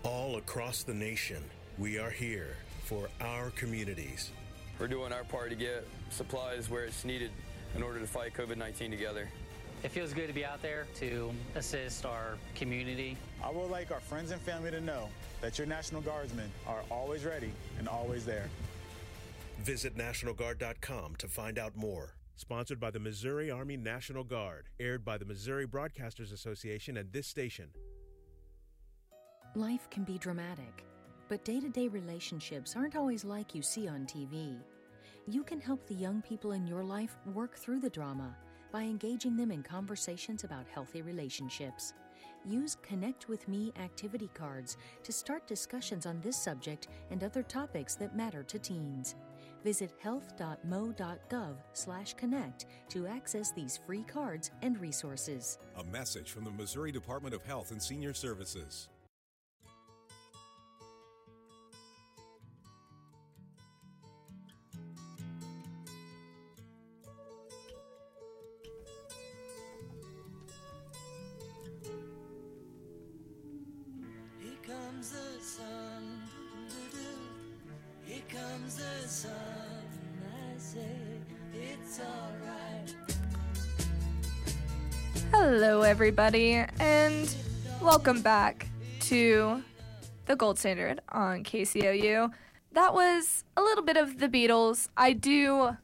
All 0.03 0.36
across 0.38 0.82
the 0.82 0.94
nation, 0.94 1.44
we 1.76 1.99
are 1.99 2.11
here 2.11 2.57
for 2.84 3.11
our 3.20 3.51
communities. 3.51 4.30
We're 4.78 4.88
doing 4.88 5.12
our 5.12 5.24
part 5.24 5.51
to 5.51 5.57
get 5.57 5.86
supplies 6.09 6.70
where 6.70 6.84
it's 6.84 7.05
needed 7.05 7.32
in 7.74 7.82
order 7.82 8.01
to 8.01 8.07
fight 8.07 8.32
COVID 8.32 8.57
19 8.57 8.90
together. 8.90 9.28
It 9.83 9.91
feels 9.91 10.12
good 10.12 10.27
to 10.27 10.33
be 10.33 10.45
out 10.45 10.62
there 10.62 10.87
to 10.97 11.31
assist 11.55 12.07
our 12.07 12.39
community. 12.55 13.16
I 13.45 13.51
would 13.51 13.70
like 13.70 13.91
our 13.91 14.01
friends 14.01 14.31
and 14.31 14.41
family 14.41 14.70
to 14.70 14.81
know 14.81 15.09
that 15.41 15.59
your 15.59 15.66
National 15.66 16.01
Guardsmen 16.01 16.51
are 16.66 16.83
always 16.91 17.24
ready 17.24 17.53
and 17.79 17.89
always 17.89 18.24
there. 18.24 18.49
Visit 19.61 19.97
NationalGuard.com 19.97 21.16
to 21.16 21.29
find 21.29 21.59
out 21.59 21.77
more. 21.77 22.14
Sponsored 22.37 22.81
by 22.81 22.91
the 22.91 23.01
Missouri 23.01 23.51
Army 23.51 23.77
National 23.77 24.22
Guard, 24.22 24.68
aired 24.79 25.05
by 25.05 25.16
the 25.16 25.24
Missouri 25.24 25.66
Broadcasters 25.66 26.33
Association 26.33 26.99
and 26.99 27.11
this 27.12 27.27
station. 27.27 27.68
Life 29.55 29.89
can 29.89 30.05
be 30.05 30.18
dramatic, 30.18 30.85
but 31.29 31.45
day 31.45 31.61
to 31.61 31.68
day 31.70 31.89
relationships 31.89 32.77
aren't 32.77 32.95
always 32.97 33.24
like 33.24 33.55
you 33.55 33.62
see 33.62 33.89
on 33.89 34.05
TV. 34.05 34.59
You 35.27 35.43
can 35.43 35.61
help 35.61 35.87
the 35.87 35.95
young 35.95 36.20
people 36.22 36.53
in 36.53 36.66
your 36.66 36.85
life 36.85 37.16
work 37.33 37.57
through 37.57 37.81
the 37.81 37.91
drama 37.91 38.37
by 38.77 38.83
engaging 38.83 39.37
them 39.39 39.51
in 39.51 39.62
conversations 39.62 40.45
about 40.45 40.66
healthy 40.68 41.01
relationships. 41.01 41.95
Use 42.45 42.77
Connect 42.83 43.27
with 43.27 43.49
Me 43.49 43.72
activity 43.81 44.29
cards 44.35 44.77
to 45.03 45.14
start 45.14 45.47
discussions 45.47 46.05
on 46.05 46.20
this 46.20 46.37
subject 46.37 46.89
and 47.11 47.24
other 47.24 47.43
topics 47.43 47.95
that 47.95 48.14
matter 48.14 48.43
to 48.43 48.59
teens. 48.59 49.14
Visit 49.64 49.93
health.mo.gov/connect 50.03 52.66
to 52.91 53.07
access 53.07 53.51
these 53.51 53.79
free 53.87 54.03
cards 54.03 54.51
and 54.61 54.79
resources. 54.79 55.59
A 55.77 55.85
message 55.85 56.31
from 56.31 56.45
the 56.45 56.51
Missouri 56.51 56.93
Department 56.93 57.35
of 57.35 57.43
Health 57.45 57.70
and 57.70 57.83
Senior 57.83 58.12
Services. 58.12 58.91
Sun. 75.47 75.62
Here 78.05 78.22
comes 78.28 78.78
the 78.78 79.09
sun. 79.09 79.30
I 80.20 80.59
say 80.59 80.80
it's 81.55 82.01
Hello, 85.30 85.82
everybody, 85.82 86.64
and 86.80 87.32
welcome 87.80 88.22
back 88.22 88.66
to 89.03 89.62
the 90.24 90.34
Gold 90.34 90.59
Standard 90.59 91.01
on 91.11 91.44
KCOU. 91.44 92.32
That 92.72 92.92
was 92.92 93.44
a 93.57 93.62
little 93.62 93.84
bit 93.84 93.97
of 93.97 94.18
the 94.18 94.28
Beatles. 94.28 94.88
I 94.97 95.12
do 95.12 95.76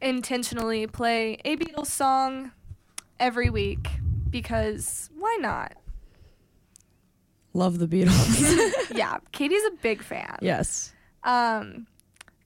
intentionally 0.00 0.86
play 0.86 1.36
a 1.44 1.58
Beatles 1.58 1.88
song 1.88 2.52
every 3.18 3.50
week 3.50 3.90
because 4.30 5.10
why 5.18 5.36
not? 5.38 5.74
Love 7.52 7.78
the 7.78 7.86
Beatles. 7.88 8.90
yeah, 8.96 9.18
Katie's 9.32 9.64
a 9.64 9.70
big 9.82 10.02
fan. 10.02 10.36
yes. 10.40 10.92
Um, 11.24 11.86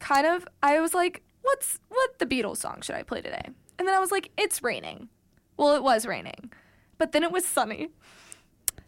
kind 0.01 0.27
of. 0.27 0.47
I 0.63 0.81
was 0.81 0.95
like, 0.95 1.23
"What's 1.43 1.79
what 1.89 2.19
the 2.19 2.27
Beatles 2.27 2.57
song 2.59 2.81
should 2.83 2.97
I 2.97 3.03
play 3.03 3.21
today?" 3.21 3.43
And 3.79 3.87
then 3.87 3.95
I 3.95 3.99
was 4.01 4.11
like, 4.11 4.31
"It's 4.39 4.63
raining." 4.63 5.09
Well, 5.57 5.75
it 5.77 5.83
was 5.83 6.07
raining, 6.07 6.51
but 6.99 7.13
then 7.13 7.23
it 7.23 7.31
was 7.31 7.45
sunny. 7.45 7.89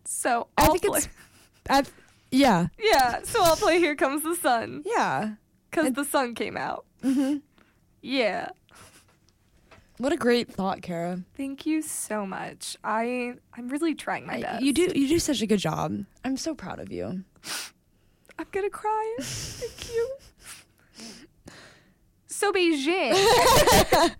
So 0.04 0.48
I 0.58 0.64
I'll 0.64 0.72
think 0.72 0.84
play. 0.86 0.98
it's. 0.98 1.08
I, 1.68 1.84
yeah. 2.30 2.66
yeah. 2.78 3.20
So 3.22 3.42
I'll 3.42 3.56
play 3.56 3.78
"Here 3.78 3.94
Comes 3.94 4.22
the 4.22 4.34
Sun" 4.36 4.82
Yeah. 4.86 5.34
because 5.70 5.92
the 5.92 6.04
sun 6.04 6.34
came 6.34 6.56
out. 6.56 6.84
Mm-hmm. 7.04 7.36
Yeah. 8.02 8.48
What 9.98 10.12
a 10.12 10.16
great 10.16 10.52
thought, 10.52 10.82
Cara. 10.82 11.20
Thank 11.36 11.64
you 11.64 11.80
so 11.80 12.26
much. 12.26 12.76
I 12.84 13.34
I'm 13.56 13.68
really 13.68 13.94
trying 13.94 14.26
my 14.26 14.34
I- 14.34 14.42
best. 14.42 14.62
You 14.64 14.72
do 14.72 14.82
you 14.94 15.08
do 15.08 15.18
such 15.18 15.40
a 15.42 15.46
good 15.46 15.58
job. 15.60 16.04
I'm 16.24 16.36
so 16.36 16.54
proud 16.54 16.80
of 16.80 16.92
you. 16.92 17.06
I'm 18.38 18.46
gonna 18.52 18.68
cry. 18.70 19.16
Thank 19.20 19.94
you. 19.94 20.16
So 22.26 22.52
Beijing, 22.52 23.12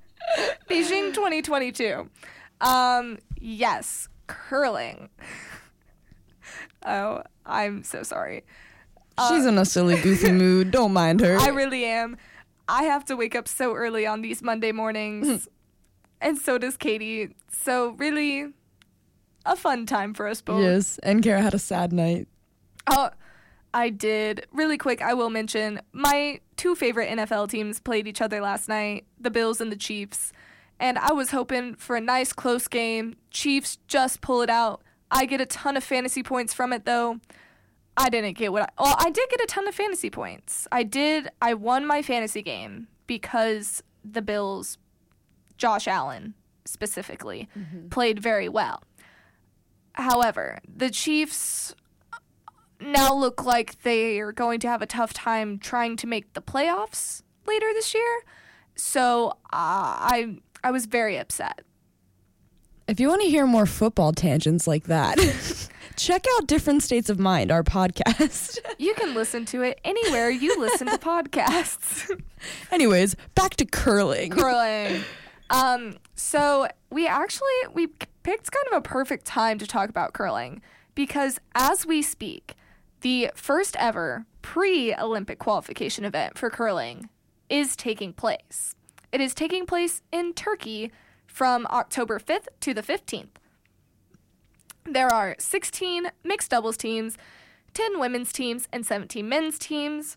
Beijing 0.70 1.12
2022. 1.12 2.08
Um, 2.62 3.18
yes, 3.38 4.08
curling. 4.26 5.10
Oh, 6.86 7.22
I'm 7.44 7.82
so 7.82 8.02
sorry. 8.02 8.44
She's 9.28 9.44
in 9.44 9.58
a 9.58 9.66
silly, 9.66 10.00
goofy 10.00 10.32
mood. 10.32 10.70
Don't 10.70 10.94
mind 10.94 11.20
her. 11.20 11.36
I 11.38 11.48
really 11.48 11.84
am. 11.84 12.16
I 12.68 12.84
have 12.84 13.04
to 13.06 13.16
wake 13.16 13.34
up 13.34 13.48
so 13.48 13.74
early 13.74 14.06
on 14.06 14.22
these 14.22 14.42
Monday 14.42 14.72
mornings, 14.72 15.46
and 16.20 16.38
so 16.38 16.58
does 16.58 16.76
Katie. 16.76 17.34
So 17.50 17.90
really, 17.98 18.52
a 19.44 19.56
fun 19.56 19.86
time 19.86 20.14
for 20.14 20.26
us 20.28 20.40
both. 20.40 20.62
yes, 20.62 20.98
and 21.02 21.22
Cara 21.22 21.40
had 21.40 21.54
a 21.54 21.58
sad 21.58 21.92
night. 21.92 22.28
Oh, 22.86 23.10
I 23.74 23.90
did. 23.90 24.46
Really 24.52 24.78
quick, 24.78 25.02
I 25.02 25.14
will 25.14 25.30
mention 25.30 25.80
my 25.92 26.40
two 26.56 26.74
favorite 26.74 27.10
NFL 27.10 27.50
teams 27.50 27.80
played 27.80 28.06
each 28.08 28.22
other 28.22 28.40
last 28.40 28.68
night 28.68 29.06
the 29.18 29.30
Bills 29.30 29.60
and 29.60 29.70
the 29.70 29.76
Chiefs. 29.76 30.32
And 30.78 30.98
I 30.98 31.12
was 31.12 31.30
hoping 31.30 31.74
for 31.74 31.96
a 31.96 32.00
nice 32.00 32.32
close 32.32 32.68
game. 32.68 33.16
Chiefs 33.30 33.78
just 33.88 34.20
pull 34.20 34.42
it 34.42 34.50
out. 34.50 34.82
I 35.10 35.24
get 35.24 35.40
a 35.40 35.46
ton 35.46 35.76
of 35.76 35.84
fantasy 35.84 36.22
points 36.22 36.52
from 36.52 36.72
it, 36.72 36.84
though. 36.84 37.20
I 37.96 38.10
didn't 38.10 38.36
get 38.36 38.52
what 38.52 38.62
I. 38.62 38.82
Well, 38.82 38.96
I 38.98 39.10
did 39.10 39.28
get 39.30 39.40
a 39.40 39.46
ton 39.46 39.66
of 39.66 39.74
fantasy 39.74 40.10
points. 40.10 40.68
I 40.70 40.82
did. 40.82 41.28
I 41.40 41.54
won 41.54 41.86
my 41.86 42.02
fantasy 42.02 42.42
game 42.42 42.88
because 43.06 43.82
the 44.04 44.20
Bills, 44.20 44.76
Josh 45.56 45.86
Allen 45.88 46.34
specifically, 46.64 47.48
played 47.90 48.18
very 48.18 48.48
well. 48.48 48.82
However, 49.92 50.58
the 50.66 50.90
Chiefs 50.90 51.74
now 52.80 53.14
look 53.14 53.44
like 53.44 53.82
they 53.82 54.20
are 54.20 54.32
going 54.32 54.60
to 54.60 54.68
have 54.68 54.82
a 54.82 54.86
tough 54.86 55.12
time 55.12 55.58
trying 55.58 55.96
to 55.96 56.06
make 56.06 56.32
the 56.34 56.42
playoffs 56.42 57.22
later 57.46 57.66
this 57.72 57.94
year. 57.94 58.22
So 58.74 59.30
uh, 59.30 59.32
I 59.52 60.38
I 60.62 60.70
was 60.70 60.86
very 60.86 61.16
upset. 61.16 61.62
If 62.88 63.00
you 63.00 63.08
want 63.08 63.22
to 63.22 63.28
hear 63.28 63.46
more 63.46 63.66
football 63.66 64.12
tangents 64.12 64.66
like 64.66 64.84
that, 64.84 65.16
check 65.96 66.24
out 66.36 66.46
Different 66.46 66.82
States 66.82 67.08
of 67.08 67.18
Mind, 67.18 67.50
our 67.50 67.62
podcast. 67.62 68.58
You 68.78 68.92
can 68.92 69.14
listen 69.14 69.46
to 69.46 69.62
it 69.62 69.80
anywhere 69.84 70.28
you 70.28 70.60
listen 70.60 70.86
to 70.88 70.98
podcasts. 70.98 72.10
Anyways, 72.70 73.16
back 73.34 73.56
to 73.56 73.64
curling. 73.64 74.30
Curling. 74.32 75.02
Um, 75.50 75.98
so 76.14 76.68
we 76.90 77.06
actually 77.06 77.48
we 77.72 77.88
picked 78.22 78.50
kind 78.50 78.66
of 78.72 78.78
a 78.78 78.80
perfect 78.80 79.24
time 79.24 79.58
to 79.58 79.66
talk 79.66 79.88
about 79.88 80.12
curling 80.12 80.60
because 80.94 81.38
as 81.54 81.86
we 81.86 82.02
speak, 82.02 82.54
the 83.02 83.30
first 83.34 83.76
ever 83.78 84.26
pre-Olympic 84.42 85.38
qualification 85.38 86.04
event 86.04 86.36
for 86.36 86.50
curling 86.50 87.08
is 87.48 87.76
taking 87.76 88.12
place. 88.12 88.74
It 89.12 89.20
is 89.20 89.34
taking 89.34 89.66
place 89.66 90.02
in 90.10 90.34
Turkey 90.34 90.90
from 91.26 91.66
October 91.70 92.18
5th 92.18 92.48
to 92.60 92.74
the 92.74 92.82
15th. 92.82 93.36
There 94.84 95.12
are 95.12 95.36
16 95.38 96.10
mixed 96.24 96.50
doubles 96.50 96.76
teams, 96.76 97.16
10 97.74 97.98
women's 97.98 98.32
teams, 98.32 98.68
and 98.72 98.86
17 98.86 99.28
men's 99.28 99.58
teams. 99.58 100.16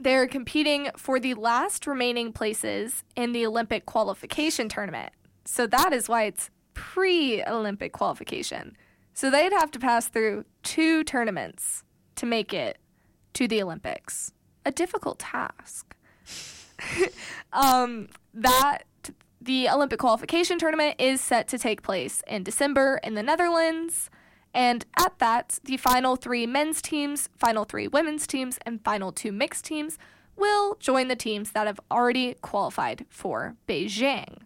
They're 0.00 0.26
competing 0.26 0.88
for 0.96 1.20
the 1.20 1.34
last 1.34 1.86
remaining 1.86 2.32
places 2.32 3.04
in 3.16 3.32
the 3.32 3.44
Olympic 3.44 3.84
qualification 3.84 4.66
tournament. 4.66 5.12
So 5.44 5.66
that 5.66 5.92
is 5.92 6.08
why 6.08 6.24
it's 6.24 6.48
pre 6.72 7.44
Olympic 7.44 7.92
qualification. 7.92 8.78
So 9.12 9.30
they'd 9.30 9.52
have 9.52 9.70
to 9.72 9.78
pass 9.78 10.08
through 10.08 10.46
two 10.62 11.04
tournaments 11.04 11.84
to 12.16 12.24
make 12.24 12.54
it 12.54 12.78
to 13.34 13.46
the 13.46 13.62
Olympics. 13.62 14.32
A 14.64 14.72
difficult 14.72 15.18
task. 15.18 15.94
um, 17.52 18.08
that 18.32 18.84
the 19.38 19.68
Olympic 19.68 19.98
qualification 19.98 20.58
tournament 20.58 20.96
is 20.98 21.20
set 21.20 21.46
to 21.48 21.58
take 21.58 21.82
place 21.82 22.22
in 22.26 22.42
December 22.42 23.00
in 23.02 23.16
the 23.16 23.22
Netherlands. 23.22 24.08
And 24.52 24.84
at 24.98 25.18
that, 25.18 25.58
the 25.64 25.76
final 25.76 26.16
three 26.16 26.46
men's 26.46 26.82
teams, 26.82 27.28
final 27.36 27.64
three 27.64 27.86
women's 27.86 28.26
teams, 28.26 28.58
and 28.66 28.82
final 28.84 29.12
two 29.12 29.32
mixed 29.32 29.64
teams 29.64 29.98
will 30.36 30.76
join 30.80 31.08
the 31.08 31.16
teams 31.16 31.52
that 31.52 31.66
have 31.66 31.80
already 31.90 32.34
qualified 32.42 33.06
for 33.08 33.56
Beijing. 33.68 34.38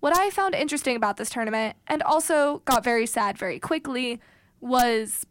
What 0.00 0.16
I 0.16 0.30
found 0.30 0.54
interesting 0.54 0.96
about 0.96 1.16
this 1.16 1.30
tournament, 1.30 1.76
and 1.86 2.02
also 2.02 2.62
got 2.64 2.82
very 2.82 3.06
sad 3.06 3.38
very 3.38 3.58
quickly, 3.58 4.20
was 4.60 5.26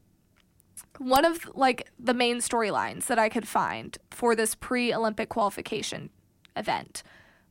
one 0.98 1.26
of 1.26 1.50
like 1.56 1.90
the 2.00 2.14
main 2.14 2.38
storylines 2.38 3.08
that 3.08 3.20
I 3.20 3.30
could 3.30 3.48
find 3.48 3.98
for 4.12 4.36
this 4.36 4.56
pre-Olympic 4.56 5.30
qualification 5.30 6.10
event 6.56 7.04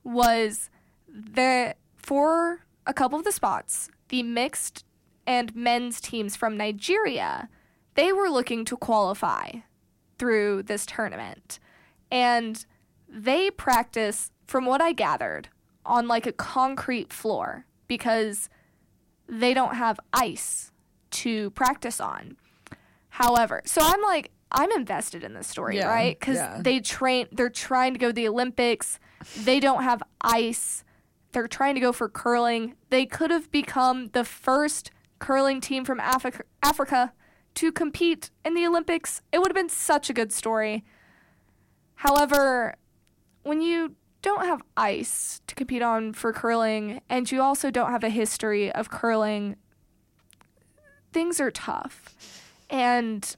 was 0.02 0.70
that 1.08 1.76
for 1.96 2.64
a 2.86 2.94
couple 2.94 3.18
of 3.18 3.24
the 3.24 3.32
spots, 3.32 3.88
the 4.08 4.22
mixed 4.22 4.84
and 5.26 5.54
men's 5.54 6.00
teams 6.00 6.36
from 6.36 6.56
Nigeria, 6.56 7.48
they 7.94 8.12
were 8.12 8.28
looking 8.28 8.64
to 8.66 8.76
qualify 8.76 9.50
through 10.18 10.64
this 10.64 10.86
tournament. 10.86 11.58
And 12.10 12.64
they 13.08 13.50
practice, 13.50 14.30
from 14.46 14.66
what 14.66 14.80
I 14.80 14.92
gathered, 14.92 15.48
on 15.86 16.08
like 16.08 16.26
a 16.26 16.32
concrete 16.32 17.12
floor 17.12 17.66
because 17.86 18.48
they 19.28 19.54
don't 19.54 19.74
have 19.74 20.00
ice 20.12 20.70
to 21.10 21.50
practice 21.50 22.00
on. 22.00 22.36
However, 23.08 23.62
so 23.64 23.80
I'm 23.82 24.02
like, 24.02 24.30
I'm 24.50 24.70
invested 24.72 25.24
in 25.24 25.34
this 25.34 25.46
story, 25.46 25.76
Yeah, 25.76 25.88
right? 25.88 26.18
Because 26.18 26.36
yeah. 26.36 26.58
they 26.60 26.80
train, 26.80 27.28
they're 27.32 27.50
trying 27.50 27.92
to 27.92 27.98
go 27.98 28.08
to 28.08 28.12
the 28.12 28.28
Olympics. 28.28 28.98
They 29.42 29.60
don't 29.60 29.82
have 29.82 30.02
ice. 30.20 30.84
They're 31.32 31.48
trying 31.48 31.74
to 31.74 31.80
go 31.80 31.92
for 31.92 32.08
curling. 32.08 32.74
They 32.90 33.06
could 33.06 33.30
have 33.30 33.50
become 33.50 34.08
the 34.08 34.24
first 34.24 34.90
curling 35.24 35.58
team 35.58 35.86
from 35.86 36.00
Africa, 36.00 36.44
Africa 36.62 37.12
to 37.54 37.72
compete 37.72 38.30
in 38.44 38.52
the 38.52 38.66
Olympics. 38.66 39.22
It 39.32 39.38
would 39.38 39.48
have 39.48 39.56
been 39.56 39.70
such 39.70 40.10
a 40.10 40.12
good 40.12 40.30
story. 40.32 40.84
However, 41.94 42.74
when 43.42 43.62
you 43.62 43.96
don't 44.20 44.44
have 44.44 44.62
ice 44.76 45.40
to 45.46 45.54
compete 45.54 45.80
on 45.80 46.12
for 46.12 46.30
curling 46.34 47.00
and 47.08 47.30
you 47.32 47.40
also 47.40 47.70
don't 47.70 47.90
have 47.90 48.04
a 48.04 48.10
history 48.10 48.70
of 48.70 48.90
curling, 48.90 49.56
things 51.14 51.40
are 51.40 51.50
tough. 51.50 52.14
And 52.68 53.34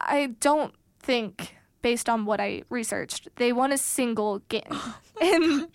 I 0.00 0.34
don't 0.40 0.74
think, 0.98 1.54
based 1.80 2.08
on 2.08 2.24
what 2.24 2.40
I 2.40 2.62
researched, 2.70 3.28
they 3.36 3.52
won 3.52 3.70
a 3.70 3.78
single 3.78 4.40
game 4.48 4.62
oh 4.72 4.98
in, 5.20 5.68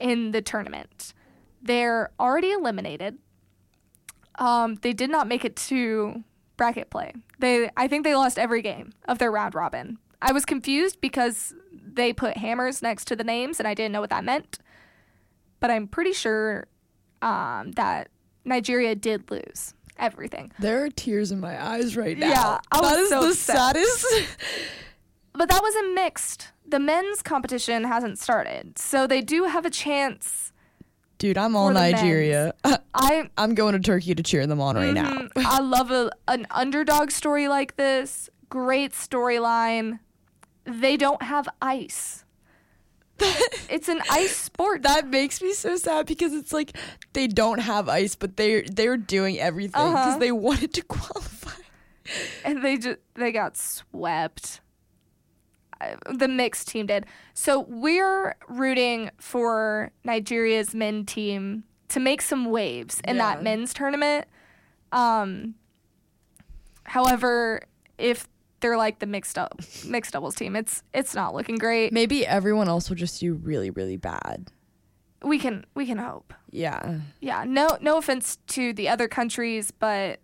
in 0.00 0.30
the 0.32 0.42
tournament. 0.42 1.14
They're 1.62 2.10
already 2.18 2.50
eliminated. 2.50 3.18
Um, 4.40 4.76
they 4.82 4.92
did 4.92 5.10
not 5.10 5.28
make 5.28 5.44
it 5.44 5.54
to 5.56 6.24
bracket 6.56 6.90
play. 6.90 7.12
They, 7.38 7.70
I 7.76 7.86
think 7.88 8.04
they 8.04 8.14
lost 8.14 8.38
every 8.38 8.62
game 8.62 8.92
of 9.06 9.18
their 9.18 9.30
round 9.30 9.54
robin. 9.54 9.98
I 10.22 10.32
was 10.32 10.44
confused 10.44 11.00
because 11.00 11.54
they 11.72 12.12
put 12.12 12.36
hammers 12.36 12.82
next 12.82 13.06
to 13.06 13.16
the 13.16 13.24
names, 13.24 13.58
and 13.58 13.68
I 13.68 13.74
didn't 13.74 13.92
know 13.92 14.00
what 14.00 14.10
that 14.10 14.24
meant. 14.24 14.58
But 15.60 15.70
I'm 15.70 15.86
pretty 15.86 16.12
sure 16.12 16.66
um, 17.22 17.72
that 17.72 18.08
Nigeria 18.44 18.94
did 18.94 19.30
lose 19.30 19.74
everything. 19.98 20.52
There 20.58 20.84
are 20.84 20.90
tears 20.90 21.30
in 21.30 21.40
my 21.40 21.62
eyes 21.62 21.96
right 21.96 22.16
now. 22.18 22.28
Yeah, 22.28 22.58
I 22.72 22.80
That 22.80 22.98
is 22.98 23.08
so 23.10 23.20
the 23.22 23.28
upset. 23.28 23.56
saddest. 23.56 24.06
but 25.34 25.48
that 25.48 25.62
was 25.62 25.74
in 25.76 25.94
mixed. 25.94 26.48
The 26.66 26.78
men's 26.78 27.22
competition 27.22 27.84
hasn't 27.84 28.18
started, 28.18 28.78
so 28.78 29.06
they 29.06 29.20
do 29.20 29.44
have 29.44 29.64
a 29.66 29.70
chance. 29.70 30.49
Dude, 31.20 31.36
I'm 31.36 31.54
all 31.54 31.70
Nigeria. 31.70 32.54
I 32.94 33.28
I'm 33.36 33.54
going 33.54 33.74
to 33.74 33.78
Turkey 33.78 34.14
to 34.14 34.22
cheer 34.22 34.46
them 34.46 34.58
on 34.60 34.74
right 34.76 34.94
now. 34.94 35.10
Mhm. 35.12 35.30
I 35.36 35.60
love 35.60 35.90
a, 35.90 36.10
an 36.26 36.46
underdog 36.50 37.10
story 37.10 37.46
like 37.46 37.76
this. 37.76 38.30
Great 38.48 38.92
storyline. 38.92 40.00
They 40.64 40.96
don't 40.96 41.20
have 41.22 41.46
ice. 41.60 42.24
it's 43.68 43.88
an 43.88 44.00
ice 44.10 44.34
sport. 44.34 44.82
That 44.82 45.08
makes 45.08 45.42
me 45.42 45.52
so 45.52 45.76
sad 45.76 46.06
because 46.06 46.32
it's 46.32 46.54
like 46.54 46.74
they 47.12 47.26
don't 47.26 47.58
have 47.60 47.86
ice, 47.90 48.16
but 48.16 48.38
they're 48.38 48.62
they're 48.62 48.96
doing 48.96 49.38
everything 49.38 49.72
because 49.72 49.94
Uh-huh. 50.08 50.18
they 50.18 50.32
wanted 50.32 50.72
to 50.72 50.82
qualify. 50.82 51.50
and 52.46 52.64
they 52.64 52.78
just 52.78 52.96
they 53.14 53.30
got 53.30 53.58
swept. 53.58 54.62
The 56.10 56.28
mixed 56.28 56.68
team 56.68 56.86
did. 56.86 57.06
So 57.34 57.60
we're 57.68 58.36
rooting 58.48 59.10
for 59.18 59.92
Nigeria's 60.04 60.74
men 60.74 61.06
team 61.06 61.64
to 61.88 62.00
make 62.00 62.22
some 62.22 62.46
waves 62.46 63.00
in 63.04 63.18
that 63.18 63.42
men's 63.42 63.74
tournament. 63.74 64.26
Um, 64.92 65.54
however, 66.84 67.62
if 67.98 68.28
they're 68.60 68.76
like 68.76 68.98
the 68.98 69.06
mixed 69.06 69.38
up 69.38 69.60
mixed 69.86 70.12
doubles 70.12 70.34
team, 70.34 70.54
it's 70.56 70.82
it's 70.94 71.14
not 71.14 71.34
looking 71.34 71.56
great. 71.56 71.92
Maybe 71.92 72.26
everyone 72.26 72.68
else 72.68 72.88
will 72.88 72.96
just 72.96 73.20
do 73.20 73.34
really 73.34 73.70
really 73.70 73.96
bad. 73.96 74.50
We 75.22 75.38
can 75.38 75.64
we 75.74 75.86
can 75.86 75.98
hope. 75.98 76.32
Yeah. 76.50 76.98
Yeah, 77.20 77.44
no 77.46 77.78
no 77.80 77.98
offense 77.98 78.38
to 78.48 78.72
the 78.72 78.88
other 78.88 79.08
countries, 79.08 79.70
but 79.70 80.20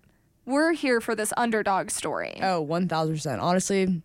we're 0.47 0.73
here 0.73 1.01
for 1.01 1.15
this 1.15 1.33
underdog 1.37 1.91
story. 1.91 2.39
Oh, 2.41 2.65
1000%. 2.65 3.43
Honestly, 3.43 4.01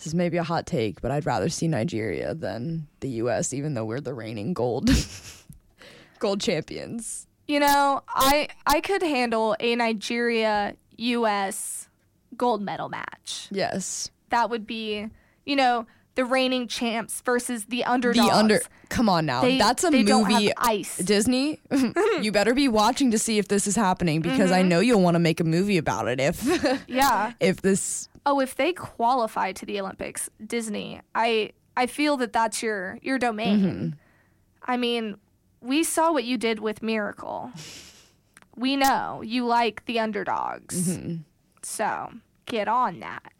this 0.00 0.06
is 0.06 0.14
maybe 0.14 0.38
a 0.38 0.42
hot 0.42 0.64
take, 0.66 1.02
but 1.02 1.10
I'd 1.10 1.26
rather 1.26 1.50
see 1.50 1.68
Nigeria 1.68 2.32
than 2.34 2.86
the 3.00 3.10
US 3.22 3.52
even 3.52 3.74
though 3.74 3.84
we're 3.84 4.00
the 4.00 4.14
reigning 4.14 4.54
gold 4.54 4.88
gold 6.18 6.40
champions. 6.40 7.26
You 7.46 7.60
know, 7.60 8.02
I 8.08 8.48
I 8.66 8.80
could 8.80 9.02
handle 9.02 9.56
a 9.60 9.76
Nigeria 9.76 10.74
US 10.96 11.88
gold 12.36 12.62
medal 12.62 12.88
match. 12.88 13.48
Yes. 13.50 14.10
That 14.30 14.48
would 14.48 14.66
be, 14.66 15.08
you 15.44 15.56
know, 15.56 15.86
the 16.14 16.24
reigning 16.24 16.66
champs 16.66 17.20
versus 17.20 17.66
the 17.66 17.84
underdogs. 17.84 18.26
The 18.28 18.34
under 18.34 18.60
Come 18.88 19.08
on 19.08 19.26
now. 19.26 19.42
They- 19.42 19.58
That's 19.58 19.84
a 19.84 19.90
movie 19.90 20.50
ice. 20.56 20.96
Disney. 20.96 21.60
you 22.22 22.32
better 22.32 22.54
be 22.54 22.68
watching 22.68 23.10
to 23.10 23.18
see 23.18 23.38
if 23.38 23.48
this 23.48 23.66
is 23.66 23.76
happening 23.76 24.22
because 24.22 24.50
I 24.50 24.62
Mhm. 24.62 24.68
know 24.68 24.80
you'll 24.80 25.02
want 25.02 25.14
to 25.16 25.18
make 25.20 25.40
a 25.40 25.44
movie 25.44 25.76
about 25.78 26.08
it 26.08 26.20
if 26.20 26.42
Yeah. 26.88 27.32
if 27.40 27.60
this 27.62 28.08
Oh, 28.26 28.40
if 28.40 28.54
they 28.54 28.72
qualify 28.72 29.52
to 29.52 29.64
the 29.66 29.80
Olympics, 29.80 30.28
Disney, 30.44 31.00
I 31.14 31.52
I 31.76 31.86
feel 31.86 32.16
that 32.18 32.32
that's 32.32 32.62
your 32.62 32.98
your 33.02 33.18
domain. 33.18 33.60
Mhm. 33.60 33.98
I 34.66 34.76
mean, 34.76 35.16
we 35.60 35.82
saw 35.84 36.12
what 36.12 36.24
you 36.24 36.36
did 36.36 36.58
with 36.60 36.82
Miracle. 36.82 37.52
we 38.56 38.76
know 38.76 39.22
you 39.22 39.46
like 39.46 39.84
the 39.86 39.98
underdogs. 39.98 40.98
Mhm. 40.98 41.20
So, 41.62 42.12
get 42.46 42.68
on 42.68 43.00
that. 43.00 43.32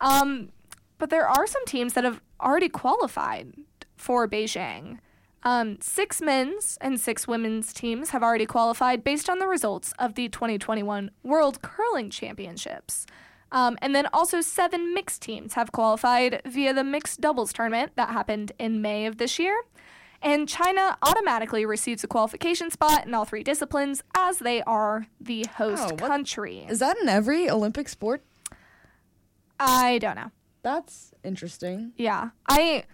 Um 0.00 0.50
but 0.98 1.10
there 1.10 1.28
are 1.28 1.46
some 1.46 1.64
teams 1.66 1.92
that 1.92 2.02
have 2.04 2.20
already 2.40 2.68
qualified 2.68 3.52
for 3.96 4.26
Beijing. 4.28 4.98
Um, 5.44 5.78
six 5.80 6.20
men's 6.20 6.76
and 6.80 7.00
six 7.00 7.28
women's 7.28 7.72
teams 7.72 8.10
have 8.10 8.24
already 8.24 8.46
qualified 8.46 9.04
based 9.04 9.30
on 9.30 9.38
the 9.38 9.46
results 9.46 9.92
of 9.96 10.14
the 10.16 10.28
2021 10.28 11.12
World 11.22 11.62
Curling 11.62 12.10
Championships. 12.10 13.06
Um, 13.50 13.78
and 13.80 13.94
then 13.94 14.06
also 14.12 14.40
seven 14.40 14.92
mixed 14.92 15.22
teams 15.22 15.54
have 15.54 15.72
qualified 15.72 16.42
via 16.46 16.74
the 16.74 16.84
mixed 16.84 17.20
doubles 17.20 17.52
tournament 17.52 17.92
that 17.96 18.10
happened 18.10 18.52
in 18.58 18.82
May 18.82 19.06
of 19.06 19.16
this 19.18 19.38
year. 19.38 19.62
And 20.20 20.48
China 20.48 20.98
automatically 21.00 21.64
receives 21.64 22.02
a 22.02 22.08
qualification 22.08 22.70
spot 22.70 23.06
in 23.06 23.14
all 23.14 23.24
three 23.24 23.44
disciplines 23.44 24.02
as 24.16 24.40
they 24.40 24.62
are 24.62 25.06
the 25.20 25.46
host 25.56 25.92
Oh, 25.92 25.96
country. 25.96 26.66
Is 26.68 26.80
that 26.80 26.98
in 27.00 27.08
every 27.08 27.48
Olympic 27.48 27.88
sport? 27.88 28.22
I 29.60 29.98
don't 29.98 30.16
know. 30.16 30.30
That's 30.62 31.12
interesting. 31.24 31.92
Yeah. 31.96 32.30
I 32.48 32.84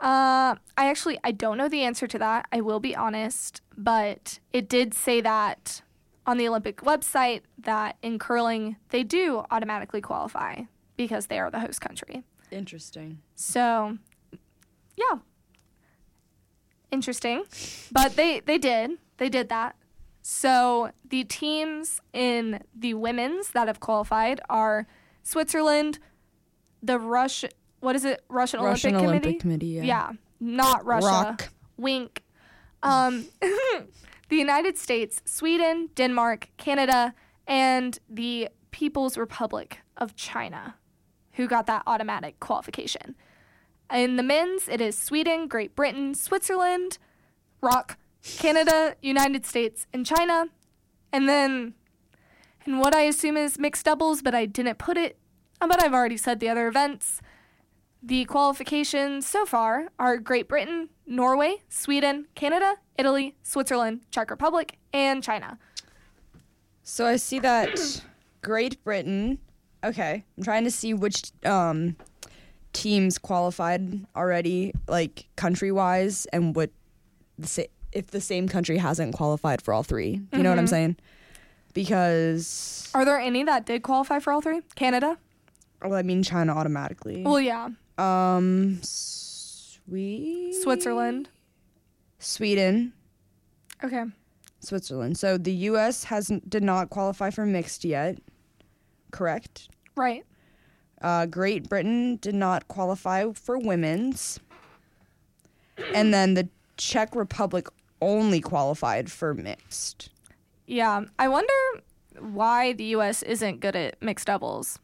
uh 0.00 0.56
I 0.76 0.88
actually 0.88 1.18
I 1.22 1.30
don't 1.32 1.56
know 1.56 1.68
the 1.68 1.82
answer 1.82 2.06
to 2.06 2.18
that. 2.18 2.46
I 2.50 2.60
will 2.62 2.80
be 2.80 2.96
honest, 2.96 3.60
but 3.76 4.40
it 4.52 4.68
did 4.68 4.92
say 4.94 5.20
that 5.20 5.82
on 6.26 6.38
the 6.38 6.48
Olympic 6.48 6.78
website 6.78 7.42
that 7.58 7.96
in 8.02 8.18
curling 8.18 8.76
they 8.90 9.02
do 9.02 9.44
automatically 9.50 10.00
qualify 10.00 10.62
because 10.96 11.26
they 11.26 11.38
are 11.38 11.50
the 11.50 11.60
host 11.60 11.80
country. 11.80 12.22
Interesting. 12.50 13.18
So, 13.34 13.98
yeah. 14.96 15.18
Interesting. 16.90 17.44
But 17.90 18.16
they 18.16 18.40
they 18.40 18.58
did. 18.58 18.92
They 19.18 19.28
did 19.28 19.48
that. 19.48 19.76
So, 20.22 20.90
the 21.06 21.24
teams 21.24 22.00
in 22.14 22.62
the 22.74 22.94
women's 22.94 23.50
that 23.50 23.66
have 23.66 23.80
qualified 23.80 24.40
are 24.48 24.86
Switzerland, 25.22 25.98
the 26.82 26.98
Russian 26.98 27.50
what 27.80 27.94
is 27.96 28.04
it? 28.06 28.22
Russian, 28.28 28.60
Russian 28.60 28.94
Olympic 28.94 29.08
Olympic 29.08 29.40
Committee? 29.40 29.66
Committee, 29.74 29.86
yeah. 29.86 30.08
Yeah, 30.08 30.12
not 30.40 30.86
Russia. 30.86 31.06
Rock. 31.06 31.48
Wink. 31.76 32.22
Um 32.82 33.26
the 34.28 34.36
United 34.36 34.78
States, 34.78 35.22
Sweden, 35.24 35.90
Denmark, 35.94 36.50
Canada, 36.56 37.14
and 37.46 37.98
the 38.08 38.48
People's 38.70 39.16
Republic 39.16 39.78
of 39.96 40.16
China 40.16 40.76
who 41.34 41.46
got 41.46 41.66
that 41.66 41.82
automatic 41.86 42.40
qualification. 42.40 43.14
In 43.92 44.16
the 44.16 44.22
men's, 44.22 44.68
it 44.68 44.80
is 44.80 44.96
Sweden, 44.96 45.46
Great 45.46 45.76
Britain, 45.76 46.14
Switzerland, 46.14 46.98
Rock, 47.60 47.98
Canada, 48.22 48.96
United 49.02 49.44
States, 49.44 49.86
and 49.92 50.06
China. 50.06 50.46
And 51.12 51.28
then, 51.28 51.74
and 52.64 52.80
what 52.80 52.94
I 52.94 53.02
assume 53.02 53.36
is 53.36 53.58
mixed 53.58 53.84
doubles, 53.84 54.22
but 54.22 54.34
I 54.34 54.46
didn't 54.46 54.78
put 54.78 54.96
it, 54.96 55.18
but 55.60 55.82
I've 55.82 55.94
already 55.94 56.16
said 56.16 56.40
the 56.40 56.48
other 56.48 56.66
events. 56.66 57.20
The 58.06 58.26
qualifications 58.26 59.26
so 59.26 59.46
far 59.46 59.88
are 59.98 60.18
Great 60.18 60.46
Britain, 60.46 60.90
Norway, 61.06 61.56
Sweden, 61.70 62.26
Canada, 62.34 62.74
Italy, 62.98 63.34
Switzerland, 63.42 64.02
Czech 64.10 64.30
Republic, 64.30 64.76
and 64.92 65.22
China. 65.22 65.58
So 66.82 67.06
I 67.06 67.16
see 67.16 67.38
that 67.38 68.02
Great 68.42 68.82
Britain. 68.84 69.38
Okay, 69.82 70.22
I'm 70.36 70.44
trying 70.44 70.64
to 70.64 70.70
see 70.70 70.92
which 70.92 71.22
um, 71.46 71.96
teams 72.74 73.16
qualified 73.16 74.04
already, 74.14 74.74
like 74.86 75.26
country 75.36 75.72
wise, 75.72 76.26
and 76.26 76.54
what 76.54 76.70
the 77.38 77.46
sa- 77.48 77.62
if 77.92 78.08
the 78.08 78.20
same 78.20 78.48
country 78.48 78.76
hasn't 78.76 79.14
qualified 79.14 79.62
for 79.62 79.72
all 79.72 79.82
three. 79.82 80.20
You 80.32 80.42
know 80.42 80.50
what 80.50 80.58
I'm 80.58 80.66
Mhm. 80.66 80.68
saying? 80.68 80.96
Because 81.72 82.90
Are 82.94 83.04
there 83.06 83.18
any 83.18 83.44
that 83.44 83.64
did 83.64 83.82
qualify 83.82 84.18
for 84.18 84.30
all 84.32 84.42
three? 84.42 84.60
Canada? 84.74 85.16
well, 85.82 85.94
I 85.94 86.02
mean 86.02 86.22
China 86.22 86.52
automatically. 86.54 87.22
Well, 87.22 87.40
yeah. 87.40 87.68
Um, 87.98 88.80
Swe- 88.82 90.52
Switzerland. 90.62 91.28
Sweden, 92.18 92.92
Okay. 93.84 94.04
Switzerland. 94.60 95.18
So 95.18 95.36
the 95.36 95.52
U.S. 95.52 96.04
hasn't 96.04 96.48
did 96.48 96.62
not 96.62 96.88
qualify 96.88 97.28
for 97.30 97.44
mixed 97.44 97.84
yet. 97.84 98.18
Correct. 99.10 99.68
Right. 99.94 100.24
Uh, 101.02 101.26
Great 101.26 101.68
Britain 101.68 102.16
did 102.16 102.34
not 102.34 102.66
qualify 102.68 103.30
for 103.34 103.58
women's. 103.58 104.40
And 105.94 106.14
then 106.14 106.32
the 106.34 106.48
Czech 106.78 107.14
Republic 107.14 107.68
only 108.00 108.40
qualified 108.40 109.10
for 109.10 109.34
mixed. 109.34 110.08
Yeah. 110.66 111.02
I 111.18 111.28
wonder 111.28 111.52
why 112.18 112.72
the 112.72 112.84
U.S. 112.84 113.22
isn't 113.22 113.60
good 113.60 113.76
at 113.76 114.00
mixed 114.00 114.28
doubles. 114.28 114.78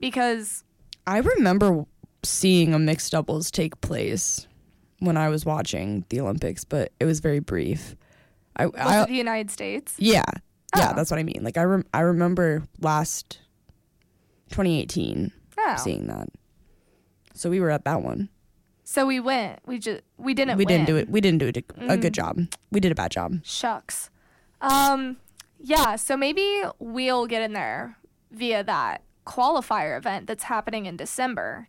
Because, 0.00 0.64
I 1.06 1.18
remember 1.18 1.84
seeing 2.22 2.72
a 2.74 2.78
mixed 2.78 3.12
doubles 3.12 3.50
take 3.50 3.80
place 3.80 4.46
when 5.00 5.16
I 5.16 5.28
was 5.28 5.44
watching 5.44 6.04
the 6.08 6.20
Olympics, 6.20 6.64
but 6.64 6.92
it 6.98 7.04
was 7.04 7.20
very 7.20 7.40
brief. 7.40 7.94
I, 8.56 8.66
was 8.66 8.74
I 8.78 9.02
it 9.02 9.08
the 9.08 9.14
United 9.14 9.50
States? 9.50 9.94
yeah, 9.98 10.22
yeah, 10.76 10.90
Oh. 10.92 10.94
that's 10.96 11.10
what 11.10 11.18
I 11.20 11.22
mean. 11.24 11.40
Like 11.42 11.56
I 11.58 11.64
rem- 11.64 11.86
I 11.92 12.00
remember 12.00 12.62
last 12.80 13.40
2018 14.50 15.32
Oh. 15.58 15.76
seeing 15.76 16.06
that. 16.06 16.28
So 17.34 17.50
we 17.50 17.60
were 17.60 17.70
at 17.70 17.84
that 17.84 18.02
one. 18.02 18.28
So 18.84 19.06
we 19.06 19.18
went. 19.18 19.60
We 19.66 19.78
just 19.78 20.02
we 20.18 20.34
didn't. 20.34 20.56
we 20.58 20.64
didn't 20.64 20.86
do 20.86 20.96
it. 20.96 21.08
We 21.08 21.20
didn't 21.20 21.38
do 21.38 21.46
it 21.48 21.56
a, 21.56 21.92
a 21.92 21.96
good 21.96 22.12
Mm. 22.12 22.16
job. 22.16 22.40
We 22.70 22.80
did 22.80 22.92
a 22.92 22.94
bad 22.94 23.10
job. 23.10 23.40
Shucks. 23.42 24.10
Um, 24.60 25.16
yeah. 25.60 25.96
So 25.96 26.16
maybe 26.16 26.62
we'll 26.78 27.26
get 27.26 27.42
in 27.42 27.52
there 27.54 27.96
via 28.30 28.62
that 28.64 29.02
qualifier 29.26 29.96
event 29.96 30.26
that's 30.26 30.44
happening 30.44 30.86
in 30.86 30.96
December. 30.96 31.68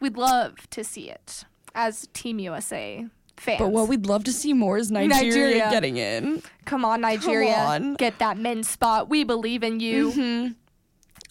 We'd 0.00 0.16
love 0.16 0.68
to 0.70 0.82
see 0.84 1.10
it 1.10 1.44
as 1.74 2.08
Team 2.12 2.38
USA 2.38 3.06
fans. 3.36 3.58
But 3.58 3.68
what 3.68 3.88
we'd 3.88 4.06
love 4.06 4.24
to 4.24 4.32
see 4.32 4.52
more 4.52 4.76
is 4.78 4.90
Nigeria, 4.90 5.24
Nigeria. 5.24 5.70
getting 5.70 5.96
in. 5.96 6.42
Come 6.64 6.84
on, 6.84 7.00
Nigeria. 7.00 7.54
on. 7.54 7.94
Get 7.94 8.18
that 8.18 8.36
men's 8.38 8.68
spot. 8.68 9.08
We 9.08 9.24
believe 9.24 9.62
in 9.62 9.80
you. 9.80 10.10
Mhm. 10.12 10.54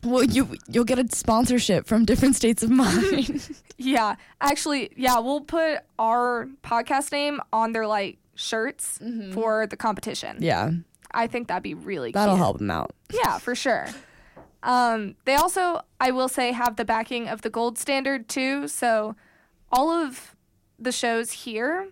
Well, 0.03 0.23
you 0.23 0.47
you'll 0.67 0.85
get 0.85 0.97
a 0.99 1.05
sponsorship 1.13 1.85
from 1.85 2.05
different 2.05 2.35
states 2.35 2.63
of 2.63 2.69
mind. 2.69 3.49
Yeah, 3.81 4.15
actually, 4.41 4.91
yeah, 4.97 5.19
we'll 5.19 5.39
put 5.39 5.79
our 5.97 6.49
podcast 6.63 7.13
name 7.13 7.39
on 7.53 7.71
their 7.71 7.87
like 7.87 8.17
shirts 8.35 8.99
for 9.31 9.67
the 9.67 9.77
competition. 9.77 10.35
yeah, 10.41 10.71
I 11.11 11.27
think 11.27 11.47
that'd 11.47 11.63
be 11.63 11.75
really 11.75 12.11
cool. 12.11 12.19
that'll 12.19 12.35
cute. 12.35 12.43
help 12.43 12.57
them 12.57 12.71
out. 12.71 12.91
Yeah, 13.13 13.37
for 13.37 13.55
sure. 13.55 13.87
Um, 14.63 15.15
they 15.25 15.35
also, 15.35 15.81
I 15.99 16.11
will 16.11 16.27
say, 16.27 16.51
have 16.51 16.75
the 16.75 16.85
backing 16.85 17.27
of 17.27 17.41
the 17.41 17.49
gold 17.49 17.77
standard 17.77 18.27
too. 18.27 18.67
So 18.67 19.15
all 19.71 19.89
of 19.89 20.35
the 20.77 20.91
shows 20.91 21.31
here, 21.31 21.89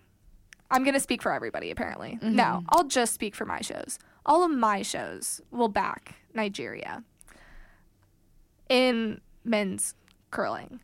I'm 0.70 0.84
going 0.84 0.94
to 0.94 1.00
speak 1.00 1.22
for 1.22 1.32
everybody 1.32 1.70
apparently. 1.70 2.18
No, 2.22 2.62
I'll 2.68 2.84
just 2.84 3.14
speak 3.14 3.34
for 3.34 3.44
my 3.46 3.60
shows. 3.60 3.98
All 4.26 4.44
of 4.44 4.50
my 4.50 4.82
shows 4.82 5.40
will 5.50 5.68
back 5.68 6.16
Nigeria 6.34 7.02
in 8.68 9.20
men's 9.44 9.94
curling. 10.30 10.80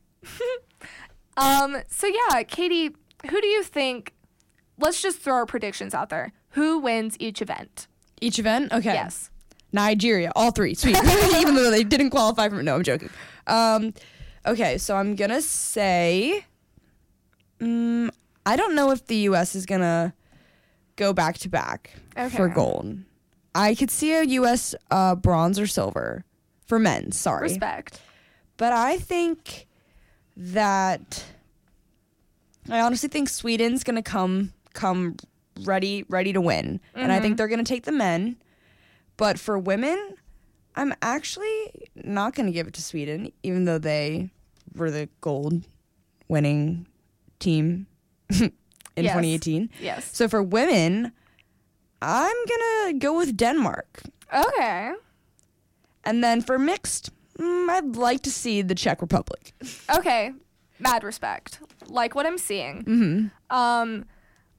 um, 1.37 1.77
so 1.89 2.07
yeah, 2.07 2.43
Katie, 2.45 2.91
who 3.31 3.41
do 3.41 3.47
you 3.47 3.63
think? 3.63 4.15
Let's 4.79 5.01
just 5.01 5.21
throw 5.21 5.35
our 5.35 5.47
predictions 5.47 5.95
out 5.95 6.09
there. 6.09 6.33
Who 6.51 6.79
wins 6.79 7.17
each 7.21 7.43
event? 7.43 7.87
Each 8.21 8.39
event, 8.39 8.73
okay. 8.73 8.95
Yes. 8.95 9.31
Nigeria, 9.75 10.31
all 10.37 10.51
three, 10.53 10.75
sweet. 10.75 10.97
Even 11.37 11.55
though 11.55 11.71
they 11.71 11.85
didn't 11.85 12.11
qualify 12.11 12.49
for. 12.49 12.63
No, 12.63 12.77
I'm 12.77 12.83
joking. 12.85 13.11
Um, 13.47 13.93
okay, 14.47 14.79
so 14.79 14.97
I'm 14.97 15.17
gonna 15.17 15.43
say, 15.43 16.45
mm, 17.61 18.09
I 18.47 18.57
don't 18.57 18.75
know 18.75 18.91
if 18.93 19.05
the 19.07 19.17
U.S. 19.29 19.55
is 19.55 19.67
gonna 19.67 20.15
go 20.97 21.13
back 21.13 21.39
to 21.39 21.49
back 21.49 21.91
for 22.31 22.49
gold. 22.49 22.99
I 23.55 23.75
could 23.75 23.91
see 23.91 24.13
a 24.13 24.23
U.S. 24.23 24.75
Uh, 24.91 25.15
bronze 25.17 25.59
or 25.59 25.67
silver 25.67 26.25
for 26.67 26.79
men. 26.79 27.13
Sorry, 27.13 27.43
Respect. 27.43 28.01
but 28.57 28.73
I 28.73 28.97
think 28.99 29.67
that 30.37 31.25
I 32.71 32.81
honestly 32.81 33.09
think 33.09 33.29
Sweden's 33.29 33.85
gonna 33.85 34.03
come 34.03 34.53
come 34.73 35.17
ready 35.63 36.05
ready 36.09 36.33
to 36.33 36.41
win, 36.41 36.81
and 36.95 37.13
I 37.13 37.21
think 37.21 37.35
Mhm. 37.35 37.37
they're 37.39 37.49
gonna 37.49 37.65
take 37.65 37.85
the 37.85 37.93
men. 37.93 38.37
But 39.17 39.39
for 39.39 39.59
women, 39.59 40.15
I'm 40.77 40.93
actually 41.03 41.89
not 41.95 42.35
gonna 42.35 42.51
give 42.53 42.67
it 42.67 42.75
to 42.75 42.83
Sweden, 42.83 43.33
even 43.43 43.65
though 43.65 43.79
they 43.79 44.31
were 44.75 44.91
the 44.91 45.09
gold 45.21 45.63
winning 46.29 46.87
team 47.39 47.87
in 48.31 48.51
Yes. 48.97 49.13
2018. 49.15 49.71
Yes. 49.81 50.11
So 50.13 50.29
for 50.29 50.43
women, 50.43 51.13
I'm 52.03 52.37
gonna 52.49 52.99
go 52.99 53.17
with 53.17 53.37
Denmark. 53.37 54.03
Okay. 54.33 54.93
And 56.05 56.23
then 56.25 56.41
for 56.43 56.59
mixed, 56.59 57.11
mm, 57.39 57.69
I'd 57.71 57.97
like 57.97 58.23
to 58.23 58.31
see 58.31 58.63
the 58.63 58.75
Czech 58.75 59.01
Republic. 59.01 59.53
Okay. 59.95 60.33
Mad 60.81 61.05
respect. 61.05 61.61
Like 61.87 62.15
what 62.15 62.27
I'm 62.27 62.39
seeing. 62.39 62.83
Mm-hmm. 62.85 63.57
Um 63.57 64.07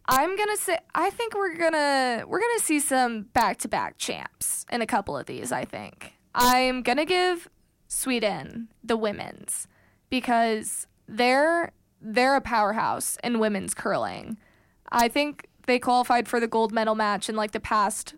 I'm 0.08 0.38
gonna 0.38 0.58
say 0.58 0.78
I 0.94 1.10
think 1.10 1.34
we're 1.34 1.58
gonna 1.58 2.24
we're 2.28 2.40
gonna 2.40 2.60
see 2.60 2.80
some 2.80 3.24
back 3.24 3.58
to 3.60 3.68
back 3.68 3.98
champs 3.98 4.66
in 4.72 4.82
a 4.82 4.86
couple 4.86 5.18
of 5.18 5.26
these, 5.26 5.52
I 5.52 5.66
think. 5.66 6.14
I'm 6.34 6.84
gonna 6.84 7.06
give 7.06 7.50
Sweden 7.88 8.70
the 8.84 8.98
women's 8.98 9.68
because 10.10 10.88
they're 11.08 11.72
they're 12.02 12.36
a 12.36 12.42
powerhouse 12.42 13.18
in 13.24 13.40
women's 13.40 13.74
curling. 13.74 14.38
I 14.92 15.08
think 15.08 15.48
they 15.66 15.80
qualified 15.80 16.28
for 16.28 16.40
the 16.40 16.48
gold 16.48 16.72
medal 16.72 16.94
match 16.94 17.30
in 17.30 17.36
like 17.36 17.52
the 17.52 17.60
past 17.60 18.16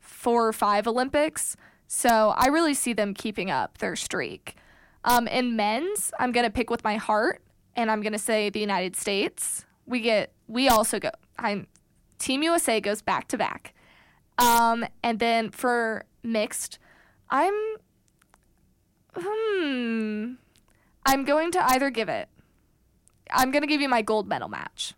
four 0.00 0.46
or 0.46 0.52
five 0.52 0.86
Olympics. 0.86 1.56
So 1.86 2.34
I 2.36 2.48
really 2.48 2.74
see 2.74 2.92
them 2.92 3.14
keeping 3.14 3.50
up 3.50 3.78
their 3.78 3.96
streak. 3.96 4.56
Um, 5.04 5.26
in 5.28 5.56
men's, 5.56 6.10
I'm 6.18 6.32
gonna 6.32 6.50
pick 6.50 6.70
with 6.70 6.84
my 6.84 6.96
heart, 6.96 7.42
and 7.76 7.90
I'm 7.90 8.02
gonna 8.02 8.18
say 8.18 8.50
the 8.50 8.60
United 8.60 8.96
States. 8.96 9.64
We 9.86 10.00
get 10.00 10.32
we 10.48 10.68
also 10.68 10.98
go. 10.98 11.10
I'm 11.38 11.66
Team 12.18 12.42
USA 12.42 12.80
goes 12.80 13.02
back 13.02 13.28
to 13.28 13.38
back. 13.38 13.74
Um, 14.38 14.84
and 15.02 15.18
then 15.18 15.50
for 15.50 16.04
mixed, 16.22 16.78
I'm 17.30 17.54
hmm, 19.16 20.32
I'm 21.06 21.24
going 21.24 21.52
to 21.52 21.64
either 21.70 21.90
give 21.90 22.08
it. 22.08 22.28
I'm 23.30 23.50
gonna 23.50 23.66
give 23.66 23.80
you 23.80 23.88
my 23.88 24.02
gold 24.02 24.28
medal 24.28 24.48
match, 24.48 24.94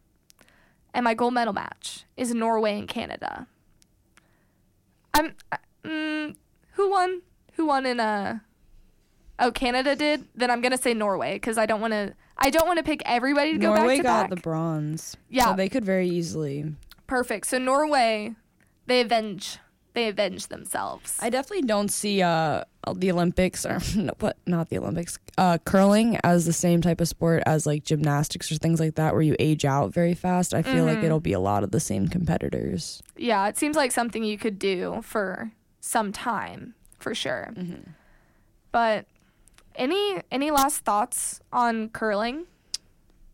and 0.95 1.05
my 1.05 1.14
gold 1.14 1.34
medal 1.34 1.53
match 1.53 2.05
is 2.16 2.34
Norway 2.34 2.78
and 2.78 2.89
Canada. 2.89 3.47
I'm. 5.14 5.34
uh, 5.53 5.57
Mm, 5.87 6.34
who 6.72 6.91
won? 6.91 7.22
Who 7.55 7.66
won 7.66 7.87
in 7.87 8.01
uh 8.01 8.41
Oh, 9.39 9.53
Canada 9.53 9.95
did. 9.95 10.26
Then 10.34 10.51
I'm 10.51 10.61
gonna 10.61 10.78
say 10.78 10.95
Norway 10.95 11.34
because 11.34 11.59
I 11.59 11.66
don't 11.66 11.80
want 11.80 11.93
to. 11.93 12.14
I 12.39 12.51
don't 12.51 12.66
want 12.66 12.78
to 12.78 12.84
pick 12.84 13.03
everybody 13.07 13.53
to 13.53 13.59
go 13.59 13.74
Norway 13.74 13.97
back 13.97 13.97
to 13.99 14.03
got 14.03 14.20
back. 14.22 14.30
the 14.30 14.43
bronze. 14.43 15.16
Yeah. 15.30 15.47
So 15.47 15.57
they 15.57 15.68
could 15.68 15.84
very 15.84 16.09
easily. 16.09 16.74
Perfect. 17.07 17.47
So 17.47 17.59
Norway, 17.59 18.34
they 18.87 19.01
avenge. 19.01 19.59
They 19.95 20.09
avenge 20.09 20.49
themselves. 20.49 21.16
I 21.20 21.30
definitely 21.30 21.66
don't 21.66 21.89
see 21.89 22.20
uh 22.20 22.64
the 22.95 23.11
Olympics 23.11 23.64
or 23.64 23.80
no, 23.97 24.12
what 24.20 24.37
not 24.47 24.68
the 24.68 24.76
Olympics. 24.78 25.18
Uh 25.39 25.57
curling 25.64 26.18
as 26.22 26.45
the 26.45 26.53
same 26.53 26.82
type 26.82 27.01
of 27.01 27.09
sport 27.09 27.43
as 27.47 27.64
like 27.66 27.82
gymnastics 27.84 28.53
or 28.53 28.57
things 28.57 28.78
like 28.78 28.97
that 28.97 29.14
where 29.14 29.22
you 29.22 29.34
age 29.39 29.64
out 29.64 29.95
very 29.95 30.12
fast. 30.12 30.53
I 30.53 30.61
feel 30.61 30.84
like 30.84 30.99
Mhm. 30.99 31.05
it'll 31.05 31.20
be 31.20 31.32
a 31.32 31.41
lot 31.41 31.64
of 31.64 31.70
the 31.70 31.80
same 31.80 32.09
competitors. 32.09 33.03
yeah, 33.16 33.49
it 33.49 33.57
seems 33.57 33.74
like 33.76 33.91
something 33.91 34.22
you 34.22 34.37
could 34.37 34.59
do 34.59 35.01
for 35.03 35.53
some 35.80 36.12
time 36.12 36.74
for 36.99 37.14
sure. 37.14 37.55
Mm-hmm. 37.57 37.91
But 38.72 39.07
any 39.77 40.20
any 40.31 40.51
last 40.51 40.85
thoughts 40.85 41.41
on 41.53 41.89
curling? 41.91 42.47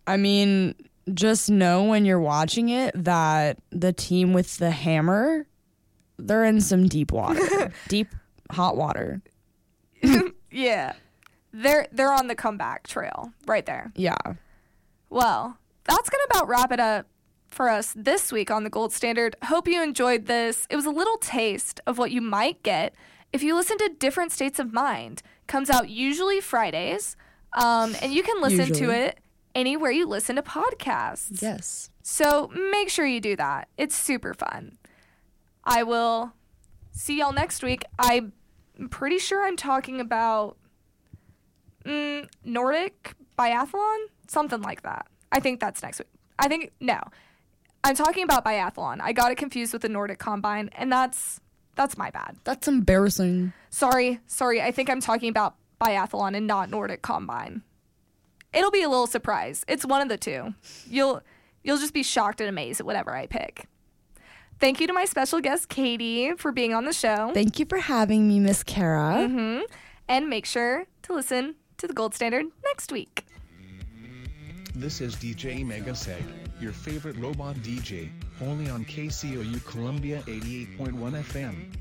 I 0.07 0.17
mean, 0.17 0.75
just 1.13 1.51
know 1.51 1.85
when 1.85 2.05
you're 2.05 2.21
watching 2.21 2.69
it 2.69 2.93
that 3.05 3.59
the 3.71 3.93
team 3.93 4.33
with 4.33 4.59
the 4.59 4.71
hammer, 4.71 5.47
they're 6.19 6.45
in 6.45 6.61
some 6.61 6.89
deep 6.89 7.13
water. 7.13 7.73
deep 7.89 8.09
hot 8.51 8.77
water. 8.77 9.23
Yeah, 10.53 10.93
they're 11.53 11.87
they're 11.93 12.13
on 12.13 12.27
the 12.29 12.35
comeback 12.35 12.87
trail 12.87 13.33
right 13.47 13.65
there. 13.65 13.91
Yeah. 13.97 14.17
Well, 15.09 15.57
that's 15.85 16.11
going 16.11 16.21
to 16.29 16.29
about 16.31 16.49
wrap 16.49 16.73
it 16.73 16.81
up 16.81 17.07
for 17.49 17.69
us 17.69 17.95
this 17.97 18.31
week 18.31 18.51
on 18.51 18.65
the 18.65 18.71
Gold 18.71 18.93
Standard. 18.93 19.35
Hope 19.45 19.67
you 19.67 19.83
enjoyed 19.83 20.27
this. 20.27 20.67
It 20.71 20.77
was 20.77 20.87
a 20.87 20.91
little 20.91 21.17
taste 21.19 21.81
of 21.87 21.99
what 21.99 22.11
you 22.11 22.21
might 22.21 22.63
get 22.63 22.95
if 23.33 23.43
you 23.43 23.55
listen 23.55 23.79
to 23.79 23.91
Different 23.99 24.31
States 24.33 24.59
of 24.59 24.73
Mind. 24.73 25.23
Comes 25.53 25.69
out 25.69 25.91
usually 25.91 26.41
Fridays, 26.41 27.15
um, 27.53 27.95
and 28.01 28.11
you 28.11 28.23
can 28.23 28.41
listen 28.41 28.73
to 28.73 28.89
it 28.89 29.19
anywhere 29.55 29.91
you 29.91 30.07
listen 30.07 30.37
to 30.37 30.43
podcasts. 30.43 31.43
Yes. 31.43 31.91
So 32.03 32.51
make 32.71 32.89
sure 32.89 33.05
you 33.05 33.21
do 33.21 33.37
that. 33.37 33.69
It's 33.77 33.95
super 33.95 34.33
fun. 34.33 34.79
I 35.63 35.83
will 35.83 36.33
see 36.91 37.19
y'all 37.19 37.35
next 37.35 37.63
week. 37.63 37.85
I'm 37.99 38.33
pretty 38.89 39.19
sure 39.19 39.47
I'm 39.47 39.59
talking 39.59 40.01
about 40.01 40.57
mm, 41.85 42.27
Nordic 42.43 43.15
biathlon, 43.39 44.07
something 44.29 44.63
like 44.63 44.81
that. 44.85 45.07
I 45.33 45.41
think 45.41 45.61
that's 45.61 45.83
next 45.83 45.99
week. 45.99 46.09
I 46.39 46.49
think 46.49 46.73
no, 46.81 46.99
I'm 47.85 47.95
talking 47.95 48.25
about 48.25 48.43
biathlon. 48.43 49.03
I 49.03 49.13
got 49.13 49.31
it 49.31 49.37
confused 49.37 49.75
with 49.75 49.83
the 49.83 49.91
Nordic 49.91 50.19
Combine, 50.19 50.71
and 50.73 50.91
that's 50.91 51.42
that's 51.75 51.97
my 51.97 52.11
bad. 52.11 52.37
That's 52.45 52.69
embarrassing. 52.69 53.53
Sorry, 53.71 54.21
sorry. 54.27 54.61
I 54.63 54.71
think 54.71 54.91
I'm 54.91 55.01
talking 55.01 55.29
about 55.29 55.57
biathlon 55.81 56.37
and 56.37 56.47
not 56.47 56.71
Nordic 56.71 57.03
Combine. 57.03 57.63
It'll 58.53 58.71
be 58.71 58.83
a 58.83 58.89
little 58.89 59.07
surprise. 59.07 59.65
It's 59.67 59.85
one 59.87 60.03
of 60.03 60.09
the 60.09 60.19
two. 60.19 60.55
You'll 60.89 61.23
you'll 61.65 61.79
just 61.79 61.95
be 61.95 62.03
shocked 62.03 62.41
and 62.41 62.49
amazed 62.49 62.81
at 62.81 62.87
whatever 62.87 63.15
I 63.17 63.27
pick. 63.27 63.67
Thank 64.61 64.81
you 64.81 64.87
to 64.87 64.93
my 64.93 65.07
special 65.07 65.41
guest 65.41 65.69
Katie 65.69 66.35
for 66.37 66.53
being 66.53 66.73
on 66.75 66.85
the 66.85 66.93
show. 66.93 67.33
Thank 67.35 67.59
you 67.59 67.67
for 67.67 67.79
having 67.79 68.29
me, 68.29 68.39
Miss 68.39 68.63
Cara. 68.63 69.27
hmm 69.27 69.61
And 70.09 70.29
make 70.29 70.47
sure 70.47 70.85
to 71.03 71.15
listen 71.15 71.57
to 71.79 71.89
the 71.89 71.95
Gold 71.95 72.15
Standard 72.15 72.47
next 72.65 72.93
week. 72.93 73.25
This 74.75 75.01
is 75.01 75.17
DJ 75.17 75.67
Mega 75.67 75.91
Seg, 75.93 76.23
your 76.63 76.73
favorite 76.73 77.17
robot 77.17 77.57
DJ, 77.57 78.09
only 78.41 78.71
on 78.71 78.85
KCOU 78.85 79.65
Columbia 79.67 80.23
88.1 80.27 81.23
FM. 81.25 81.75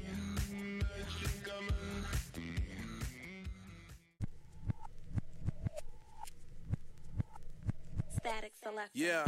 Static 8.18 8.52
select. 8.64 8.90
Yeah. 8.94 9.26